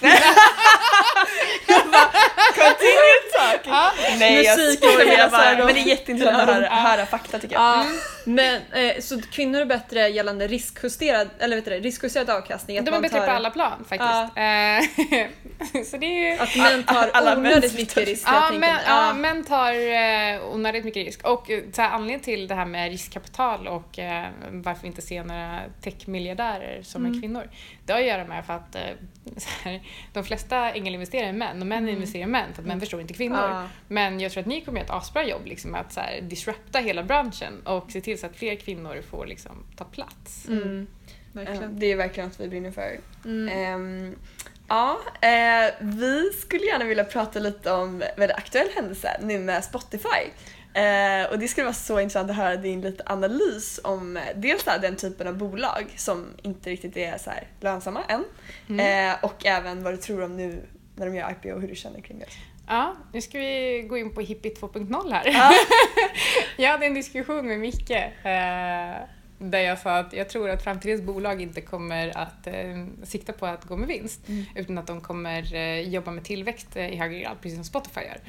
Continue 2.54 3.25
talking. 3.38 3.72
Ja. 3.72 3.92
Nej 4.18 4.44
jag 4.44 4.58
Musik 4.58 4.78
skojar 4.78 5.00
spelas 5.00 5.32
bara. 5.32 5.64
Men 5.64 5.74
det 5.74 5.80
är 5.80 5.86
jätteintressant 5.86 6.48
att 6.48 6.54
höra, 6.54 6.68
höra 6.68 7.06
fakta 7.06 7.38
tycker 7.38 7.54
jag. 7.54 7.62
Ja, 7.62 7.86
men 8.24 8.62
eh, 8.72 9.00
så 9.00 9.22
kvinnor 9.22 9.60
är 9.60 9.64
bättre 9.64 10.08
gällande 10.08 10.46
riskjusterad, 10.46 11.28
eller 11.38 11.56
vet 11.56 11.64
du 11.64 11.70
riskjusterad 11.70 12.30
avkastning? 12.30 12.84
De 12.84 12.94
är 12.94 13.00
bättre 13.00 13.18
tar, 13.18 13.26
på 13.26 13.32
alla 13.32 13.50
plan 13.50 13.84
faktiskt. 13.88 14.36
Eh, 14.36 15.82
så 15.84 15.96
det 15.96 16.06
är 16.06 16.32
ju... 16.32 16.40
Att 16.40 16.56
män 16.56 16.82
tar 16.82 17.10
Alla 17.12 17.36
onödigt 17.36 17.72
män 17.72 17.80
mycket 17.80 18.08
risk. 18.08 18.26
jag 18.26 18.34
Ja, 18.34 18.50
men, 18.58 18.78
ja, 18.86 19.12
män 19.12 19.44
tar 19.44 19.72
eh, 19.72 20.54
onödigt 20.54 20.84
mycket 20.84 21.06
risk. 21.06 21.26
Och 21.26 21.50
eh, 21.50 21.62
så 21.72 21.82
här, 21.82 21.90
anledningen 21.90 22.20
till 22.20 22.48
det 22.48 22.54
här 22.54 22.66
med 22.66 22.90
riskkapital 22.90 23.68
och 23.68 23.98
eh, 23.98 24.26
varför 24.50 24.82
vi 24.82 24.88
inte 24.88 25.02
ser 25.02 25.24
några 25.24 25.60
techmiljardärer 25.82 26.82
som 26.82 27.06
är 27.06 27.20
kvinnor, 27.20 27.50
det 27.84 27.92
har 27.92 28.00
att 28.00 28.06
göra 28.06 28.24
med 28.24 28.46
för 28.46 28.52
att 28.52 28.74
eh, 28.74 28.80
här, 29.62 29.82
de 30.12 30.24
flesta 30.24 30.70
ängelinvesterare 30.70 31.28
är 31.28 31.32
män 31.32 31.60
och 31.60 31.66
män 31.66 31.88
investerar 31.88 32.22
i 32.22 32.26
män 32.26 32.54
för 32.54 32.62
att 32.62 32.68
män 32.68 32.80
förstår 32.80 33.00
inte 33.00 33.14
kvinnor. 33.14 33.38
Ja. 33.38 33.68
Men 33.88 34.20
jag 34.20 34.32
tror 34.32 34.40
att 34.40 34.46
ni 34.46 34.60
kommer 34.60 34.78
göra 34.80 34.86
ett 34.86 35.02
asbra 35.02 35.24
jobb 35.24 35.46
liksom, 35.46 35.74
att 35.74 35.92
så 35.92 36.00
här, 36.00 36.20
disrupta 36.20 36.78
hela 36.78 37.02
branschen 37.02 37.60
och 37.64 37.90
se 37.90 38.00
till 38.00 38.20
så 38.20 38.26
att 38.26 38.36
fler 38.36 38.56
kvinnor 38.56 39.02
får 39.10 39.26
liksom, 39.26 39.64
ta 39.76 39.84
plats. 39.84 40.48
Mm, 40.48 40.86
Ja, 41.36 41.42
verkligen. 41.44 41.78
Det 41.78 41.92
är 41.92 41.96
verkligen 41.96 42.28
något 42.28 42.40
vi 42.40 42.48
brinner 42.48 42.70
för. 42.70 42.98
Mm. 43.24 43.48
Ehm, 43.48 44.16
ja, 44.68 44.98
eh, 45.20 45.74
vi 45.80 46.30
skulle 46.32 46.64
gärna 46.64 46.84
vilja 46.84 47.04
prata 47.04 47.38
lite 47.38 47.72
om 47.72 48.02
en 48.16 48.30
aktuell 48.30 48.68
händelse 48.74 49.20
nu 49.22 49.38
med 49.38 49.64
Spotify. 49.64 50.30
Eh, 50.76 51.30
och 51.30 51.38
det 51.38 51.48
skulle 51.48 51.64
vara 51.64 51.74
så 51.74 52.00
intressant 52.00 52.30
att 52.30 52.36
höra 52.36 52.56
din 52.56 52.80
lite 52.80 53.02
analys 53.06 53.80
om 53.84 54.16
eh, 54.16 54.22
dels 54.34 54.66
här, 54.66 54.78
den 54.78 54.96
typen 54.96 55.26
av 55.26 55.36
bolag 55.38 55.86
som 55.96 56.26
inte 56.42 56.70
riktigt 56.70 56.96
är 56.96 57.18
så 57.18 57.30
här 57.30 57.46
lönsamma 57.60 58.02
än 58.08 58.24
Mm. 58.68 59.10
eh, 59.10 59.24
och 59.24 59.46
även 59.46 59.82
vad 59.82 59.92
du 59.92 59.96
tror 59.96 60.22
om 60.22 60.36
nu 60.36 60.62
när 60.96 61.06
de 61.06 61.14
gör 61.16 61.30
IPO 61.30 61.54
och 61.54 61.60
hur 61.60 61.68
du 61.68 61.74
känner 61.74 62.00
kring 62.00 62.18
det. 62.18 62.26
Ja, 62.68 62.94
nu 63.12 63.20
ska 63.20 63.38
vi 63.38 63.86
gå 63.88 63.98
in 63.98 64.14
på 64.14 64.20
Hippie 64.20 64.54
2.0 64.54 65.12
här. 65.12 65.22
Ja. 65.26 65.50
Jag 66.56 66.70
hade 66.70 66.86
en 66.86 66.94
diskussion 66.94 67.48
med 67.48 67.58
Micke 67.60 67.90
eh, 67.90 68.96
där 69.38 69.58
jag 69.60 69.78
sa 69.78 69.98
att 69.98 70.12
jag 70.12 70.28
tror 70.28 70.50
att 70.50 70.62
framtidens 70.62 71.02
bolag 71.02 71.42
inte 71.42 71.60
kommer 71.60 72.18
att 72.18 72.46
eh, 72.46 72.86
sikta 73.02 73.32
på 73.32 73.46
att 73.46 73.64
gå 73.64 73.76
med 73.76 73.88
vinst 73.88 74.20
utan 74.54 74.78
att 74.78 74.86
de 74.86 75.00
kommer 75.00 75.54
eh, 75.54 75.80
jobba 75.80 76.10
med 76.10 76.24
tillväxt 76.24 76.76
eh, 76.76 76.88
i 76.88 76.96
högre 76.96 77.20
grad, 77.20 77.36
precis 77.42 77.56
som 77.56 77.64
Spotify 77.64 78.00
gör. 78.00 78.20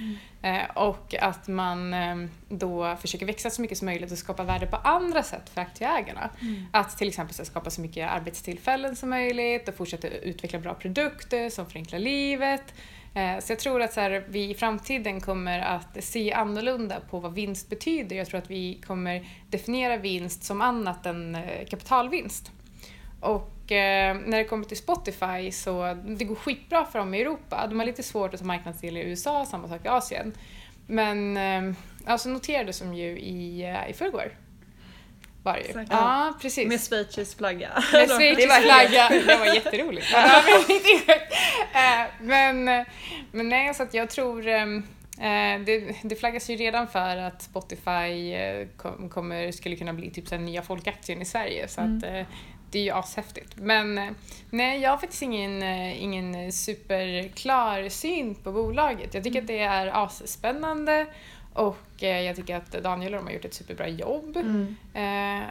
Eh, 0.41 0.69
och 0.75 1.15
att 1.19 1.47
man 1.47 1.93
eh, 1.93 2.15
då 2.49 2.95
försöker 3.01 3.25
växa 3.25 3.49
så 3.49 3.61
mycket 3.61 3.77
som 3.77 3.85
möjligt 3.85 4.11
och 4.11 4.17
skapa 4.17 4.43
värde 4.43 4.67
på 4.67 4.77
andra 4.77 5.23
sätt 5.23 5.49
för 5.49 5.61
aktieägarna. 5.61 6.29
Att 6.71 6.97
till 6.97 7.07
exempel 7.07 7.35
så 7.35 7.45
skapa 7.45 7.69
så 7.69 7.81
mycket 7.81 8.09
arbetstillfällen 8.09 8.95
som 8.95 9.09
möjligt 9.09 9.67
och 9.67 9.75
fortsätta 9.75 10.07
utveckla 10.07 10.59
bra 10.59 10.73
produkter 10.73 11.49
som 11.49 11.65
förenklar 11.65 11.99
livet. 11.99 12.73
Eh, 13.17 13.39
så 13.39 13.51
jag 13.51 13.59
tror 13.59 13.81
att 13.81 13.93
så 13.93 14.01
här, 14.01 14.25
vi 14.29 14.49
i 14.49 14.53
framtiden 14.53 15.21
kommer 15.21 15.59
att 15.59 16.03
se 16.03 16.33
annorlunda 16.33 16.99
på 17.09 17.19
vad 17.19 17.33
vinst 17.33 17.69
betyder. 17.69 18.15
Jag 18.15 18.27
tror 18.27 18.37
att 18.37 18.51
vi 18.51 18.81
kommer 18.87 19.27
definiera 19.49 19.97
vinst 19.97 20.43
som 20.43 20.61
annat 20.61 21.05
än 21.05 21.35
eh, 21.35 21.65
kapitalvinst. 21.65 22.51
Och 23.19 23.71
eh, 23.71 24.17
när 24.25 24.37
det 24.37 24.43
kommer 24.43 24.65
till 24.65 24.77
Spotify 24.77 25.51
så 25.51 25.97
det 26.05 26.25
går 26.25 26.35
skitbra 26.35 26.85
för 26.85 26.99
dem 26.99 27.13
i 27.13 27.21
Europa. 27.21 27.67
De 27.69 27.79
har 27.79 27.85
lite 27.85 28.03
svårt 28.03 28.33
att 28.33 28.39
ta 28.39 28.45
marknadsdel 28.45 28.97
i 28.97 29.01
USA, 29.01 29.45
samma 29.45 29.67
sak 29.67 29.85
i 29.85 29.87
Asien. 29.87 30.33
Men 30.87 31.37
eh, 31.37 31.75
alltså 32.05 32.29
noterades 32.29 32.79
de 32.79 32.93
ju 32.93 33.19
i, 33.19 33.63
eh, 33.63 33.89
i 33.89 33.93
förrgår. 33.93 34.31
Var 35.47 35.57
ju. 35.57 35.63
Exakt. 35.63 35.87
Ja, 35.91 36.33
precis. 36.41 36.67
Med 36.67 36.81
schweizisk 36.81 37.37
flagga. 37.37 37.69
Med 37.93 38.09
schweizisk 38.09 38.61
flagga. 38.61 39.09
Det 39.27 39.37
var 39.37 39.55
jätteroligt. 39.55 40.07
Ja. 40.13 40.41
Eh, 41.73 42.07
Men, 42.21 42.65
men 43.31 43.49
nej, 43.49 43.73
så 43.73 43.83
att 43.83 43.93
jag 43.93 44.09
tror 44.09 44.47
ehm, 44.47 44.83
eh, 45.17 45.65
det, 45.65 45.95
det 46.03 46.15
flaggas 46.15 46.49
ju 46.49 46.55
redan 46.55 46.87
för 46.87 47.17
att 47.17 47.41
Spotify 47.41 48.33
eh, 48.33 48.67
kom, 48.77 49.09
kommer, 49.09 49.51
skulle 49.51 49.75
kunna 49.75 49.93
bli 49.93 50.11
typ 50.11 50.31
här 50.31 50.37
nya 50.37 50.61
folkaktien 50.61 51.21
i 51.21 51.25
Sverige. 51.25 51.67
Så 51.67 51.81
att, 51.81 52.03
eh, 52.03 52.25
det 52.71 52.79
är 52.79 52.83
ju 52.83 52.91
ashäftigt. 52.91 53.55
Men 53.55 54.15
nej, 54.49 54.81
jag 54.81 54.89
har 54.89 54.97
faktiskt 54.97 55.21
ingen, 55.21 55.63
ingen 55.93 56.51
superklar 56.51 57.89
syn 57.89 58.35
på 58.35 58.51
bolaget. 58.51 59.13
Jag 59.13 59.23
tycker 59.23 59.41
att 59.41 59.47
det 59.47 59.59
är 59.59 59.87
asspännande 60.05 61.05
och 61.53 61.77
jag 62.01 62.35
tycker 62.35 62.55
att 62.55 62.71
Daniel 62.71 63.13
och 63.13 63.19
de 63.19 63.25
har 63.25 63.33
gjort 63.33 63.45
ett 63.45 63.53
superbra 63.53 63.87
jobb. 63.87 64.37
Mm. 64.37 64.75
Eh, 64.93 65.47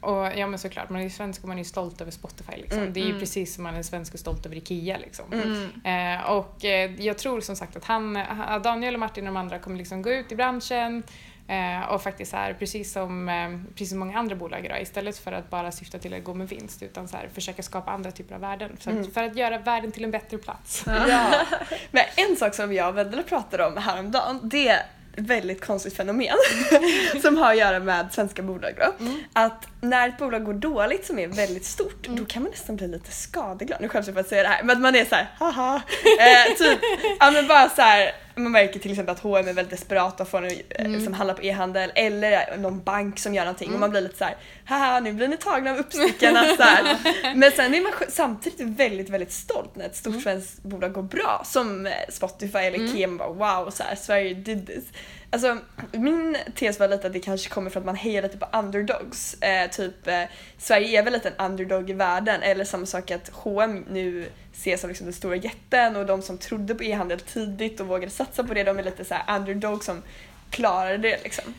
och 0.00 0.26
ja 0.36 0.46
men 0.46 0.58
såklart, 0.58 0.90
man 0.90 1.02
är 1.02 1.08
svensk 1.08 1.42
och 1.42 1.48
man 1.48 1.58
är 1.58 1.64
stolt 1.64 2.00
över 2.00 2.10
Spotify 2.10 2.52
liksom. 2.56 2.78
Mm, 2.78 2.92
det 2.92 3.00
är 3.00 3.04
ju 3.04 3.08
mm. 3.08 3.20
precis 3.20 3.54
som 3.54 3.64
man 3.64 3.74
är 3.74 3.82
svensk 3.82 4.14
och 4.14 4.20
stolt 4.20 4.46
över 4.46 4.56
IKEA 4.56 4.98
liksom. 4.98 5.24
Mm. 5.32 6.16
Eh, 6.18 6.30
och 6.30 6.64
eh, 6.64 6.90
jag 7.00 7.18
tror 7.18 7.40
som 7.40 7.56
sagt 7.56 7.76
att 7.76 7.84
han, 7.84 8.16
ha- 8.16 8.58
Daniel 8.58 8.94
och 8.94 9.00
Martin 9.00 9.26
och 9.26 9.34
de 9.34 9.40
andra 9.40 9.58
kommer 9.58 9.76
liksom 9.76 10.02
gå 10.02 10.10
ut 10.10 10.32
i 10.32 10.36
branschen 10.36 11.02
eh, 11.48 11.88
och 11.88 12.02
faktiskt 12.02 12.30
så 12.30 12.36
här, 12.36 12.54
precis 12.54 12.92
som, 12.92 13.28
eh, 13.28 13.72
precis 13.72 13.88
som 13.90 13.98
många 13.98 14.18
andra 14.18 14.36
bolag 14.36 14.64
idag, 14.64 14.82
istället 14.82 15.18
för 15.18 15.32
att 15.32 15.50
bara 15.50 15.72
syfta 15.72 15.98
till 15.98 16.14
att 16.14 16.24
gå 16.24 16.34
med 16.34 16.48
vinst 16.48 16.82
utan 16.82 17.08
så 17.08 17.16
här, 17.16 17.28
försöka 17.34 17.62
skapa 17.62 17.90
andra 17.90 18.10
typer 18.10 18.34
av 18.34 18.40
värden. 18.40 18.76
För, 18.80 18.90
Mm. 18.90 19.02
att, 19.02 19.14
för 19.14 19.22
att 19.24 19.36
göra 19.36 19.58
världen 19.58 19.92
till 19.92 20.04
en 20.04 20.10
bättre 20.10 20.38
plats. 20.38 20.84
Ja. 21.08 21.30
Men 21.90 22.04
en 22.16 22.36
sak 22.36 22.54
som 22.54 22.72
jag 22.72 22.88
och 22.88 22.96
Vendela 22.96 23.22
pratade 23.22 23.66
om 23.66 23.76
häromdagen, 23.76 24.40
det 24.42 24.82
väldigt 25.16 25.64
konstigt 25.64 25.96
fenomen 25.96 26.36
som 27.22 27.36
har 27.36 27.50
att 27.50 27.58
göra 27.58 27.78
med 27.80 28.08
svenska 28.12 28.42
bolag 28.42 28.74
då. 28.78 29.06
Att 29.32 29.66
när 29.80 30.08
ett 30.08 30.18
bolag 30.18 30.44
går 30.44 30.54
dåligt 30.54 31.06
som 31.06 31.18
är 31.18 31.28
väldigt 31.28 31.64
stort, 31.64 32.08
då 32.08 32.24
kan 32.24 32.42
man 32.42 32.50
nästan 32.50 32.76
bli 32.76 32.88
lite 32.88 33.12
skadeglad. 33.12 33.80
Nu 33.80 33.88
skäms 33.88 34.06
jag 34.06 34.14
för 34.14 34.20
att 34.20 34.28
säga 34.28 34.42
det 34.42 34.48
här, 34.48 34.62
men 34.62 34.76
att 34.76 34.82
man 34.82 34.96
är 34.96 35.04
så 35.04 35.14
här, 35.14 35.26
haha. 35.38 35.82
Eh, 36.20 36.56
typ, 36.56 36.78
ja 37.20 37.30
men 37.30 37.46
bara 37.46 37.68
så 37.68 37.82
här, 37.82 38.12
man 38.42 38.52
märker 38.52 38.80
till 38.80 38.90
exempel 38.90 39.12
att 39.12 39.20
H&M 39.20 39.48
är 39.48 39.52
väldigt 39.52 39.70
desperata 39.70 40.24
för 40.24 40.42
en, 40.42 40.86
mm. 40.86 41.04
som 41.04 41.14
handlar 41.14 41.34
på 41.34 41.42
e-handel 41.42 41.92
eller 41.94 42.56
någon 42.56 42.82
bank 42.82 43.18
som 43.18 43.34
gör 43.34 43.44
någonting 43.44 43.74
och 43.74 43.80
man 43.80 43.90
blir 43.90 44.00
lite 44.00 44.16
så 44.16 44.24
här, 44.24 44.36
haha 44.64 45.00
nu 45.00 45.12
blir 45.12 45.28
ni 45.28 45.36
tagna 45.36 45.70
av 45.70 45.78
uppstickarna 45.78 46.56
så 46.56 46.62
här. 46.62 46.96
Men 47.34 47.52
sen 47.52 47.74
är 47.74 47.80
man 47.80 47.92
samtidigt 48.08 48.60
väldigt 48.60 49.10
väldigt 49.10 49.32
stolt 49.32 49.76
när 49.76 49.86
ett 49.86 49.96
stort 49.96 50.22
svenskt 50.22 50.62
bolag 50.62 50.92
går 50.92 51.02
bra 51.02 51.42
som 51.44 51.86
eh, 51.86 51.92
Spotify 52.08 52.58
eller 52.58 53.06
man 53.06 53.16
bara 53.16 53.28
wow 53.28 53.70
så 53.70 53.82
här, 53.82 53.94
Sverige 53.94 54.34
did 54.34 54.66
this. 54.66 54.84
Alltså 55.32 55.58
min 55.92 56.36
tes 56.54 56.80
var 56.80 56.88
lite 56.88 57.06
att 57.06 57.12
det 57.12 57.20
kanske 57.20 57.50
kommer 57.50 57.70
från 57.70 57.80
att 57.80 57.86
man 57.86 57.96
hejar 57.96 58.22
lite 58.22 58.38
på 58.38 58.58
underdogs. 58.58 59.34
Eh, 59.34 59.70
typ 59.70 60.06
eh, 60.06 60.22
Sverige 60.58 60.98
är 60.98 61.02
väl 61.02 61.12
lite 61.12 61.28
en 61.28 61.50
underdog 61.50 61.90
i 61.90 61.92
världen 61.92 62.42
eller 62.42 62.64
samma 62.64 62.86
sak 62.86 63.10
att 63.10 63.28
H&M 63.32 63.84
nu 63.90 64.28
ses 64.54 64.80
som 64.80 64.88
liksom 64.88 65.06
den 65.06 65.14
stora 65.14 65.36
jätten 65.36 65.96
och 65.96 66.06
de 66.06 66.22
som 66.22 66.38
trodde 66.38 66.74
på 66.74 66.84
e-handel 66.84 67.20
tidigt 67.20 67.80
och 67.80 67.86
vågade 67.86 68.10
satsa 68.10 68.44
på 68.44 68.54
det 68.54 68.64
de 68.64 68.78
är 68.78 68.82
lite 68.82 69.04
så 69.04 69.14
här 69.14 69.36
underdog 69.36 69.84
som 69.84 70.02
klarade 70.50 70.98
det 70.98 71.22
liksom. 71.22 71.54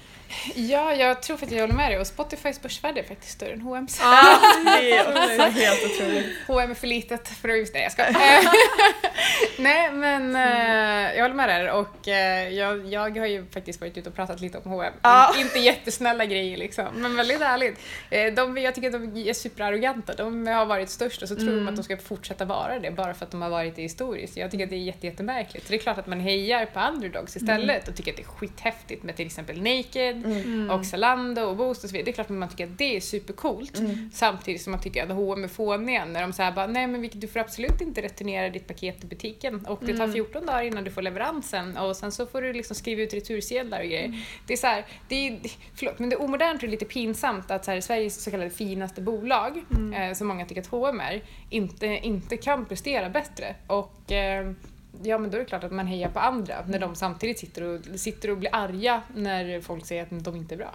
Ja, 0.55 0.93
jag 0.93 1.21
tror 1.21 1.37
faktiskt 1.37 1.55
jag 1.55 1.63
håller 1.63 1.73
med 1.73 1.91
dig 1.91 1.99
och 1.99 2.07
Spotifys 2.07 2.61
börsvärde 2.61 2.99
är 2.99 3.03
faktiskt 3.03 3.31
större 3.31 3.53
än 3.53 3.61
H&M's. 3.61 3.97
Ja, 4.01 4.39
det 4.63 4.91
är 4.91 5.49
helt 5.51 5.83
otroligt. 5.85 6.25
H&M 6.47 6.71
är 6.71 6.75
för 6.75 6.87
litet 6.87 7.27
för 7.27 7.49
att 7.49 7.57
just 7.57 7.73
det, 7.73 7.79
jag 7.79 7.91
ska. 7.91 8.03
Eh, 8.21 8.51
Nej 9.57 9.91
men 9.91 10.35
eh, 10.35 11.15
jag 11.15 11.21
håller 11.21 11.35
med 11.35 11.49
där 11.49 11.71
och 11.71 12.07
eh, 12.07 12.49
jag, 12.49 12.85
jag 12.85 13.17
har 13.17 13.25
ju 13.25 13.45
faktiskt 13.45 13.81
varit 13.81 13.97
ute 13.97 14.09
och 14.09 14.15
pratat 14.15 14.41
lite 14.41 14.57
om 14.57 14.71
H&M. 14.71 14.93
Ja. 15.01 15.35
Inte 15.39 15.59
jättesnälla 15.59 16.25
grejer 16.25 16.57
liksom, 16.57 16.85
men 16.93 17.15
väldigt 17.15 17.41
ärligt. 17.41 17.79
De, 18.35 18.57
jag 18.57 18.75
tycker 18.75 18.87
att 18.87 19.13
de 19.13 19.29
är 19.29 19.33
superarroganta. 19.33 20.13
De 20.13 20.47
har 20.47 20.65
varit 20.65 20.89
störst 20.89 21.21
och 21.21 21.27
så 21.27 21.35
tror 21.35 21.55
de 21.55 21.67
att 21.67 21.75
de 21.75 21.83
ska 21.83 21.97
fortsätta 21.97 22.45
vara 22.45 22.79
det 22.79 22.91
bara 22.91 23.13
för 23.13 23.25
att 23.25 23.31
de 23.31 23.41
har 23.41 23.49
varit 23.49 23.75
det 23.75 23.81
historiskt. 23.81 24.37
Jag 24.37 24.51
tycker 24.51 24.63
att 24.63 24.69
det 24.69 24.75
är 24.75 24.83
jätte, 24.83 25.07
jättemärkligt. 25.07 25.65
Så 25.65 25.71
det 25.71 25.77
är 25.77 25.81
klart 25.81 25.97
att 25.97 26.07
man 26.07 26.19
hejar 26.19 26.65
på 26.65 26.79
underdogs 26.79 27.35
istället 27.35 27.87
och 27.87 27.95
tycker 27.95 28.11
att 28.11 28.17
det 28.17 28.23
är 28.23 28.27
skithäftigt 28.27 29.03
med 29.03 29.15
till 29.15 29.25
exempel 29.25 29.61
Naked 29.61 30.20
och 30.71 30.85
Zalando 30.85 31.41
och 31.41 31.57
Boost 31.57 31.83
och 31.83 31.89
så 31.89 31.93
vidare. 31.93 32.05
Det 32.05 32.11
är 32.11 32.13
klart 32.13 32.29
att 32.29 32.37
man 32.37 32.49
tycker 32.49 32.63
att 32.63 32.77
det 32.77 32.95
är 32.95 32.99
supercoolt. 32.99 33.81
Samtidigt 34.13 34.61
som 34.61 34.71
man 34.71 34.81
tycker 34.81 35.03
att 35.03 35.09
H&M 35.09 35.43
är 35.43 35.47
fåniga 35.47 36.05
när 36.05 36.21
de 36.21 36.33
säger 36.33 36.51
bara 36.51 36.67
nej 36.67 36.87
men 36.87 37.09
du 37.13 37.27
får 37.27 37.39
absolut 37.39 37.81
inte 37.81 38.01
returnera 38.01 38.49
ditt 38.49 38.67
paket 38.67 39.03
i 39.03 39.07
butiken 39.07 39.65
och 39.65 39.79
det 39.85 39.97
tar 39.97 40.07
14 40.07 40.45
dagar 40.45 40.61
innan 40.61 40.83
du 40.83 40.91
får 40.91 41.01
leveransen 41.01 41.77
och 41.77 41.95
sen 41.95 42.11
så 42.11 42.25
får 42.25 42.41
du 42.41 42.53
liksom 42.53 42.75
skriva 42.75 43.01
ut 43.01 43.13
retursedlar 43.13 43.79
och 43.79 43.85
grejer. 43.85 44.25
Det 44.47 44.53
är 44.53 44.57
så 44.57 44.67
här, 44.67 44.85
det 45.07 45.27
är, 45.27 45.39
förlåt 45.75 45.99
men 45.99 46.09
det 46.09 46.15
är 46.15 46.21
omodernt 46.21 46.63
och 46.63 46.69
lite 46.69 46.85
pinsamt 46.85 47.51
att 47.51 47.65
så 47.65 47.71
här, 47.71 47.81
Sveriges 47.81 48.23
så 48.23 48.31
kallade 48.31 48.49
finaste 48.49 49.01
bolag, 49.01 49.63
eh, 49.95 50.13
som 50.13 50.27
många 50.27 50.45
tycker 50.45 50.61
att 50.61 50.67
H&M 50.67 50.99
är, 50.99 51.23
inte, 51.49 51.87
inte 51.87 52.37
kan 52.37 52.65
prestera 52.65 53.09
bättre. 53.09 53.55
Och 53.67 54.11
eh, 54.11 54.51
Ja 55.03 55.17
men 55.17 55.31
då 55.31 55.37
är 55.37 55.39
det 55.39 55.45
klart 55.45 55.63
att 55.63 55.71
man 55.71 55.87
hejar 55.87 56.09
på 56.09 56.19
andra 56.19 56.55
när 56.67 56.79
de 56.79 56.95
samtidigt 56.95 57.39
sitter 57.39 57.63
och, 57.63 57.99
sitter 57.99 58.31
och 58.31 58.37
blir 58.37 58.55
arga 58.55 59.01
när 59.15 59.61
folk 59.61 59.85
säger 59.85 60.03
att 60.03 60.23
de 60.23 60.35
inte 60.35 60.55
är 60.55 60.57
bra. 60.57 60.73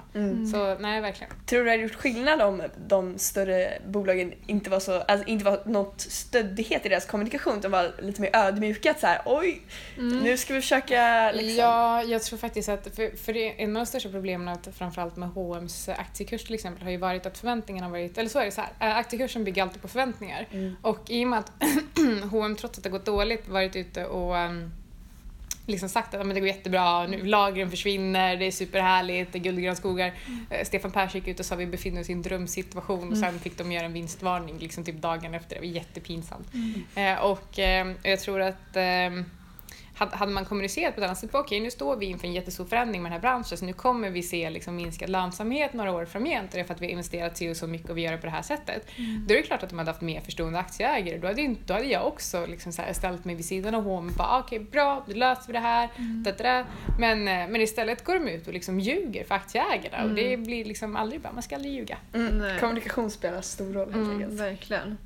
Så 0.52 0.78
nej 0.78 1.00
verkligen. 1.00 1.32
Tror 1.46 1.58
du 1.58 1.64
det 1.64 1.70
hade 1.70 1.82
gjort 1.82 1.94
skillnad 1.94 2.42
om 2.42 2.62
de 2.86 3.18
större 3.18 3.78
bolagen 3.86 4.32
inte 4.46 4.70
var 4.70 4.80
så, 4.80 5.00
alltså 5.00 5.28
inte 5.28 5.44
var 5.44 5.62
något 5.64 6.00
stöddighet 6.00 6.86
i 6.86 6.88
deras 6.88 7.06
kommunikation 7.06 7.58
utan 7.58 7.70
var 7.70 7.94
lite 8.02 8.20
mer 8.20 8.36
ödmjuka 8.36 8.90
att 8.90 9.00
så 9.00 9.06
här, 9.06 9.22
oj, 9.24 9.62
nu 9.96 10.36
ska 10.36 10.54
vi 10.54 10.60
försöka 10.60 11.32
liksom. 11.32 11.56
Ja, 11.56 12.02
jag 12.02 12.22
tror 12.22 12.38
faktiskt 12.38 12.68
att 12.68 12.96
för, 12.96 13.16
för 13.16 13.32
det, 13.32 13.62
en 13.62 13.76
av 13.76 13.80
de 13.80 13.86
största 13.86 14.08
problemen 14.08 14.48
att 14.48 14.68
framförallt 14.76 15.16
med 15.16 15.28
H&M's 15.28 15.90
aktiekurs 15.98 16.44
till 16.44 16.54
exempel 16.54 16.82
har 16.82 16.90
ju 16.90 16.96
varit 16.96 17.26
att 17.26 17.38
förväntningarna 17.38 17.86
har 17.86 17.90
varit, 17.90 18.18
eller 18.18 18.30
så 18.30 18.38
är 18.38 18.44
det 18.44 18.50
så 18.50 18.60
här, 18.60 18.90
äh, 18.90 18.96
aktiekursen 18.96 19.44
bygger 19.44 19.62
alltid 19.62 19.82
på 19.82 19.88
förväntningar. 19.88 20.46
Och 20.82 21.10
i 21.10 21.24
och 21.24 21.28
med 21.28 21.38
att 21.38 21.52
H&M 22.30 22.56
trots 22.56 22.78
att 22.78 22.84
det 22.84 22.90
gått 22.90 23.04
dåligt 23.06 23.48
varit 23.48 23.76
ute 23.76 24.05
och 24.06 24.34
um, 24.36 24.72
liksom 25.66 25.88
sagt 25.88 26.14
att 26.14 26.20
"Ja, 26.20 26.24
men 26.24 26.34
det 26.34 26.40
går 26.40 26.48
jättebra, 26.48 27.06
nu, 27.06 27.24
lagren 27.24 27.70
försvinner, 27.70 28.36
det 28.36 28.44
är 28.44 28.50
superhärligt, 28.50 29.32
det 29.32 29.38
är 29.38 29.40
guld 29.40 29.56
och 29.56 29.62
gröna 29.62 29.76
skogar. 29.76 30.14
Eh, 30.50 30.64
Stefan 30.64 30.90
Persson 30.90 31.20
gick 31.20 31.28
ut 31.28 31.40
och 31.40 31.46
sa 31.46 31.54
att 31.54 31.60
vi 31.60 31.66
befinner 31.66 32.00
oss 32.00 32.10
i 32.10 32.12
en 32.12 32.22
drömsituation 32.22 33.10
och 33.12 33.18
sen 33.18 33.38
fick 33.38 33.58
de 33.58 33.72
göra 33.72 33.86
en 33.86 33.92
vinstvarning 33.92 34.58
liksom 34.58 34.84
typ 34.84 34.96
dagen 35.02 35.34
efter. 35.34 35.54
Det 35.54 35.60
var 35.60 35.66
jättepinsamt. 35.74 36.48
Eh, 36.94 37.14
och 37.24 37.58
eh, 37.58 37.92
jag 38.02 38.20
tror 38.20 38.40
att 38.40 38.76
eh, 38.76 39.10
hade 39.98 40.32
man 40.32 40.44
kommunicerat 40.44 40.94
på 40.94 41.00
ett 41.00 41.04
annat 41.06 41.18
sätt, 41.18 41.30
okej 41.32 41.60
nu 41.60 41.70
står 41.70 41.96
vi 41.96 42.06
inför 42.06 42.26
en 42.26 42.32
jättestor 42.32 42.64
förändring 42.64 43.02
med 43.02 43.12
den 43.12 43.20
här 43.20 43.20
branschen 43.20 43.58
så 43.58 43.64
nu 43.64 43.72
kommer 43.72 44.10
vi 44.10 44.22
se 44.22 44.50
liksom 44.50 44.76
minskad 44.76 45.10
lönsamhet 45.10 45.72
några 45.72 45.92
år 45.92 46.04
framgent 46.04 46.50
för 46.52 46.60
att 46.70 46.80
vi 46.80 46.86
har 46.86 46.90
investerat 46.90 47.36
så 47.38 47.50
och 47.50 47.56
så 47.56 47.66
mycket 47.66 47.90
och 47.90 47.96
vi 47.98 48.02
gör 48.02 48.12
det 48.12 48.18
på 48.18 48.26
det 48.26 48.32
här 48.32 48.42
sättet. 48.42 48.86
Då 49.28 49.34
är 49.34 49.38
det 49.38 49.42
klart 49.42 49.62
att 49.62 49.70
de 49.70 49.78
hade 49.78 49.90
haft 49.90 50.00
mer 50.00 50.20
förstående 50.20 50.58
aktieägare. 50.58 51.18
Då 51.18 51.26
hade, 51.26 51.40
inte, 51.42 51.62
då 51.66 51.74
hade 51.74 51.86
jag 51.86 52.06
också 52.06 52.46
liksom 52.46 52.72
så 52.72 52.82
här 52.82 52.92
ställt 52.92 53.24
mig 53.24 53.34
vid 53.34 53.44
sidan 53.44 53.74
av 53.74 53.84
H&M 53.84 54.06
och 54.08 54.12
bara 54.12 54.28
ah, 54.28 54.40
okej 54.40 54.58
bra, 54.60 55.04
då 55.08 55.14
löser 55.14 55.46
vi 55.46 55.52
det 55.52 55.58
här. 55.58 55.88
Da, 56.24 56.32
da, 56.32 56.42
da. 56.42 56.64
Men, 56.98 57.18
eh, 57.28 57.48
men 57.48 57.60
istället 57.60 58.04
går 58.04 58.14
de 58.14 58.28
ut 58.28 58.46
och 58.46 58.52
liksom 58.52 58.80
ljuger 58.80 59.24
för 59.24 59.34
aktieägarna 59.34 60.04
och 60.04 60.10
det 60.10 60.36
blir 60.36 60.64
liksom 60.64 60.96
aldrig 60.96 61.20
bra, 61.20 61.32
man 61.32 61.42
ska 61.42 61.54
aldrig 61.56 61.74
ljuga. 61.74 61.98
Mm. 62.14 62.58
Kommunikation 62.60 63.10
spelar 63.10 63.40
stor 63.40 63.72
roll 63.72 63.92
helt 63.92 63.96
Mm, 63.96 64.10
enkelt. 64.22 64.40
verkligen. 64.40 64.98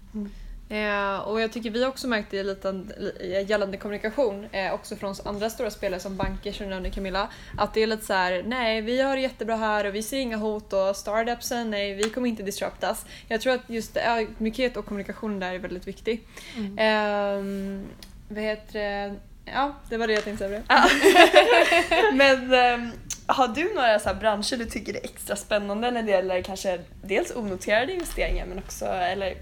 Eh, 0.70 1.18
och 1.18 1.40
jag 1.40 1.52
tycker 1.52 1.70
vi 1.70 1.84
också 1.84 2.08
märkt 2.08 2.30
det 2.30 2.42
lite 2.42 2.72
li- 2.72 3.44
gällande 3.48 3.76
kommunikation, 3.76 4.46
eh, 4.52 4.74
också 4.74 4.96
från 4.96 5.14
andra 5.24 5.50
stora 5.50 5.70
spelare 5.70 6.00
som 6.00 6.16
banker 6.16 6.52
som 6.52 6.66
du 6.66 6.70
nämnde 6.70 6.90
Camilla, 6.90 7.28
att 7.58 7.74
det 7.74 7.82
är 7.82 7.86
lite 7.86 8.04
så 8.06 8.12
här: 8.12 8.42
nej 8.46 8.80
vi 8.80 9.00
har 9.02 9.16
det 9.16 9.22
jättebra 9.22 9.56
här 9.56 9.86
och 9.86 9.94
vi 9.94 10.02
ser 10.02 10.18
inga 10.18 10.36
hot 10.36 10.72
och 10.72 10.96
startupsen, 10.96 11.70
nej 11.70 11.94
vi 11.94 12.10
kommer 12.10 12.28
inte 12.28 12.42
disruptas. 12.42 13.06
Jag 13.28 13.40
tror 13.40 13.52
att 13.54 13.60
just 13.66 13.96
ödmjukhet 13.96 14.76
och 14.76 14.86
kommunikation 14.86 15.40
där 15.40 15.52
är 15.54 15.58
väldigt 15.58 15.86
viktig. 15.88 16.26
Mm. 16.56 16.78
Ehm, 16.78 17.86
vad 18.28 18.42
heter 18.44 18.78
det? 18.78 19.14
Ja, 19.44 19.74
det 19.88 19.96
var 19.96 20.06
det 20.06 20.12
jag 20.12 20.24
tänkte 20.24 20.48
säga. 20.48 20.62
Men 22.12 22.54
ehm, 22.54 22.90
har 23.26 23.48
du 23.48 23.74
några 23.74 23.98
så 23.98 24.14
branscher 24.14 24.56
du 24.56 24.64
tycker 24.64 24.94
är 24.96 25.04
extra 25.04 25.36
spännande 25.36 25.90
när 25.90 26.02
det 26.02 26.10
gäller 26.10 26.42
kanske 26.42 26.78
dels 27.02 27.36
onoterade 27.36 27.92
investeringar 27.92 28.46
men 28.46 28.58
också 28.58 28.84
eller 28.86 29.34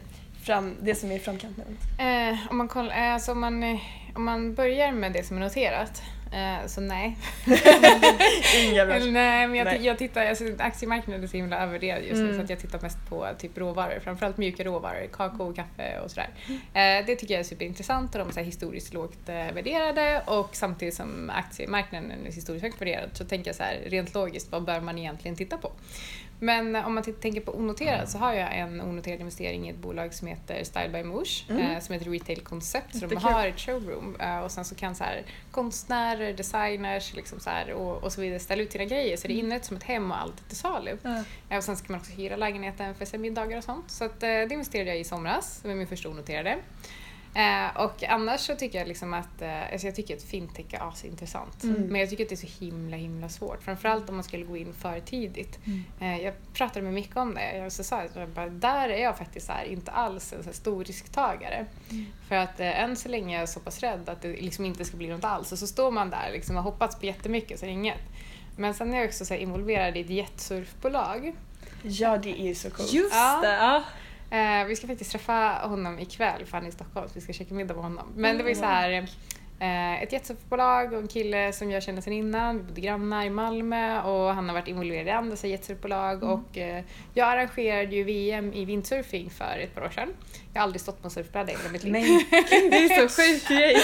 fram, 0.48 0.76
det 0.82 0.94
som 0.94 1.10
är 1.10 1.16
i 1.16 1.18
framkanten? 1.18 1.64
Eh, 1.98 2.50
om, 2.50 2.56
man 2.56 2.68
kollar, 2.68 2.90
eh, 2.90 3.14
alltså 3.14 3.32
om, 3.32 3.40
man, 3.40 3.62
eh, 3.62 3.80
om 4.14 4.24
man 4.24 4.54
börjar 4.54 4.92
med 4.92 5.12
det 5.12 5.26
som 5.26 5.36
är 5.36 5.40
noterat, 5.40 6.02
eh, 6.32 6.66
så 6.66 6.80
nej. 6.80 7.16
Inga 8.64 8.84
nej, 8.84 9.46
men 9.46 9.54
jag, 9.54 9.64
Nej. 9.64 9.86
jag 9.86 9.98
tittar, 9.98 10.26
alltså, 10.26 10.44
aktiemarknaden 10.58 11.22
är 11.24 11.26
så 11.26 11.36
himla 11.36 11.58
övervärderad 11.58 12.02
just 12.02 12.14
nu 12.14 12.24
Mm. 12.24 12.36
så 12.36 12.42
att 12.42 12.50
jag 12.50 12.58
tittar 12.58 12.80
mest 12.80 12.98
på 13.08 13.28
typ 13.38 13.58
råvaror, 13.58 14.00
framförallt 14.00 14.36
mjuka 14.36 14.64
råvaror, 14.64 15.06
kakao, 15.12 15.54
kaffe 15.54 16.00
och 16.04 16.10
sådär. 16.10 16.28
Mm. 16.46 17.00
Eh, 17.00 17.06
det 17.06 17.16
tycker 17.16 17.34
jag 17.34 17.40
är 17.40 17.44
superintressant 17.44 18.14
och 18.14 18.18
de 18.18 18.28
är 18.28 18.32
så 18.32 18.40
historiskt 18.40 18.94
lågt 18.94 19.28
eh, 19.28 19.34
värderade 19.34 20.22
och 20.26 20.50
samtidigt 20.52 20.94
som 20.94 21.30
aktiemarknaden 21.34 22.12
är 22.26 22.32
historiskt 22.32 22.62
högt 22.62 22.80
värderad 22.80 23.10
så 23.12 23.24
tänker 23.24 23.48
jag 23.48 23.56
så 23.56 23.62
här 23.62 23.78
rent 23.86 24.14
logiskt, 24.14 24.52
vad 24.52 24.64
bör 24.64 24.80
man 24.80 24.98
egentligen 24.98 25.36
titta 25.36 25.58
på? 25.58 25.72
Men 26.40 26.76
om 26.76 26.94
man 26.94 27.02
tänker 27.02 27.40
på 27.40 27.52
onoterat 27.56 28.10
så 28.10 28.18
har 28.18 28.32
jag 28.32 28.58
en 28.58 28.80
onoterad 28.80 29.20
investering 29.20 29.66
i 29.66 29.70
ett 29.70 29.76
bolag 29.76 30.14
som 30.14 30.28
heter 30.28 30.64
Style 30.64 30.88
by 30.88 31.02
Moosh 31.02 31.50
Mm. 31.50 31.62
eh, 31.70 31.80
som 31.80 31.94
är 31.94 31.98
ett 32.00 32.06
retail 32.06 32.40
koncept. 32.40 32.96
Så 32.98 33.06
de 33.06 33.16
har 33.16 33.46
ett 33.46 33.60
showroom 33.60 34.16
eh, 34.20 34.38
och 34.38 34.50
sen 34.50 34.64
så 34.64 34.74
kan 34.74 34.94
så 34.94 35.04
här, 35.04 35.22
konstnärer, 35.50 36.32
designers 36.32 37.14
liksom 37.14 37.40
så 37.40 37.50
här, 37.50 37.72
och, 37.72 38.02
och 38.04 38.12
så 38.12 38.20
vidare 38.20 38.38
ställa 38.40 38.62
ut 38.62 38.72
sina 38.72 38.84
grejer 38.84 39.16
så 39.16 39.28
det 39.28 39.34
är 39.34 39.38
inrett 39.38 39.64
som 39.64 39.76
ett 39.76 39.82
hem 39.82 40.10
och 40.10 40.20
allt 40.20 40.40
är 40.40 40.48
till 40.48 40.56
salu. 40.58 40.96
Ja. 41.02 41.22
Eh, 41.50 41.56
Och 41.56 41.64
sen 41.64 41.76
ska 41.76 41.92
man 41.92 42.00
också 42.00 42.12
hyra 42.12 42.36
lägenheten 42.36 42.94
för 42.94 43.18
middagar 43.18 43.58
och 43.58 43.64
sånt. 43.64 43.90
Så 43.90 44.04
att, 44.04 44.22
eh, 44.22 44.28
det 44.28 44.48
investerade 44.52 44.88
jag 44.90 44.96
i 44.96 45.00
i 45.00 45.04
somras, 45.04 45.58
det 45.62 45.68
var 45.68 45.74
min 45.74 45.86
första 45.86 46.08
onoterade. 46.08 46.56
Eh, 47.34 47.76
och 47.76 48.04
annars 48.04 48.40
så 48.40 48.54
tycker 48.54 48.78
jag 48.78 48.88
liksom 48.88 49.14
att, 49.14 49.42
eh, 49.42 49.72
alltså 49.72 49.86
jag 49.86 49.96
tycker 49.96 50.16
att 50.16 50.22
fintech 50.22 50.66
är 50.70 50.88
asintressant. 50.88 51.62
Mm. 51.62 51.82
Men 51.82 52.00
jag 52.00 52.10
tycker 52.10 52.24
att 52.24 52.28
det 52.28 52.34
är 52.34 52.48
så 52.48 52.64
himla 52.64 52.96
himla 52.96 53.28
svårt. 53.28 53.62
Framförallt 53.62 54.08
om 54.08 54.14
man 54.14 54.24
skulle 54.24 54.44
gå 54.44 54.56
in 54.56 54.74
för 54.74 55.00
tidigt. 55.00 55.58
Mm. 55.66 55.84
Eh, 56.00 56.24
jag 56.24 56.34
pratade 56.54 56.82
med 56.82 56.94
Micke 56.94 57.16
om 57.16 57.34
det. 57.34 57.56
Jag 57.56 57.72
så 57.72 57.84
sa 57.84 58.00
att 58.00 58.16
jag 58.16 58.28
bara, 58.28 58.48
där 58.48 58.88
är 58.88 59.02
jag 59.02 59.18
faktiskt 59.18 59.48
här, 59.48 59.64
inte 59.64 59.90
alls 59.90 60.32
en 60.32 60.42
så 60.42 60.48
här 60.48 60.54
stor 60.56 60.84
risktagare. 60.84 61.66
För 62.28 62.34
att 62.34 62.60
eh, 62.60 62.80
än 62.80 62.96
så 62.96 63.08
länge 63.08 63.36
är 63.36 63.40
jag 63.40 63.48
så 63.48 63.60
pass 63.60 63.80
rädd 63.80 64.08
att 64.08 64.22
det 64.22 64.28
liksom 64.28 64.64
inte 64.64 64.84
ska 64.84 64.96
bli 64.96 65.06
något 65.06 65.24
alls. 65.24 65.52
Och 65.52 65.58
så 65.58 65.66
står 65.66 65.90
man 65.90 66.10
där 66.10 66.30
liksom, 66.32 66.56
och 66.56 66.62
har 66.62 66.70
hoppats 66.70 66.98
på 66.98 67.06
jättemycket 67.06 67.58
så 67.58 67.64
är 67.64 67.68
det 67.68 67.72
inget. 67.74 68.00
Men 68.56 68.74
sen 68.74 68.94
är 68.94 68.98
jag 68.98 69.06
också 69.06 69.24
så 69.24 69.34
här, 69.34 69.40
involverad 69.40 69.96
i 69.96 70.00
ett 70.00 70.10
jetsurfbolag. 70.10 71.34
Ja 71.82 72.16
det 72.16 72.40
är 72.40 72.54
så 72.54 72.70
coolt. 72.70 72.92
Just 72.92 73.14
Ja. 73.14 73.40
det! 73.42 73.54
Ja. 73.54 73.82
Eh, 74.30 74.66
vi 74.66 74.76
ska 74.76 74.86
faktiskt 74.86 75.12
träffa 75.12 75.60
honom 75.62 75.98
ikväll 75.98 76.44
för 76.46 76.52
han 76.52 76.64
är 76.64 76.68
i 76.68 76.72
Stockholm 76.72 77.08
så 77.08 77.14
vi 77.14 77.20
ska 77.20 77.32
käka 77.32 77.54
middag 77.54 77.74
med 77.74 77.82
honom. 77.82 78.12
Men 78.16 78.36
det 78.36 78.42
var 78.42 78.50
ju 78.50 78.56
så 78.56 78.64
här 78.64 78.90
eh, 78.90 79.04
ett 79.60 80.12
jetsurfbolag 80.12 80.92
och 80.92 80.98
en 81.00 81.08
kille 81.08 81.52
som 81.52 81.70
jag 81.70 81.82
känner 81.82 82.00
sedan 82.00 82.12
innan. 82.12 82.56
Vi 82.58 82.62
bodde 82.62 82.80
grannar 82.80 83.24
i 83.24 83.30
Malmö 83.30 84.02
och 84.02 84.34
han 84.34 84.48
har 84.48 84.54
varit 84.54 84.68
involverad 84.68 85.06
i 85.06 85.10
andra 85.10 85.48
jetsurfbolag 85.48 86.22
och 86.22 86.58
eh, 86.58 86.84
jag 87.14 87.28
arrangerade 87.28 87.96
ju 87.96 88.04
VM 88.04 88.52
i 88.52 88.64
windsurfing 88.64 89.30
för 89.30 89.58
ett 89.58 89.74
par 89.74 89.82
år 89.84 89.90
sedan. 89.90 90.08
Jag 90.52 90.60
har 90.60 90.64
aldrig 90.64 90.80
stått 90.80 91.02
på 91.02 91.06
en 91.06 91.10
surfbräda 91.10 91.52
i 91.52 91.56
hela 91.56 91.68
mitt 91.72 91.84
liv. 91.84 91.92
Men 92.30 92.70
det 92.70 92.76
är 92.76 93.08
så 93.08 93.22
sjuk 93.22 93.48
grej. 93.48 93.76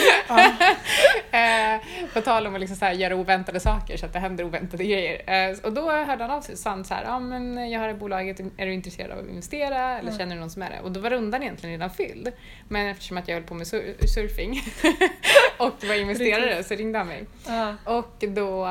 Eh, 1.31 1.81
på 2.15 2.21
tal 2.21 2.47
om 2.47 2.55
att 2.55 2.61
liksom 2.61 2.77
så 2.77 2.87
göra 2.87 3.17
oväntade 3.17 3.61
saker 3.61 3.97
så 3.97 4.07
att 4.07 4.13
det 4.13 4.19
händer 4.19 4.45
oväntade 4.45 4.85
grejer. 4.85 5.51
Eh, 5.51 5.59
och 5.63 5.73
då 5.73 5.91
hörde 5.91 6.25
han 6.25 6.31
av 6.31 6.41
sig 6.41 6.53
och 6.53 6.59
sa 6.59 6.71
han 6.71 6.85
så 6.85 6.95
här, 6.95 7.05
ja 7.05 7.19
men 7.19 7.71
jag 7.71 7.81
har 7.81 7.89
det 7.89 7.95
bolaget, 7.95 8.41
är 8.41 8.67
du 8.67 8.73
intresserad 8.75 9.11
av 9.11 9.19
att 9.19 9.29
investera 9.31 9.99
eller 9.99 10.09
Mm. 10.09 10.19
känner 10.19 10.35
du 10.35 10.41
någon 10.41 10.51
som 10.51 10.63
är 10.63 10.71
det? 10.71 10.81
Och 10.81 10.93
då 10.93 11.01
var 11.01 11.11
rundan 11.11 11.43
egentligen 11.43 11.73
redan 11.73 11.91
fylld. 11.91 12.33
Men 12.69 12.87
eftersom 12.87 13.17
att 13.19 13.29
jag 13.29 13.35
höll 13.35 13.45
på 13.45 13.55
med 13.55 13.67
sur- 13.67 14.07
surfing 14.07 14.61
och 15.67 15.85
var 15.85 15.95
investerare 15.95 16.65
så 16.65 16.75
ringde 16.75 16.99
han 16.99 17.07
mig. 17.07 17.25
Ja. 17.47 17.75
Och 17.85 18.25
då 18.29 18.67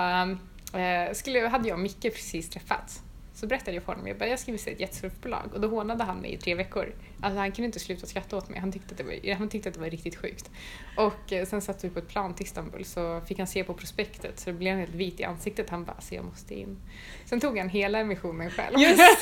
eh, 0.79 1.13
skulle, 1.13 1.47
hade 1.47 1.67
jag 1.67 1.75
och 1.75 1.81
Micke 1.83 2.01
precis 2.01 2.49
träffats. 2.49 2.99
Så 3.35 3.47
berättade 3.47 3.71
jag 3.71 3.83
för 3.83 3.91
honom, 3.93 4.07
jag 4.07 4.17
bara, 4.17 4.29
jag 4.29 4.39
ska 4.39 4.51
investera 4.51 4.71
i 4.71 4.75
ett 4.75 4.79
jetsurfbolag. 4.81 5.53
Och 5.53 5.61
då 5.61 5.67
hånade 5.67 6.03
han 6.03 6.17
mig 6.17 6.33
i 6.33 6.37
tre 6.37 6.55
veckor. 6.55 6.93
Alltså 7.21 7.39
han 7.39 7.51
kunde 7.51 7.65
inte 7.65 7.79
sluta 7.79 8.07
skratta 8.07 8.37
åt 8.37 8.49
mig, 8.49 8.59
han 8.59 8.71
tyckte 8.71 8.91
att 8.91 8.97
det 8.97 9.03
var, 9.03 9.35
han 9.35 9.49
tyckte 9.49 9.69
att 9.69 9.75
det 9.75 9.81
var 9.81 9.89
riktigt 9.89 10.15
sjukt. 10.15 10.49
Och 10.97 11.33
eh, 11.33 11.45
sen 11.45 11.61
satt 11.61 11.83
vi 11.83 11.89
på 11.89 11.99
ett 11.99 12.07
plan 12.07 12.33
till 12.33 12.45
Istanbul 12.45 12.85
så 12.85 13.21
fick 13.27 13.37
han 13.37 13.47
se 13.47 13.63
på 13.63 13.73
prospektet 13.73 14.39
så 14.39 14.49
det 14.49 14.53
blev 14.57 14.71
han 14.71 14.79
helt 14.79 14.95
vit 14.95 15.19
i 15.19 15.23
ansiktet. 15.23 15.69
Han 15.69 15.83
bara, 15.85 16.01
så 16.01 16.15
jag 16.15 16.25
måste 16.25 16.59
in. 16.59 16.77
Sen 17.25 17.39
tog 17.39 17.57
han 17.57 17.69
hela 17.69 17.99
emissionen 17.99 18.49
själv. 18.51 18.79
Just 18.79 18.99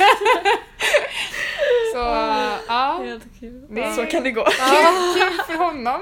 så 1.94 1.98
ja. 2.68 3.04
Det- 3.70 3.94
Så 3.96 4.06
kan 4.06 4.24
det 4.24 4.32
gå. 4.32 4.46
kul 5.16 5.40
för 5.48 5.58
honom. 5.58 6.02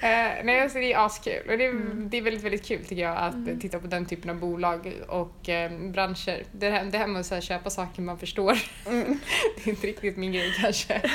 Eh, 0.00 0.44
nej, 0.44 0.60
alltså 0.60 0.78
det 0.78 0.92
är 0.92 1.06
askul 1.06 1.50
och 1.50 1.58
det 1.58 1.64
är, 1.64 1.68
Mm. 1.70 2.08
det 2.10 2.18
är 2.18 2.22
väldigt, 2.22 2.44
väldigt 2.44 2.64
kul 2.66 2.84
tycker 2.84 3.02
jag 3.02 3.16
att 3.16 3.34
eh, 3.34 3.56
titta 3.60 3.78
på 3.78 3.86
den 3.86 4.06
typen 4.06 4.30
av 4.30 4.36
bolag 4.36 4.92
och 5.08 5.48
eh, 5.48 5.70
branscher. 5.72 6.42
Det 6.52 6.70
här, 6.70 6.84
det 6.84 6.98
här 6.98 7.06
med 7.06 7.20
att 7.20 7.26
så 7.26 7.34
här, 7.34 7.42
köpa 7.42 7.70
saker 7.70 8.02
man 8.02 8.18
förstår, 8.18 8.58
Mm. 8.86 9.20
det 9.56 9.62
är 9.64 9.68
inte 9.68 9.86
riktigt 9.86 10.16
min 10.16 10.32
grej 10.32 10.54
kanske. 10.62 11.00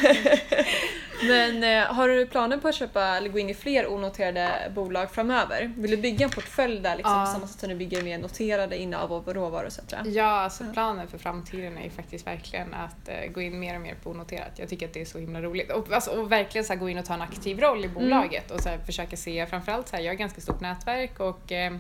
Men 1.28 1.64
eh, 1.64 1.94
har 1.94 2.08
du 2.08 2.26
planer 2.26 2.58
på 2.58 2.68
att 2.68 2.76
köpa 2.76 3.04
eller 3.04 3.30
gå 3.30 3.40
in 3.40 3.50
i 3.50 3.54
fler 3.54 3.88
onoterade 3.92 4.72
bolag 4.76 5.12
framöver? 5.12 5.74
Vill 5.78 5.92
du 5.92 5.98
bygga 5.98 6.26
en 6.26 6.32
portfölj 6.32 6.80
där 6.80 6.96
liksom, 6.96 7.14
Ja. 7.16 7.26
på 7.26 7.32
samma 7.32 7.48
sätt 7.48 7.60
som 7.60 7.70
du 7.70 7.76
bygger 7.76 8.02
mer 8.04 8.18
noterade 8.18 8.78
innehav 8.78 9.14
av 9.14 9.34
råvaror 9.34 9.68
etc? 9.68 9.80
Ja, 10.06 10.24
alltså 10.26 10.64
planen 10.74 11.08
för 11.08 11.18
framtiden 11.18 11.78
är 11.78 11.84
ju 11.84 11.90
faktiskt 11.90 12.28
verkligen 12.28 12.74
att 12.74 13.10
eh, 13.10 13.32
gå 13.32 13.42
in 13.42 13.60
mer 13.60 13.76
och 13.76 13.82
mer 13.82 13.96
på 14.04 14.10
onoterat. 14.10 14.52
Jag 14.56 14.70
tycker 14.70 14.88
att 14.88 14.94
det 14.94 15.02
är 15.02 15.06
så 15.06 15.20
himla 15.20 15.42
roligt. 15.42 15.72
Och, 15.72 15.92
alltså, 15.92 16.12
och 16.12 16.32
verkligen 16.32 16.66
så 16.66 16.74
här, 16.74 16.80
gå 16.80 16.90
in 16.90 16.98
och 16.98 17.06
ta 17.06 17.14
en 17.14 17.22
aktiv 17.22 17.60
roll 17.60 17.86
i 17.86 17.88
bolaget 17.88 18.52
och 18.52 18.60
så 18.62 18.70
här, 18.70 18.78
försöka 18.78 19.18
se, 19.18 19.46
framförallt 19.46 19.88
så 19.88 19.96
här, 19.96 20.04
jag 20.04 20.12
har 20.12 20.18
ganska 20.18 20.42
stort 20.42 20.62
nätverk 20.62 21.20
och 21.20 21.52
eh, 21.52 21.74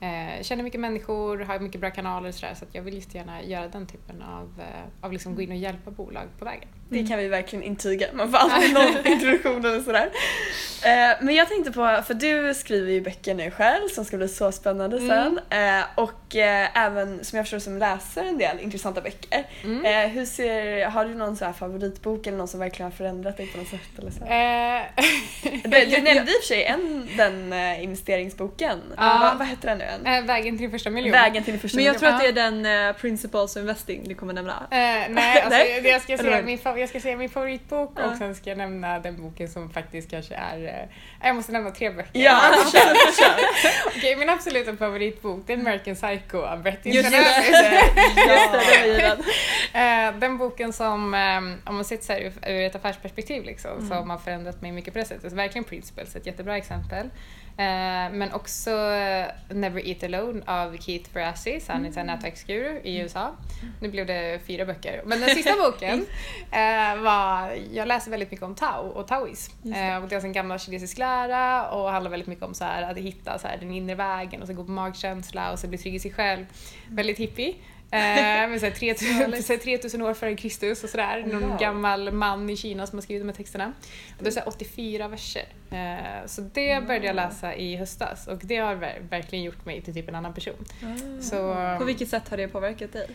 eh, 0.00 0.42
känner 0.42 0.62
mycket 0.62 0.80
människor, 0.80 1.38
har 1.38 1.58
mycket 1.58 1.80
bra 1.80 1.90
kanaler 1.90 2.28
och 2.28 2.34
sådär 2.34 2.54
så 2.54 2.64
att 2.64 2.74
jag 2.74 2.82
vill 2.82 2.94
just 2.94 3.14
gärna 3.14 3.42
göra 3.42 3.68
den 3.68 3.86
typen 3.86 4.22
av, 4.22 4.60
eh, 4.60 5.04
av 5.06 5.12
liksom 5.12 5.34
gå 5.34 5.42
in 5.42 5.50
och 5.50 5.56
hjälpa 5.56 5.90
bolag 5.90 6.24
på 6.38 6.44
vägen. 6.44 6.68
Det 6.88 7.06
kan 7.06 7.18
vi 7.18 7.28
verkligen 7.28 7.62
intyga. 7.62 8.06
Man 8.12 8.30
får 8.30 8.38
alltid 8.38 8.74
någon 8.74 9.06
introduktion 9.06 9.64
eller 9.64 9.80
sådär. 9.80 10.10
Eh, 10.84 11.16
men 11.20 11.34
jag 11.34 11.48
tänkte 11.48 11.72
på, 11.72 12.02
för 12.06 12.14
du 12.14 12.54
skriver 12.54 12.92
ju 12.92 13.00
böcker 13.00 13.34
nu 13.34 13.50
själv 13.50 13.88
som 13.88 14.04
ska 14.04 14.16
bli 14.16 14.28
så 14.28 14.52
spännande 14.52 14.98
sen. 14.98 15.40
Eh, 15.50 15.84
och 15.94 16.36
även 16.74 17.24
som 17.24 17.36
jag 17.36 17.46
förstår 17.46 17.58
som 17.58 17.78
läser 17.78 18.24
en 18.24 18.38
del 18.38 18.60
intressanta 18.60 19.00
böcker. 19.00 19.46
Mm. 19.64 20.10
Hur 20.10 20.24
ser, 20.24 20.86
har 20.86 21.04
du 21.04 21.14
någon 21.14 21.36
så 21.36 21.44
här 21.44 21.52
favoritbok 21.52 22.26
eller 22.26 22.38
någon 22.38 22.48
som 22.48 22.60
verkligen 22.60 22.90
har 22.90 22.96
förändrat 22.96 23.36
dig 23.36 23.46
på 23.46 23.58
något 23.58 23.68
sätt? 23.68 23.98
Eller 23.98 24.10
så? 24.10 24.18
Du, 25.68 25.96
du 25.96 26.02
nämnde 26.02 26.32
i 26.32 26.34
och 26.34 26.42
för 26.42 26.46
sig 26.46 26.64
en, 26.64 27.08
den 27.16 27.52
investeringsboken. 27.80 28.78
Ja. 28.96 29.18
Vad, 29.20 29.38
vad 29.38 29.48
heter 29.48 29.68
den 29.68 29.78
nu 29.78 29.85
än? 29.86 30.06
eh, 30.06 30.22
vägen 30.24 30.54
till 30.54 30.60
din 30.62 30.70
första 30.70 30.90
miljon. 30.90 31.12
Vägen 31.12 31.44
till 31.44 31.52
din 31.52 31.60
första 31.60 31.76
Men 31.76 31.84
jag 31.84 31.98
tror 31.98 32.08
att 32.08 32.20
det 32.20 32.26
är 32.26 32.32
den 32.32 32.66
eh, 32.88 32.92
Principles 32.96 33.56
of 33.56 33.60
Investing 33.60 34.08
du 34.08 34.14
kommer 34.14 34.32
nämna. 34.32 34.52
Eh, 34.52 34.68
nej, 34.70 35.10
alltså, 35.34 35.48
Nej? 35.50 35.80
det 35.82 35.88
jag, 35.88 36.02
ska 36.02 36.18
säga, 36.18 36.42
min, 36.42 36.58
fa- 36.58 36.78
jag 36.78 36.88
ska 36.88 37.16
min 37.16 37.28
favoritbok 37.30 37.92
Ja. 37.96 38.04
och 38.10 38.16
sen 38.16 38.34
ska 38.34 38.50
jag 38.50 38.58
nämna 38.58 38.98
den 38.98 39.22
boken 39.22 39.48
som 39.48 39.70
faktiskt 39.70 40.10
kanske 40.10 40.34
är... 40.34 40.64
Eh, 40.64 41.26
jag 41.26 41.36
måste 41.36 41.52
nämna 41.52 41.70
tre 41.70 41.90
böcker. 41.90 42.10
Ja, 42.20 42.40
kör, 42.72 43.22
kör. 43.22 43.34
Okej, 43.86 44.16
min 44.16 44.28
absoluta 44.28 44.76
favoritbok 44.76 45.40
det 45.46 45.52
är 45.52 45.58
American 45.58 45.94
Psycho 45.94 46.38
av 46.38 46.62
Bret 46.62 46.86
Just 46.86 47.10
det, 47.10 47.16
just 47.16 47.62
det. 47.62 49.16
Eh, 49.72 50.12
Den 50.18 50.38
boken 50.38 50.72
som, 50.72 51.14
eh, 51.14 51.68
om 51.70 51.74
man 51.74 51.84
sett 51.84 52.04
så 52.04 52.12
här 52.12 52.20
ur, 52.20 52.32
ur 52.50 52.62
ett 52.66 52.74
affärsperspektiv 52.74 53.44
liksom, 53.44 53.88
som 53.88 54.10
har 54.10 54.18
förändrat 54.18 54.62
mig 54.62 54.72
mycket 54.72 54.92
på 54.92 54.98
det 54.98 55.04
sättet. 55.04 55.30
Så 55.30 55.36
verkligen 55.36 55.64
Principles, 55.64 56.16
ett 56.16 56.26
jättebra 56.26 56.56
exempel. 56.56 57.10
Eh, 57.58 58.12
Men 58.12 58.32
också 58.32 58.70
eh, 58.70 59.26
Never 59.48 59.88
Eat 59.88 60.02
Alone 60.02 60.42
av 60.46 60.76
Keith 60.76 61.10
Ferrazzi, 61.10 61.60
så 61.60 61.72
han 61.72 61.86
är 61.86 61.98
en 61.98 62.06
nätverksguru 62.06 62.80
i 62.84 62.98
USA. 62.98 63.34
Nu 63.80 63.88
blev 63.90 64.06
det 64.06 64.40
fyra 64.46 64.64
böcker. 64.64 65.02
Men 65.06 65.20
den 65.20 65.30
sista 65.30 65.56
boken 65.70 66.06
eh, 66.50 67.02
var, 67.02 67.58
jag 67.72 67.88
läser 67.88 68.10
väldigt 68.10 68.30
mycket 68.30 68.46
om 68.46 68.54
Tao 68.54 68.88
och 68.88 69.08
Taoism. 69.08 69.52
Det. 69.62 69.96
Och 69.96 70.08
det 70.08 70.16
är 70.16 70.24
en 70.24 70.32
gammal 70.32 70.58
kinesisk 70.58 70.98
lära 70.98 71.70
och 71.70 71.90
handlar 71.90 72.10
väldigt 72.10 72.28
mycket 72.28 72.44
om 72.44 72.54
så 72.54 72.64
här, 72.64 72.82
att 72.82 72.98
hitta 72.98 73.38
så 73.38 73.48
här, 73.48 73.56
den 73.56 73.70
inre 73.70 73.94
vägen 73.94 74.42
och 74.42 74.48
så 74.48 74.54
gå 74.54 74.64
på 74.64 74.70
magkänsla 74.70 75.52
och 75.52 75.58
så 75.58 75.68
bli 75.68 75.78
trygg 75.78 75.94
i 75.94 76.00
sig 76.00 76.12
själv. 76.12 76.46
Väldigt 76.90 77.18
hippie. 77.18 77.54
Eh, 77.90 78.48
men 78.48 78.60
så 78.60 78.66
här, 78.66 78.72
3000, 78.72 79.42
så 79.42 79.52
här, 79.52 79.58
3000 79.60 80.02
år 80.02 80.14
före 80.14 80.36
Kristus 80.36 80.84
och 80.84 80.90
sådär. 80.90 81.24
Någon 81.32 81.48
Wow. 81.48 81.58
gammal 81.58 82.12
man 82.12 82.50
i 82.50 82.56
Kina 82.56 82.86
som 82.86 82.98
har 82.98 83.02
skrivit 83.02 83.22
de 83.22 83.28
här 83.28 83.36
texterna. 83.36 83.72
Och 84.18 84.22
det 84.22 84.28
är 84.28 84.30
så 84.30 84.40
här 84.40 84.48
84 84.48 85.08
verser. 85.08 85.44
Eh, 85.70 86.26
så 86.26 86.40
det 86.40 86.86
började 86.86 87.06
jag 87.06 87.16
läsa 87.16 87.54
i 87.54 87.76
höstas 87.76 88.26
och 88.26 88.38
det 88.42 88.56
har 88.56 88.74
ver- 88.74 89.08
verkligen 89.10 89.44
gjort 89.44 89.64
mig 89.66 89.80
till 89.82 89.94
typ 89.94 90.08
en 90.08 90.14
annan 90.14 90.34
person. 90.34 90.64
Så 91.20 91.54
På 91.78 91.84
vilket 91.84 92.08
sätt 92.08 92.28
har 92.28 92.36
det 92.36 92.48
påverkat 92.48 92.92
dig? 92.92 93.08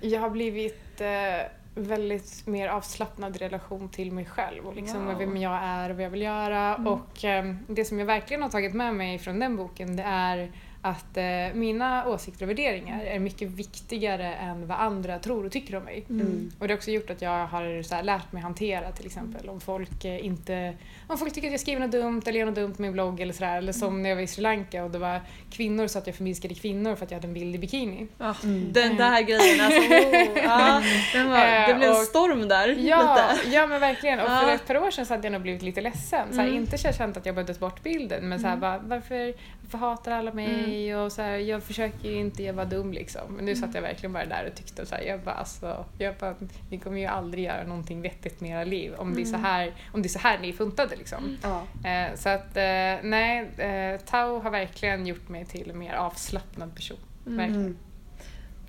jag 0.00 0.20
har 0.20 0.30
blivit 0.30 1.00
eh, 1.00 1.46
väldigt 1.74 2.46
mer 2.46 2.68
avslappnad 2.68 3.36
i 3.36 3.38
relation 3.38 3.88
till 3.88 4.12
mig 4.12 4.24
själv 4.24 4.66
och 4.66 4.76
liksom 4.76 5.06
Wow. 5.06 5.18
vem 5.18 5.36
jag 5.36 5.60
är 5.62 5.90
och 5.90 5.96
vad 5.96 6.04
jag 6.04 6.10
vill 6.10 6.22
göra. 6.22 6.74
Mm. 6.74 6.86
Och 6.86 7.24
eh, 7.24 7.54
det 7.68 7.84
som 7.84 7.98
jag 7.98 8.06
verkligen 8.06 8.42
har 8.42 8.50
tagit 8.50 8.74
med 8.74 8.94
mig 8.94 9.18
från 9.18 9.38
den 9.40 9.56
boken 9.56 9.96
det 9.96 10.02
är 10.02 10.52
att 10.88 11.16
eh, 11.16 11.24
mina 11.54 12.06
åsikter 12.08 12.44
och 12.44 12.50
värderingar 12.50 13.04
är 13.04 13.18
mycket 13.18 13.48
viktigare 13.50 14.34
än 14.34 14.66
vad 14.66 14.78
andra 14.80 15.18
tror 15.18 15.46
och 15.46 15.52
tycker 15.52 15.76
om 15.76 15.82
mig. 15.84 16.04
Mm. 16.10 16.50
Och 16.58 16.68
det 16.68 16.72
har 16.74 16.78
också 16.78 16.90
gjort 16.90 17.10
att 17.10 17.22
jag 17.22 17.46
har 17.46 17.82
så 17.82 17.94
här, 17.94 18.02
lärt 18.02 18.32
mig 18.32 18.42
hantera 18.42 18.92
till 18.92 19.06
exempel 19.06 19.48
om 19.48 19.60
folk 19.60 20.04
eh, 20.04 20.26
inte 20.26 20.74
om 21.08 21.18
folk 21.18 21.32
tycker 21.34 21.48
att 21.48 21.52
jag 21.52 21.60
skriver 21.60 21.80
något 21.80 21.90
dumt 21.92 22.22
eller 22.26 22.38
gör 22.38 22.46
något 22.46 22.54
dumt 22.54 22.74
på 22.74 22.82
min 22.82 22.92
blogg 22.92 23.20
eller 23.20 23.32
sådär. 23.32 23.58
Eller 23.58 23.72
som 23.72 24.02
när 24.02 24.08
jag 24.10 24.16
var 24.16 24.22
i 24.22 24.26
Sri 24.26 24.42
Lanka 24.42 24.84
och 24.84 24.90
det 24.90 24.98
var 24.98 25.20
kvinnor 25.50 25.86
så 25.86 25.98
att 25.98 26.06
jag 26.06 26.16
förminskade 26.16 26.54
kvinnor 26.54 26.94
för 26.94 27.04
att 27.04 27.10
jag 27.10 27.18
hade 27.18 27.28
en 27.28 27.34
bild 27.34 27.54
i 27.54 27.58
bikini. 27.58 28.06
Ja, 28.18 28.34
Mm. 28.44 28.72
Den 28.72 28.96
där 28.96 29.22
grejen 29.22 29.60
alltså. 29.60 29.80
Oh, 29.80 30.44
ja, 30.44 30.82
den 31.12 31.30
var, 31.30 31.68
det 31.68 31.74
blev 31.74 31.90
en 31.90 31.96
storm 32.04 32.48
där. 32.48 32.68
Ja, 32.68 33.28
Lite. 33.44 33.56
ja 33.56 33.66
men 33.66 33.80
verkligen. 33.80 34.20
Och 34.20 34.26
för 34.26 34.48
Ja. 34.48 34.52
ett 34.54 34.66
par 34.66 34.76
år 34.78 34.90
sedan 34.90 35.06
så 35.06 35.14
hade 35.14 35.26
jag 35.26 35.32
nog 35.32 35.42
blivit 35.42 35.62
lite 35.62 35.80
ledsen. 35.80 36.28
Så 36.30 36.40
här, 36.40 36.46
Mm. 36.46 36.56
Inte 36.62 36.78
så 36.78 36.86
jag 36.86 36.94
känt 36.94 37.16
att 37.16 37.26
jag 37.26 37.34
behövde 37.34 37.54
ta 37.54 37.60
bort 37.60 37.82
bilden 37.82 38.28
men 38.28 38.40
så 38.40 38.46
här, 38.46 38.56
bara, 38.56 38.78
varför, 38.78 39.34
varför 39.70 39.78
hatar 39.86 40.12
alla 40.12 40.32
mig? 40.32 40.96
Och 40.96 41.12
så 41.12 41.22
här, 41.22 41.36
jag 41.36 41.62
försöker 41.62 42.08
ju 42.08 42.18
inte, 42.18 42.42
jag 42.42 42.54
var 42.54 42.64
dum 42.64 42.92
liksom. 42.92 43.22
Men 43.36 43.44
nu 43.44 43.56
satt 43.56 43.74
jag 43.74 43.82
verkligen 43.82 44.12
bara 44.12 44.24
där 44.24 44.46
och 44.46 44.54
tyckte 44.54 44.86
så 44.86 44.94
här, 44.94 45.02
jag 45.02 45.20
bara 45.20 45.34
alltså, 45.34 45.84
jag 45.98 46.14
bara, 46.14 46.34
ni 46.70 46.78
kommer 46.78 47.00
ju 47.00 47.06
aldrig 47.06 47.44
göra 47.44 47.64
någonting 47.64 48.02
vettigt 48.02 48.40
med 48.40 48.50
era 48.50 48.64
liv 48.64 48.94
om, 48.96 49.14
det, 49.14 49.20
är 49.22 49.24
så 49.24 49.36
här, 49.36 49.74
om 49.92 50.02
det 50.02 50.06
är 50.06 50.10
så 50.10 50.18
här 50.18 50.38
ni 50.38 50.48
är 50.48 50.52
funtade 50.52 50.96
liksom. 50.96 51.36
Ja. 51.42 51.62
Eh, 51.90 52.14
så 52.14 52.28
att 52.28 52.56
eh, 52.56 53.02
nej, 53.02 53.50
eh, 53.56 54.00
Tao 54.00 54.40
har 54.40 54.50
verkligen 54.50 55.06
gjort 55.06 55.28
mig 55.28 55.44
till 55.44 55.70
en 55.70 55.78
mer 55.78 55.94
avslappnad 55.94 56.74
person. 56.74 56.98
Verkligen. 57.24 57.76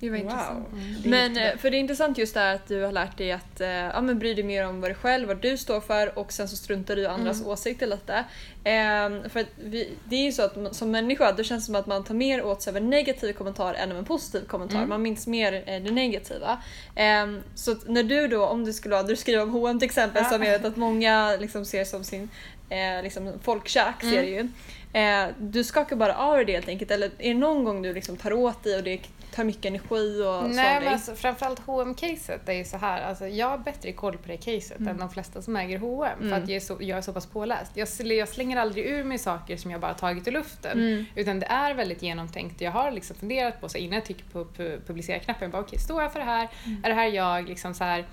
Det 0.00 0.10
var 0.10 0.16
Wow. 0.18 0.24
intressant. 0.24 0.68
Det 1.02 1.08
är 1.08 1.10
Men 1.10 1.36
eh, 1.36 1.56
för 1.56 1.70
det 1.70 1.76
är 1.76 1.78
intressant 1.78 2.18
just 2.18 2.34
det 2.34 2.40
här 2.40 2.54
att 2.54 2.68
du 2.68 2.82
har 2.82 2.92
lärt 2.92 3.18
dig 3.18 3.32
att 3.32 3.60
eh, 3.60 3.68
ja, 3.68 4.00
men 4.00 4.18
bry 4.18 4.34
dig 4.34 4.44
mer 4.44 4.66
om 4.66 4.80
vad 4.80 4.90
du 4.90 4.94
själv, 4.94 5.28
vad 5.28 5.36
du 5.42 5.56
står 5.56 5.80
för 5.80 6.18
och 6.18 6.32
sen 6.32 6.48
så 6.48 6.56
struntar 6.56 6.96
du 6.96 7.02
i 7.02 7.06
andras 7.06 7.42
åsikter 7.46 7.86
lite. 7.86 8.24
Ehm, 8.64 9.30
för 9.30 9.44
vi, 9.56 9.90
det 10.04 10.16
är 10.16 10.22
ju 10.24 10.32
så 10.32 10.42
att 10.42 10.76
som 10.76 10.90
människa 10.90 11.32
då 11.32 11.42
känns 11.42 11.62
det 11.62 11.66
som 11.66 11.74
att 11.74 11.86
man 11.86 12.04
tar 12.04 12.14
mer 12.14 12.44
åt 12.44 12.62
sig 12.62 12.70
av 12.70 12.76
en 12.76 12.90
negativ 12.90 13.32
kommentar 13.32 13.74
än 13.74 13.92
av 13.92 13.98
en 13.98 14.04
positiv 14.04 14.46
kommentar. 14.46 14.76
Mm. 14.76 14.88
Man 14.88 15.02
minns 15.02 15.26
mer 15.26 15.52
eh, 15.66 15.82
det 15.82 15.90
negativa. 15.90 16.58
Ehm, 16.94 17.42
så 17.54 17.76
när 17.86 18.02
du 18.02 18.28
då, 18.28 18.44
om 18.46 18.64
du 18.64 18.72
skulle 18.72 18.96
ha, 18.96 19.02
du 19.02 19.16
skriver 19.16 19.42
om 19.42 19.50
H&M 19.50 19.78
till 19.78 19.86
exempel 19.86 20.22
Ja. 20.24 20.30
som 20.30 20.42
jag 20.42 20.50
vet 20.52 20.64
att 20.64 20.76
många 20.76 21.36
liksom 21.40 21.64
ser 21.64 21.84
som 21.84 22.04
sin 22.04 22.28
eh, 22.70 23.02
liksom 23.02 23.32
folkkäk 23.42 23.94
ser 24.00 24.22
det 24.22 24.28
ju. 24.28 24.48
Eh, 24.92 25.26
du 25.38 25.64
skakar 25.64 25.96
bara 25.96 26.16
av 26.16 26.36
dig 26.36 26.44
det 26.44 26.52
helt 26.52 26.68
enkelt 26.68 26.90
eller 26.90 27.06
är 27.18 27.28
det 27.28 27.34
någon 27.34 27.64
gång 27.64 27.82
du 27.82 27.92
liksom 27.94 28.16
tar 28.16 28.32
åt 28.32 28.64
dig 28.64 28.76
och 28.76 28.82
det 28.84 29.00
tar 29.34 29.44
mycket 29.44 29.64
energi 29.64 30.22
och 30.22 30.50
Nej 30.50 30.80
men 30.80 30.92
alltså, 30.92 31.14
framförallt 31.14 31.58
hm 31.66 31.94
caset 31.94 32.48
är 32.48 32.52
ju 32.52 32.64
så 32.64 32.76
här, 32.76 33.02
alltså, 33.02 33.26
jag 33.26 33.46
har 33.50 33.58
bättre 33.58 33.92
koll 33.92 34.18
på 34.18 34.28
det 34.28 34.36
caset 34.36 34.78
än 34.80 34.96
de 34.98 35.10
flesta 35.10 35.42
som 35.42 35.56
äger 35.56 35.78
H&M 35.78 36.18
för 36.18 36.26
Mm. 36.26 36.42
att 36.42 36.48
jag 36.48 36.56
är, 36.56 36.60
så, 36.60 36.76
jag 36.80 36.98
är 36.98 37.02
så 37.02 37.12
pass 37.12 37.26
påläst. 37.26 37.72
Jag, 37.74 37.88
jag 38.06 38.28
slänger 38.28 38.56
aldrig 38.56 38.86
ur 38.86 39.04
mig 39.04 39.18
saker 39.18 39.56
som 39.56 39.70
jag 39.70 39.80
bara 39.80 39.94
tagit 39.94 40.28
ur 40.28 40.32
luften. 40.32 40.78
Mm. 40.78 41.04
Utan 41.14 41.40
det 41.40 41.46
är 41.46 41.74
väldigt 41.74 42.02
genomtänkt. 42.02 42.60
Jag 42.60 42.70
har 42.72 42.90
liksom 42.90 43.16
funderat 43.16 43.60
på, 43.60 43.68
så 43.68 43.78
innan 43.78 43.94
jag 43.94 44.04
trycker 44.04 44.24
på 44.24 44.44
pu- 44.44 44.80
publicera-knappen, 44.86 45.54
okej, 45.54 45.78
står 45.78 46.02
jag 46.02 46.12
för 46.12 46.18
det 46.20 46.26
här? 46.26 46.48
Är 46.84 46.88
det 46.88 46.94
här 46.94 47.06
jag? 47.06 47.48
Liksom 47.48 47.74
så 47.74 47.84
här, 47.84 48.04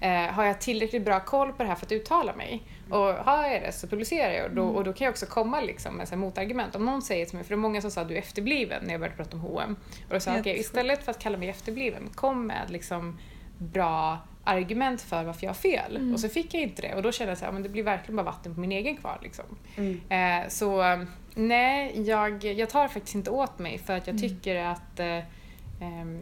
eh, 0.00 0.10
har 0.10 0.44
jag 0.44 0.60
tillräckligt 0.60 1.04
bra 1.04 1.20
koll 1.20 1.52
på 1.52 1.62
det 1.62 1.68
här 1.68 1.74
för 1.74 1.86
att 1.86 1.92
uttala 1.92 2.34
mig? 2.34 2.62
Och 2.90 2.98
har 2.98 3.46
jag 3.46 3.62
det 3.62 3.72
så 3.72 3.86
publicerar 3.86 4.32
jag 4.32 4.44
och 4.44 4.54
då, 4.54 4.66
och 4.66 4.84
då 4.84 4.92
kan 4.92 5.04
jag 5.04 5.12
också 5.12 5.26
komma 5.26 5.60
liksom 5.60 5.94
med 5.94 6.08
så 6.08 6.16
motargument. 6.16 6.74
Om 6.76 6.84
någon 6.84 7.02
säger 7.02 7.26
till 7.26 7.34
mig, 7.34 7.44
för 7.44 7.48
det 7.48 7.54
är 7.54 7.56
många 7.56 7.80
som 7.80 7.90
sa 7.90 8.00
att 8.00 8.08
du 8.08 8.14
är 8.14 8.18
efterbliven 8.18 8.84
när 8.84 8.90
jag 8.90 9.00
började 9.00 9.16
prata 9.16 9.36
om 9.36 9.42
H&M. 9.42 9.76
Och 10.08 10.14
då 10.14 10.20
sa 10.20 10.30
jag 10.30 10.38
Jättesjukt. 10.38 10.60
istället 10.60 11.04
för 11.04 11.10
att 11.10 11.18
kalla 11.18 11.38
mig 11.38 11.48
efterbliven, 11.48 12.10
kom 12.14 12.46
med 12.46 12.70
liksom 12.70 13.18
bra 13.58 14.18
argument 14.44 15.02
för 15.02 15.24
varför 15.24 15.44
jag 15.44 15.50
har 15.50 15.54
fel. 15.54 16.12
Och 16.14 16.20
så 16.20 16.28
fick 16.28 16.54
jag 16.54 16.62
inte 16.62 16.82
det 16.82 16.94
och 16.94 17.02
då 17.02 17.12
kände 17.12 17.30
jag 17.30 17.38
så 17.38 17.44
här, 17.44 17.52
men 17.52 17.62
det 17.62 17.68
blir 17.68 17.82
verkligen 17.82 18.16
bara 18.16 18.22
vatten 18.22 18.54
på 18.54 18.60
min 18.60 18.72
egen 18.72 18.96
kvar. 18.96 19.18
Liksom. 19.22 19.44
Mm. 19.76 20.00
Eh, 20.08 20.48
så 20.48 21.04
nej, 21.34 22.02
jag, 22.02 22.44
jag 22.44 22.70
tar 22.70 22.88
faktiskt 22.88 23.14
inte 23.14 23.30
åt 23.30 23.58
mig 23.58 23.78
för 23.78 23.96
att 23.96 24.06
jag 24.06 24.18
tycker 24.18 24.56
att 24.56 25.00
eh, 25.00 25.18
ehm, 25.80 26.20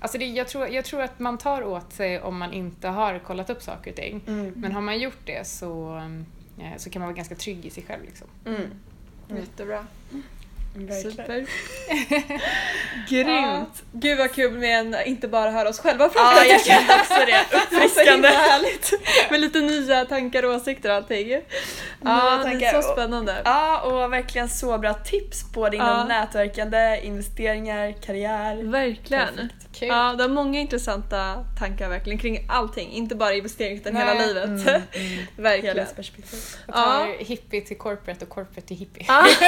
Alltså 0.00 0.18
det, 0.18 0.24
jag, 0.24 0.48
tror, 0.48 0.68
jag 0.68 0.84
tror 0.84 1.02
att 1.02 1.18
man 1.18 1.38
tar 1.38 1.62
åt 1.62 1.92
sig 1.92 2.20
om 2.20 2.38
man 2.38 2.52
inte 2.52 2.88
har 2.88 3.18
kollat 3.18 3.50
upp 3.50 3.62
saker 3.62 3.90
och 3.90 3.96
ting. 3.96 4.20
Mm. 4.26 4.52
Men 4.56 4.72
har 4.72 4.80
man 4.80 4.98
gjort 4.98 5.20
det 5.26 5.46
så, 5.46 5.96
eh, 6.58 6.76
så 6.76 6.90
kan 6.90 7.00
man 7.00 7.06
vara 7.08 7.16
ganska 7.16 7.34
trygg 7.34 7.66
i 7.66 7.70
sig 7.70 7.84
själv. 7.88 8.04
Liksom. 8.04 8.26
Mm. 8.46 8.70
Jättebra. 9.40 9.86
Verkligen. 10.74 11.10
Super. 11.12 11.46
Grymt! 13.08 13.82
Gud 13.92 14.18
vad 14.18 14.32
kul 14.32 14.52
med 14.58 14.78
en, 14.80 14.96
inte 15.06 15.28
bara 15.28 15.50
höra 15.50 15.68
oss 15.68 15.78
själva 15.80 16.08
prata. 16.08 16.36
Ja, 16.36 16.44
jag 16.44 16.64
kände 16.64 16.94
också 16.94 17.14
det. 17.14 17.56
Uppfriskande. 17.56 18.28
härligt. 18.28 18.92
Med 19.30 19.40
lite 19.40 19.60
nya 19.60 20.04
tankar 20.04 20.42
och 20.42 20.54
åsikter 20.54 20.90
och 20.90 20.96
allting. 20.96 21.28
Ja, 22.04 22.40
det 22.44 22.64
är 22.64 22.82
så 22.82 22.92
spännande. 22.92 23.42
Ja, 23.44 23.80
och 23.80 24.12
verkligen 24.12 24.48
så 24.48 24.78
bra 24.78 24.94
tips 24.94 25.52
både 25.52 25.76
inom 25.76 25.88
Ja. 25.88 26.04
nätverkande, 26.04 27.00
investeringar, 27.02 27.92
karriär. 27.92 28.62
Verkligen. 28.62 29.26
Perfekt. 29.36 29.54
Kul. 29.80 29.88
Ja, 29.88 30.14
det 30.16 30.22
har 30.24 30.28
många 30.28 30.60
intressanta 30.60 31.44
tankar 31.58 31.88
verkligen 31.88 32.18
kring 32.18 32.46
allting. 32.48 32.92
Inte 32.92 33.14
bara 33.14 33.34
investering 33.34 33.76
utan 33.76 33.96
hela 33.96 34.14
Nej. 34.14 34.26
livet. 34.26 34.44
Mm, 34.44 34.62
verkligen. 35.36 35.76
Helhetsperspektiv. 35.76 36.40
Jag 36.66 36.74
tar 36.74 37.06
Ja. 37.06 37.14
hippie 37.18 37.60
till 37.60 37.78
corporate 37.78 38.24
och 38.24 38.30
corporate 38.30 38.60
till 38.60 38.76
hippie. 38.76 39.04
Ja, 39.08 39.26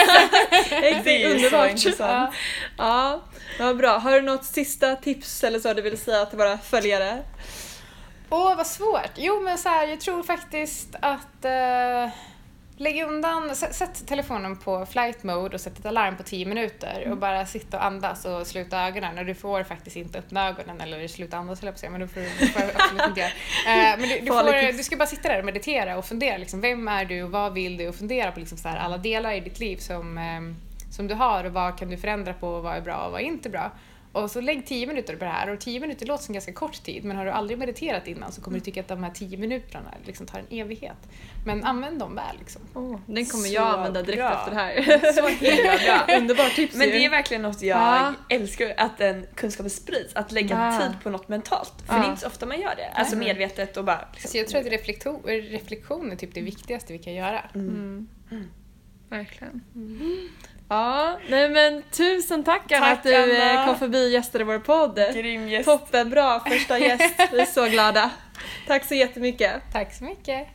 exakt. 0.73 1.05
Det 1.05 1.23
är 1.25 1.35
Underbart. 1.37 1.71
intressant. 1.71 2.35
Ja, 2.79 3.21
vad 3.59 3.77
bra. 3.77 3.99
Har 3.99 4.13
du 4.13 4.21
något 4.23 4.45
sista 4.45 4.97
tips 4.97 5.45
eller 5.45 5.59
så 5.61 5.75
du 5.75 5.83
vill 5.83 5.99
säga 5.99 6.27
till 6.27 6.39
våra 6.39 6.59
följare? 6.59 7.23
Åh, 8.31 8.57
vad 8.57 8.67
svårt. 8.67 9.11
Jo, 9.17 9.41
men 9.41 9.59
så 9.59 9.69
här, 9.69 9.87
jag 9.87 10.01
tror 10.01 10.23
faktiskt 10.23 10.89
att 11.01 11.45
eh, 11.45 12.09
lägg 12.83 13.03
undan, 13.03 13.57
sätt 13.57 14.07
telefonen 14.07 14.57
på 14.57 14.87
flight 14.87 15.23
mode 15.23 15.55
och 15.55 15.61
sätt 15.61 15.79
ett 15.79 15.87
alarm 15.87 16.17
på 16.17 16.23
10 16.23 16.47
minuter 16.47 17.09
och 17.11 17.17
bara 17.17 17.47
sitta 17.47 17.77
och 17.77 17.85
andas 17.85 18.25
och 18.25 18.47
sluta 18.47 18.87
ögonen. 18.87 19.19
Och 19.19 19.25
du 19.25 19.35
får 19.35 19.63
faktiskt 19.63 19.97
inte 19.97 20.19
öppna 20.19 20.49
ögonen 20.49 20.81
eller 20.81 21.09
sluta 21.09 21.37
andas 21.37 21.61
höll 21.61 21.67
jag 21.67 21.75
på 21.75 21.77
att 21.77 21.81
säga, 21.81 21.91
men 21.91 22.01
då 22.01 22.07
får 22.07 22.21
du 22.21 22.47
får 22.47 22.63
absolut 22.63 23.07
inte 23.09 23.21
göra. 23.21 23.31
Eh, 23.67 23.99
men 23.99 24.09
du, 24.09 24.21
du, 24.21 24.27
får, 24.27 24.77
du 24.77 24.83
ska 24.83 24.97
bara 24.97 25.07
sitta 25.07 25.29
där 25.29 25.39
och 25.39 25.45
meditera 25.45 25.99
och 25.99 26.05
fundera. 26.05 26.37
Liksom, 26.37 26.61
vem 26.61 26.89
är 26.89 27.05
du 27.05 27.23
och 27.23 27.31
vad 27.31 27.53
vill 27.53 27.77
du? 27.77 27.89
Och 27.89 27.95
fundera 27.95 28.33
på 28.33 28.41
liksom, 28.41 28.59
så 28.59 28.69
här, 28.69 28.77
alla 28.77 28.99
delar 28.99 29.33
i 29.33 29.41
ditt 29.41 29.59
liv 29.61 29.77
som, 29.77 30.19
eh, 30.19 30.41
som 30.91 31.09
du 31.09 31.15
har 31.15 31.45
och 31.45 31.53
vad 31.53 31.79
kan 31.79 31.91
du 31.91 31.97
förändra 31.97 32.33
på 32.35 32.49
och 32.49 32.63
vad 32.63 32.77
är 32.77 32.81
bra 32.81 32.97
och 32.97 33.13
vad 33.13 33.21
är 33.21 33.25
inte 33.25 33.49
bra. 33.49 33.71
Och 34.13 34.31
så 34.31 34.41
lägg 34.41 34.67
10 34.67 34.87
minuter 34.87 35.17
på 35.17 35.25
det 35.25 35.31
här 35.31 35.51
och 35.51 35.61
10 35.61 35.81
minuter 35.81 36.07
låter 36.07 36.25
som 36.25 36.33
ganska 36.33 36.53
kort 36.53 36.83
tid 36.83 37.05
men 37.05 37.17
har 37.17 37.25
du 37.25 37.31
aldrig 37.31 37.59
mediterat 37.59 38.07
innan 38.07 38.33
så 38.33 38.41
kommer 38.41 38.59
du 38.59 38.65
tycka 38.65 38.81
att 38.81 38.89
de 38.89 39.03
här 39.05 39.11
10 39.11 39.37
minuterna 39.39 39.95
liksom 40.07 40.27
tar 40.27 40.39
en 40.39 40.47
evighet. 40.61 40.97
Men 41.47 41.65
använd 41.65 41.99
dem 41.99 42.15
väl 42.15 42.37
liksom. 42.39 42.63
Oh, 42.75 42.99
den 43.07 43.27
kommer 43.27 43.45
Så 43.49 43.55
jag 43.55 43.67
använda 43.67 44.03
direkt 44.03 44.19
bra. 44.23 44.33
efter 44.39 44.51
det 44.51 44.57
här. 44.57 45.13
Så 45.13 45.29
himla 45.29 45.79
bra. 46.07 46.17
Underbart 46.19 46.55
tips 46.57 46.75
Men 46.75 46.87
ju. 46.87 46.93
det 46.93 47.05
är 47.05 47.11
verkligen 47.11 47.43
något 47.43 47.63
jag 47.63 47.79
Ja. 47.79 48.15
älskar, 48.29 48.75
att 48.77 48.99
den 48.99 49.27
kunskapen 49.35 49.71
sprids. 49.71 50.15
Att 50.17 50.33
lägga 50.33 50.57
Ja. 50.73 50.81
tid 50.87 50.97
på 51.03 51.11
något 51.11 51.29
mentalt. 51.29 51.75
För 51.87 51.95
Ja. 51.95 52.01
det 52.01 52.07
är 52.07 52.11
inte 52.11 52.21
så 52.21 52.27
ofta 52.27 52.47
man 52.47 52.61
gör 52.61 52.75
det. 52.77 52.89
Alltså 52.95 53.17
Nej. 53.17 53.27
medvetet 53.29 53.77
och 53.77 53.85
bara... 53.85 53.99
Liksom, 54.13 54.21
Så 54.21 54.25
Alltså, 54.27 54.39
jag 54.39 54.49
tror 54.49 54.61
att 54.61 54.67
reflektion, 54.81 55.23
reflektion 55.27 56.13
är 56.13 56.17
typ 56.17 56.35
det 56.35 56.41
viktigaste 56.41 56.93
vi 56.93 56.99
kan 56.99 57.15
göra. 57.15 57.41
Mm. 57.55 58.09
Verkligen. 59.09 59.61
Ja, 60.73 61.19
nej 61.29 61.49
men 61.49 61.83
tusen 61.91 62.45
tack 62.45 62.69
Tack, 62.69 62.83
att 62.83 63.03
du 63.03 63.15
eh, 63.15 63.53
Anna. 63.53 63.67
kom 63.67 63.77
förbi 63.79 64.07
och 64.07 64.11
gästade 64.11 64.45
vår 64.45 64.59
podd. 64.59 65.01
Grym 65.15 65.49
gäst. 65.49 65.65
Toppen, 65.65 66.11
bra 66.11 66.41
första 66.41 66.79
gäst. 66.79 67.15
Vi 67.33 67.41
är 67.41 67.45
så 67.45 67.67
glada. 67.67 68.11
Tack 68.67 68.85
så 68.85 68.95
jättemycket. 68.95 69.63
Tack 69.73 69.95
så 69.95 70.05
mycket. 70.05 70.49